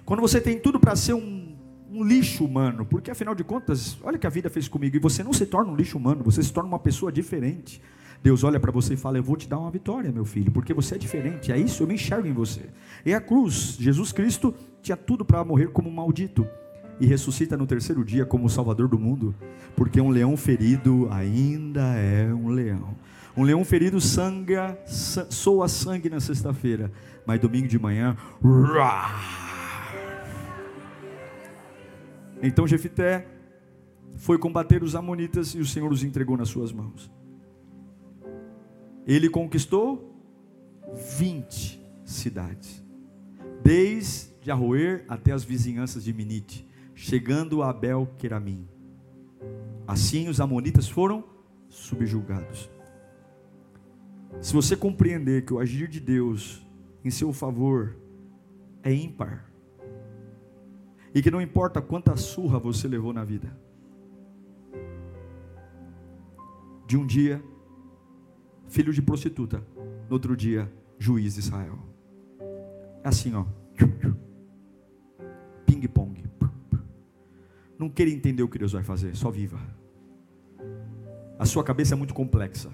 Quando 0.06 0.22
você 0.22 0.39
tem 0.39 0.58
tudo 0.58 0.80
para 0.80 0.95
ser 0.95 1.14
um, 1.14 1.56
um, 1.89 2.04
lixo 2.04 2.45
humano, 2.45 2.86
porque 2.86 3.12
afinal 3.12 3.36
de 3.36 3.43
contas, 3.43 3.97
olha 4.04 4.16
o 4.16 4.20
que 4.20 4.28
a 4.28 4.30
vida 4.30 4.49
fez 4.49 4.70
comigo, 4.70 4.95
e 4.95 4.99
você 4.99 5.22
não 5.22 5.34
se 5.34 5.45
torna 5.45 5.72
um 5.72 5.76
lixo 5.76 5.97
humano, 5.97 6.24
você 6.24 6.41
se 6.41 6.52
torna 6.52 6.70
uma 6.70 6.80
pessoa 6.80 7.12
diferente. 7.12 7.82
Deus 8.24 8.43
olha 8.43 8.59
para 8.59 8.72
você 8.72 8.93
e 8.93 8.97
fala: 8.97 9.17
Eu 9.17 9.24
vou 9.24 9.36
te 9.36 9.47
dar 9.47 9.59
uma 9.59 9.72
vitória, 9.72 10.11
meu 10.11 10.26
filho, 10.26 10.51
porque 10.51 10.74
você 10.74 10.95
é 10.95 10.97
diferente. 10.97 11.51
É 11.51 11.57
isso, 11.57 11.84
eu 11.84 11.88
me 11.88 11.95
enxergo 11.95 12.28
em 12.28 12.34
você. 12.34 12.61
E 13.05 13.13
a 13.13 13.22
cruz, 13.22 13.78
Jesus 13.80 14.11
Cristo 14.11 14.53
tinha 14.82 14.97
tudo 14.97 15.26
para 15.26 15.43
morrer 15.43 15.67
como 15.67 15.89
um 15.89 15.93
maldito 15.93 16.47
e 16.99 17.05
ressuscita 17.05 17.57
no 17.57 17.65
terceiro 17.65 18.05
dia 18.05 18.26
como 18.26 18.45
o 18.45 18.49
Salvador 18.49 18.88
do 18.88 18.99
mundo, 18.99 19.34
porque 19.76 19.99
um 19.99 20.09
leão 20.09 20.38
ferido 20.38 21.07
ainda 21.11 21.95
é 21.95 22.32
um 22.32 22.49
leão. 22.49 22.95
Um 23.36 23.43
leão 23.43 23.63
ferido 23.63 23.99
sangra, 23.99 24.78
soa 24.86 25.67
sangue 25.67 26.09
na 26.09 26.19
sexta-feira, 26.19 26.91
mas 27.26 27.39
domingo 27.39 27.67
de 27.67 27.80
manhã, 27.80 28.15
então 32.43 32.67
Jefité 32.67 33.28
foi 34.17 34.38
combater 34.38 34.84
os 34.84 34.95
amonitas 34.95 35.53
e 35.55 35.59
o 35.59 35.65
Senhor 35.65 35.91
os 35.91 36.03
entregou 36.03 36.36
nas 36.36 36.49
suas 36.49 36.72
mãos. 36.72 37.09
Ele 39.12 39.30
conquistou 39.30 40.16
20 41.18 41.86
cidades, 42.05 42.82
desde 43.62 44.49
Arroer 44.49 45.03
até 45.09 45.34
as 45.34 45.43
vizinhanças 45.43 46.05
de 46.05 46.14
Minite. 46.14 46.66
chegando 46.95 47.62
a 47.62 47.72
Abel 47.72 48.07
Queramim. 48.18 48.66
Assim 49.86 50.30
os 50.30 50.39
amonitas 50.39 50.88
foram 50.88 51.26
subjugados. 51.68 52.70
Se 54.39 54.53
você 54.53 54.78
compreender 54.78 55.43
que 55.43 55.53
o 55.53 55.59
agir 55.59 55.89
de 55.89 55.99
Deus 55.99 56.66
em 57.03 57.09
seu 57.09 57.34
favor 57.34 57.97
é 58.82 58.93
ímpar, 58.93 59.51
e 61.14 61.22
que 61.22 61.32
não 61.32 61.41
importa 61.41 61.82
quanta 61.82 62.16
surra 62.16 62.57
você 62.59 62.88
levou 62.88 63.12
na 63.12 63.26
vida, 63.26 63.57
de 66.88 66.95
um 66.95 67.05
dia, 67.05 67.43
filho 68.72 68.93
de 68.93 69.01
prostituta, 69.01 69.61
no 70.07 70.13
outro 70.13 70.36
dia, 70.36 70.72
juiz 70.97 71.34
de 71.36 71.41
Israel. 71.41 71.78
É 73.03 73.09
assim, 73.09 73.36
ó. 73.36 73.45
Ping-pong. 75.67 76.24
Não 77.78 77.89
queira 77.89 78.09
entender 78.09 78.41
o 78.43 78.47
que 78.47 78.57
Deus 78.57 78.72
vai 78.72 78.84
fazer, 78.84 79.15
só 79.15 79.30
viva. 79.30 79.59
A 81.38 81.45
sua 81.45 81.63
cabeça 81.63 81.93
é 81.95 81.97
muito 81.97 82.13
complexa. 82.13 82.69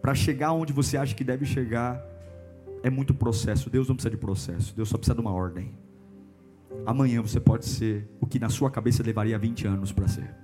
Para 0.00 0.14
chegar 0.14 0.52
onde 0.52 0.72
você 0.72 0.96
acha 0.96 1.14
que 1.14 1.22
deve 1.22 1.44
chegar, 1.44 2.02
é 2.82 2.88
muito 2.88 3.12
processo. 3.12 3.68
Deus 3.68 3.88
não 3.88 3.94
precisa 3.94 4.10
de 4.10 4.16
processo, 4.16 4.74
Deus 4.74 4.88
só 4.88 4.96
precisa 4.96 5.14
de 5.14 5.20
uma 5.20 5.32
ordem. 5.32 5.74
Amanhã 6.86 7.20
você 7.20 7.38
pode 7.38 7.66
ser 7.66 8.08
o 8.20 8.26
que 8.26 8.38
na 8.38 8.48
sua 8.48 8.70
cabeça 8.70 9.02
levaria 9.02 9.38
20 9.38 9.66
anos 9.66 9.92
para 9.92 10.08
ser. 10.08 10.34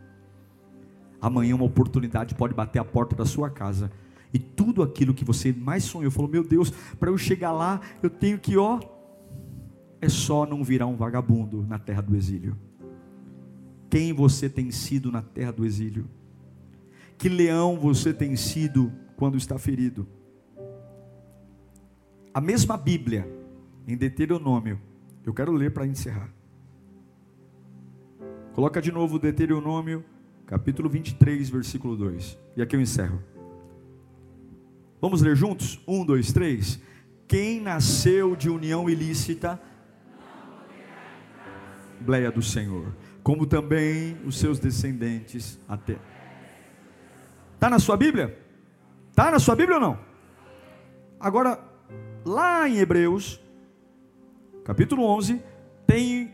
Amanhã 1.20 1.54
uma 1.54 1.64
oportunidade 1.64 2.34
pode 2.34 2.54
bater 2.54 2.78
a 2.78 2.84
porta 2.84 3.16
da 3.16 3.24
sua 3.24 3.50
casa 3.50 3.90
e 4.32 4.38
tudo 4.38 4.82
aquilo 4.82 5.14
que 5.14 5.24
você 5.24 5.52
mais 5.52 5.84
sonhou, 5.84 6.10
falou: 6.10 6.30
"Meu 6.30 6.44
Deus, 6.44 6.70
para 6.98 7.10
eu 7.10 7.18
chegar 7.18 7.52
lá, 7.52 7.80
eu 8.02 8.10
tenho 8.10 8.38
que, 8.38 8.56
ó, 8.56 8.80
é 10.00 10.08
só 10.08 10.46
não 10.46 10.62
virar 10.62 10.86
um 10.86 10.96
vagabundo 10.96 11.64
na 11.66 11.78
terra 11.78 12.02
do 12.02 12.16
exílio. 12.16 12.56
Quem 13.88 14.12
você 14.12 14.48
tem 14.48 14.70
sido 14.70 15.10
na 15.10 15.22
terra 15.22 15.52
do 15.52 15.64
exílio? 15.64 16.08
Que 17.16 17.28
leão 17.28 17.78
você 17.78 18.12
tem 18.12 18.36
sido 18.36 18.92
quando 19.16 19.36
está 19.36 19.58
ferido? 19.58 20.06
A 22.34 22.40
mesma 22.40 22.76
Bíblia, 22.76 23.26
em 23.88 23.96
Deuteronômio, 23.96 24.78
eu 25.24 25.32
quero 25.32 25.52
ler 25.52 25.72
para 25.72 25.86
encerrar. 25.86 26.30
Coloca 28.52 28.82
de 28.82 28.92
novo 28.92 29.18
Deuteronômio, 29.18 30.04
capítulo 30.46 30.88
23, 30.88 31.50
versículo 31.50 31.96
2. 31.96 32.38
E 32.56 32.62
aqui 32.62 32.76
eu 32.76 32.80
encerro. 32.80 33.22
Vamos 35.00 35.20
ler 35.20 35.36
juntos? 35.36 35.80
Um, 35.86 36.04
dois, 36.04 36.32
três. 36.32 36.80
Quem 37.26 37.60
nasceu 37.60 38.36
de 38.36 38.48
união 38.48 38.88
ilícita, 38.88 39.60
Bleia 41.98 42.30
do 42.30 42.42
Senhor, 42.42 42.94
como 43.22 43.46
também 43.46 44.16
os 44.24 44.38
seus 44.38 44.58
descendentes 44.60 45.58
até. 45.68 45.98
Está 47.54 47.68
na 47.68 47.78
sua 47.78 47.96
Bíblia? 47.96 48.38
Está 49.10 49.30
na 49.30 49.38
sua 49.38 49.56
Bíblia 49.56 49.76
ou 49.76 49.80
não? 49.80 49.98
Agora, 51.18 51.58
lá 52.24 52.68
em 52.68 52.76
Hebreus, 52.76 53.40
capítulo 54.62 55.02
11, 55.04 55.42
tem 55.86 56.32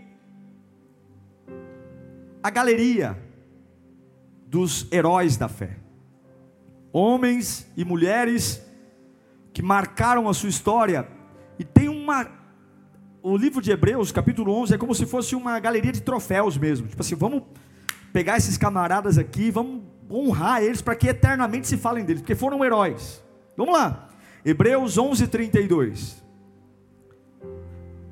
a 2.43 2.51
galeria 2.51 3.32
dos 4.53 4.87
heróis 4.93 5.39
da 5.39 5.49
fé. 5.49 5.79
Homens 6.93 7.67
e 7.75 7.87
mulheres 7.87 8.63
que 9.51 9.63
marcaram 9.63 10.29
a 10.29 10.35
sua 10.35 10.51
história. 10.51 11.09
E 11.59 11.65
tem 11.65 11.89
uma. 11.89 12.29
O 13.23 13.35
livro 13.35 13.63
de 13.63 13.71
Hebreus, 13.71 14.13
capítulo 14.13 14.53
11, 14.53 14.75
é 14.75 14.79
como 14.79 14.95
se 14.95 15.07
fosse 15.07 15.35
uma 15.35 15.59
galeria 15.59 15.91
de 15.91 16.03
troféus 16.03 16.59
mesmo. 16.59 16.87
Tipo 16.87 17.01
assim, 17.01 17.15
vamos 17.15 17.45
pegar 18.13 18.37
esses 18.37 18.59
camaradas 18.59 19.17
aqui, 19.17 19.51
vamos 19.51 19.85
honrar 20.11 20.63
eles 20.63 20.83
para 20.83 20.97
que 20.97 21.09
eternamente 21.09 21.67
se 21.67 21.79
falem 21.79 22.05
deles, 22.05 22.21
porque 22.21 22.35
foram 22.35 22.63
heróis. 22.63 23.25
Vamos 23.57 23.73
lá. 23.73 24.11
Hebreus 24.45 24.99
11, 24.99 25.29
32. 25.29 26.23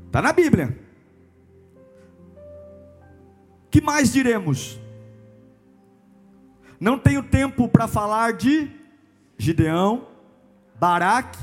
Está 0.07 0.23
na 0.23 0.33
Bíblia. 0.33 0.75
Que 3.71 3.83
mais 3.83 4.11
diremos? 4.11 4.81
Não 6.81 6.99
tenho 6.99 7.23
tempo 7.23 7.69
para 7.69 7.87
falar 7.87 8.33
de 8.33 8.71
Gideão, 9.37 10.09
Baraque. 10.77 11.39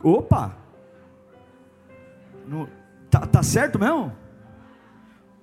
Opa! 0.00 0.56
No, 2.46 2.68
tá, 3.10 3.26
tá 3.26 3.42
certo 3.42 3.80
mesmo? 3.80 4.16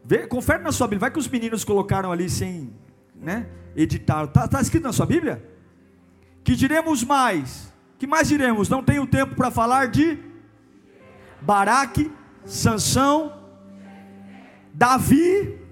Vê, 0.06 0.26
confere 0.26 0.64
na 0.64 0.72
sua 0.72 0.88
Bíblia. 0.88 1.02
Vai 1.02 1.12
que 1.12 1.20
os 1.20 1.28
meninos 1.28 1.66
colocaram 1.66 2.10
ali 2.10 2.30
sem 2.30 2.74
né, 3.14 3.50
editar. 3.76 4.24
Está 4.24 4.48
tá 4.48 4.62
escrito 4.62 4.84
na 4.84 4.94
sua 4.94 5.06
Bíblia? 5.06 5.44
Que 6.42 6.56
diremos 6.56 7.04
mais? 7.04 7.74
Que 8.00 8.08
mais 8.08 8.30
diremos? 8.30 8.70
Não 8.70 8.82
tenho 8.82 9.06
tempo 9.06 9.36
para 9.36 9.52
falar 9.52 9.88
de 9.88 10.18
Baraque, 11.42 12.10
Sansão, 12.46 13.34
Davi. 14.74 15.63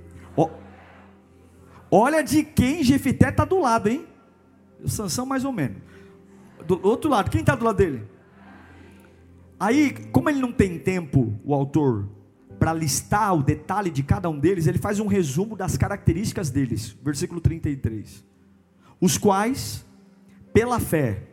Olha 1.91 2.23
de 2.23 2.41
quem 2.41 2.81
Jefité 2.81 3.27
está 3.27 3.43
do 3.43 3.59
lado, 3.59 3.89
hein? 3.89 4.07
Sansão 4.87 5.25
mais 5.25 5.43
ou 5.43 5.51
menos. 5.51 5.77
Do 6.65 6.79
outro 6.87 7.09
lado, 7.09 7.29
quem 7.29 7.41
está 7.41 7.53
do 7.53 7.65
lado 7.65 7.75
dele? 7.75 8.07
Aí, 9.59 9.91
como 10.11 10.29
ele 10.29 10.39
não 10.39 10.53
tem 10.53 10.79
tempo, 10.79 11.37
o 11.43 11.53
autor, 11.53 12.07
para 12.57 12.73
listar 12.73 13.35
o 13.35 13.43
detalhe 13.43 13.91
de 13.91 14.03
cada 14.03 14.29
um 14.29 14.39
deles, 14.39 14.67
ele 14.67 14.77
faz 14.77 14.99
um 14.99 15.07
resumo 15.07 15.57
das 15.57 15.75
características 15.75 16.49
deles. 16.49 16.97
Versículo 17.03 17.41
33. 17.41 18.23
Os 18.99 19.17
quais, 19.17 19.85
pela 20.53 20.79
fé, 20.79 21.23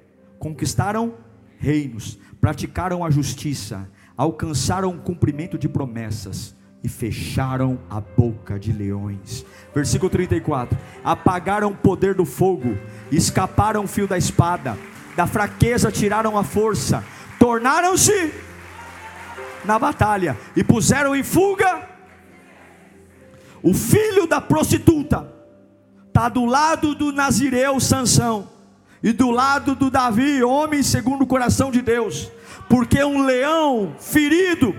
conquistaram 0.40 1.14
reinos, 1.59 2.18
praticaram 2.40 3.04
a 3.04 3.11
justiça, 3.11 3.88
alcançaram 4.16 4.90
o 4.90 5.00
cumprimento 5.00 5.56
de 5.56 5.68
promessas 5.68 6.57
e 6.83 6.89
fecharam 6.89 7.79
a 7.91 8.01
boca 8.01 8.59
de 8.59 8.72
leões. 8.72 9.45
Versículo 9.74 10.11
34. 10.11 10.79
Apagaram 11.05 11.70
o 11.70 11.76
poder 11.76 12.14
do 12.14 12.24
fogo, 12.24 12.76
escaparam 13.11 13.85
o 13.85 13.89
fio 13.89 14.07
da 14.07 14.16
espada, 14.16 14.79
da 15.16 15.26
fraqueza 15.26 15.91
tiraram 15.91 16.39
a 16.39 16.45
força, 16.45 17.05
tornaram-se 17.39 18.33
na 19.64 19.79
batalha 19.79 20.37
e 20.57 20.62
puseram 20.62 21.14
em 21.14 21.22
fuga 21.22 21.89
o 23.62 23.74
filho 23.74 24.26
da 24.26 24.41
prostituta. 24.41 25.33
Está 26.07 26.29
do 26.29 26.45
lado 26.45 26.95
do 26.95 27.12
Nazireu 27.12 27.79
Sansão 27.79 28.49
e 29.03 29.12
do 29.12 29.31
lado 29.31 29.74
do 29.74 29.91
Davi, 29.91 30.43
homem 30.43 30.83
segundo 30.83 31.22
o 31.22 31.26
coração 31.26 31.70
de 31.70 31.81
Deus, 31.81 32.31
porque 32.68 33.03
um 33.05 33.24
leão 33.24 33.95
ferido 33.99 34.74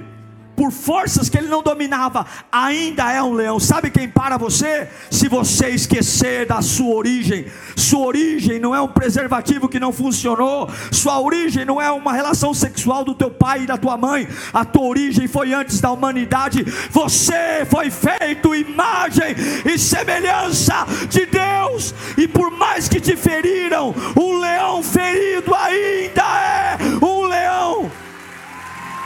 por 0.59 0.73
forças 0.73 1.29
que 1.29 1.37
ele 1.37 1.47
não 1.47 1.63
dominava, 1.63 2.25
ainda 2.51 3.09
é 3.13 3.23
um 3.23 3.31
leão. 3.31 3.61
Sabe 3.61 3.89
quem 3.89 4.09
para 4.09 4.35
você? 4.35 4.89
Se 5.09 5.29
você 5.29 5.69
esquecer 5.69 6.45
da 6.45 6.61
sua 6.61 6.95
origem. 6.95 7.45
Sua 7.77 8.05
origem 8.05 8.59
não 8.59 8.75
é 8.75 8.81
um 8.81 8.89
preservativo 8.89 9.69
que 9.69 9.79
não 9.79 9.93
funcionou. 9.93 10.69
Sua 10.91 11.17
origem 11.21 11.63
não 11.63 11.81
é 11.81 11.89
uma 11.89 12.11
relação 12.11 12.53
sexual 12.53 13.05
do 13.05 13.15
teu 13.15 13.31
pai 13.31 13.63
e 13.63 13.67
da 13.67 13.77
tua 13.77 13.95
mãe. 13.95 14.27
A 14.51 14.65
tua 14.65 14.83
origem 14.83 15.29
foi 15.29 15.53
antes 15.53 15.79
da 15.79 15.91
humanidade. 15.91 16.65
Você 16.91 17.65
foi 17.69 17.89
feito 17.89 18.53
imagem 18.53 19.33
e 19.63 19.79
semelhança 19.79 20.85
de 21.07 21.25
Deus. 21.25 21.95
E 22.17 22.27
por 22.27 22.51
mais 22.51 22.89
que 22.89 22.99
te 22.99 23.15
feriram, 23.15 23.95
um 24.19 24.37
leão 24.37 24.83
ferido 24.83 25.55
ainda 25.55 26.21
é 26.21 26.77
um 27.01 27.23
leão. 27.23 28.08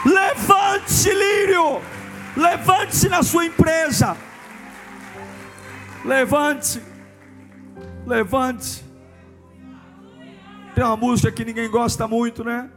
Levante-se, 0.05 1.13
Lírio. 1.13 1.81
Levante-se 2.35 3.09
na 3.09 3.23
sua 3.23 3.45
empresa. 3.45 4.17
Levante-se. 6.03 6.81
Levante-se. 8.05 8.83
Tem 10.75 10.83
uma 10.83 10.97
música 10.97 11.31
que 11.31 11.45
ninguém 11.45 11.69
gosta 11.69 12.07
muito, 12.07 12.43
né? 12.43 12.69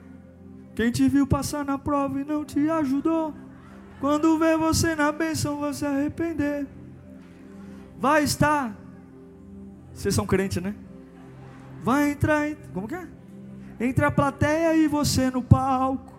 Quem 0.74 0.90
te 0.90 1.08
viu 1.08 1.26
passar 1.26 1.64
na 1.64 1.78
prova 1.78 2.20
e 2.20 2.24
não 2.24 2.44
te 2.44 2.68
ajudou. 2.68 3.34
Quando 3.98 4.38
vê 4.38 4.56
você 4.56 4.94
na 4.94 5.10
bênção, 5.10 5.56
você 5.56 5.86
arrepender. 5.86 6.66
Vai 7.98 8.24
estar. 8.24 8.76
Vocês 9.94 10.14
são 10.14 10.26
crentes, 10.26 10.62
né? 10.62 10.74
Vai 11.82 12.10
entrar. 12.10 12.54
Como 12.74 12.86
que 12.86 12.94
é? 12.94 13.08
Entre 13.80 14.04
a 14.04 14.10
plateia 14.10 14.74
e 14.76 14.86
você 14.86 15.30
no 15.30 15.42
palco. 15.42 16.15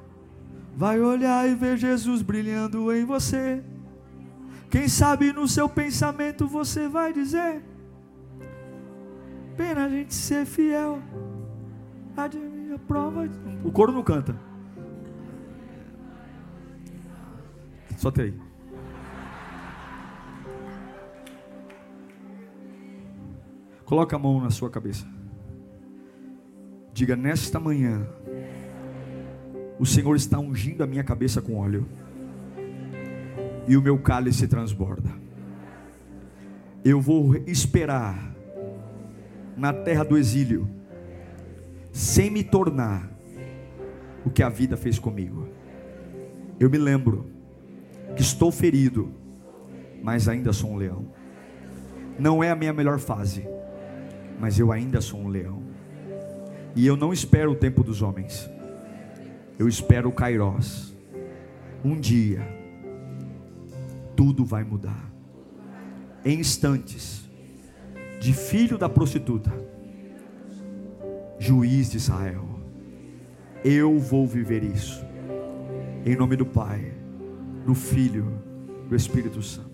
Vai 0.77 1.01
olhar 1.01 1.49
e 1.49 1.55
ver 1.55 1.75
Jesus 1.75 2.21
brilhando 2.21 2.93
em 2.93 3.03
você. 3.03 3.63
Quem 4.69 4.87
sabe 4.87 5.33
no 5.33 5.47
seu 5.47 5.67
pensamento 5.67 6.47
você 6.47 6.87
vai 6.87 7.11
dizer: 7.11 7.63
Pena 9.57 9.85
a 9.85 9.89
gente 9.89 10.13
ser 10.13 10.45
fiel. 10.45 11.01
A 12.15 12.29
prova. 12.77 13.27
O 13.63 13.71
coro 13.71 13.91
não 13.91 14.03
canta. 14.03 14.39
Solta 17.97 18.21
aí. 18.21 18.39
Coloca 23.83 24.15
a 24.15 24.19
mão 24.19 24.39
na 24.41 24.51
sua 24.51 24.69
cabeça. 24.69 25.07
Diga: 26.93 27.15
Nesta 27.15 27.59
manhã, 27.59 28.07
o 29.79 29.85
Senhor 29.85 30.15
está 30.15 30.39
ungindo 30.39 30.83
a 30.83 30.87
minha 30.87 31.03
cabeça 31.03 31.41
com 31.41 31.55
óleo, 31.55 31.87
e 33.67 33.75
o 33.75 33.81
meu 33.81 33.97
cálice 33.99 34.47
transborda. 34.47 35.09
Eu 36.83 37.01
vou 37.01 37.35
esperar 37.45 38.35
na 39.57 39.73
terra 39.73 40.03
do 40.03 40.17
exílio, 40.17 40.69
sem 41.91 42.29
me 42.29 42.43
tornar 42.43 43.11
o 44.25 44.29
que 44.29 44.41
a 44.41 44.49
vida 44.49 44.77
fez 44.77 44.97
comigo. 44.97 45.49
Eu 46.59 46.69
me 46.69 46.77
lembro 46.77 47.25
que 48.15 48.21
estou 48.21 48.51
ferido, 48.51 49.11
mas 50.01 50.27
ainda 50.27 50.53
sou 50.53 50.71
um 50.71 50.77
leão. 50.77 51.05
Não 52.17 52.43
é 52.43 52.49
a 52.49 52.55
minha 52.55 52.73
melhor 52.73 52.99
fase, 52.99 53.47
mas 54.39 54.57
eu 54.57 54.71
ainda 54.71 55.01
sou 55.01 55.19
um 55.19 55.27
leão. 55.27 55.61
E 56.75 56.85
eu 56.85 56.95
não 56.95 57.11
espero 57.11 57.51
o 57.51 57.55
tempo 57.55 57.83
dos 57.83 58.01
homens, 58.01 58.49
eu 59.57 59.67
espero 59.67 60.09
o 60.09 60.11
Kairós. 60.11 60.95
Um 61.83 61.99
dia, 61.99 62.41
tudo 64.15 64.45
vai 64.45 64.63
mudar. 64.63 65.11
Em 66.25 66.39
instantes, 66.39 67.27
de 68.19 68.33
filho 68.33 68.77
da 68.77 68.89
prostituta, 68.89 69.51
juiz 71.39 71.91
de 71.91 71.97
Israel, 71.97 72.45
eu 73.63 73.99
vou 73.99 74.27
viver 74.27 74.63
isso. 74.63 75.05
Em 76.05 76.15
nome 76.15 76.35
do 76.35 76.45
Pai, 76.45 76.93
do 77.65 77.75
Filho, 77.75 78.41
do 78.89 78.95
Espírito 78.95 79.41
Santo. 79.41 79.66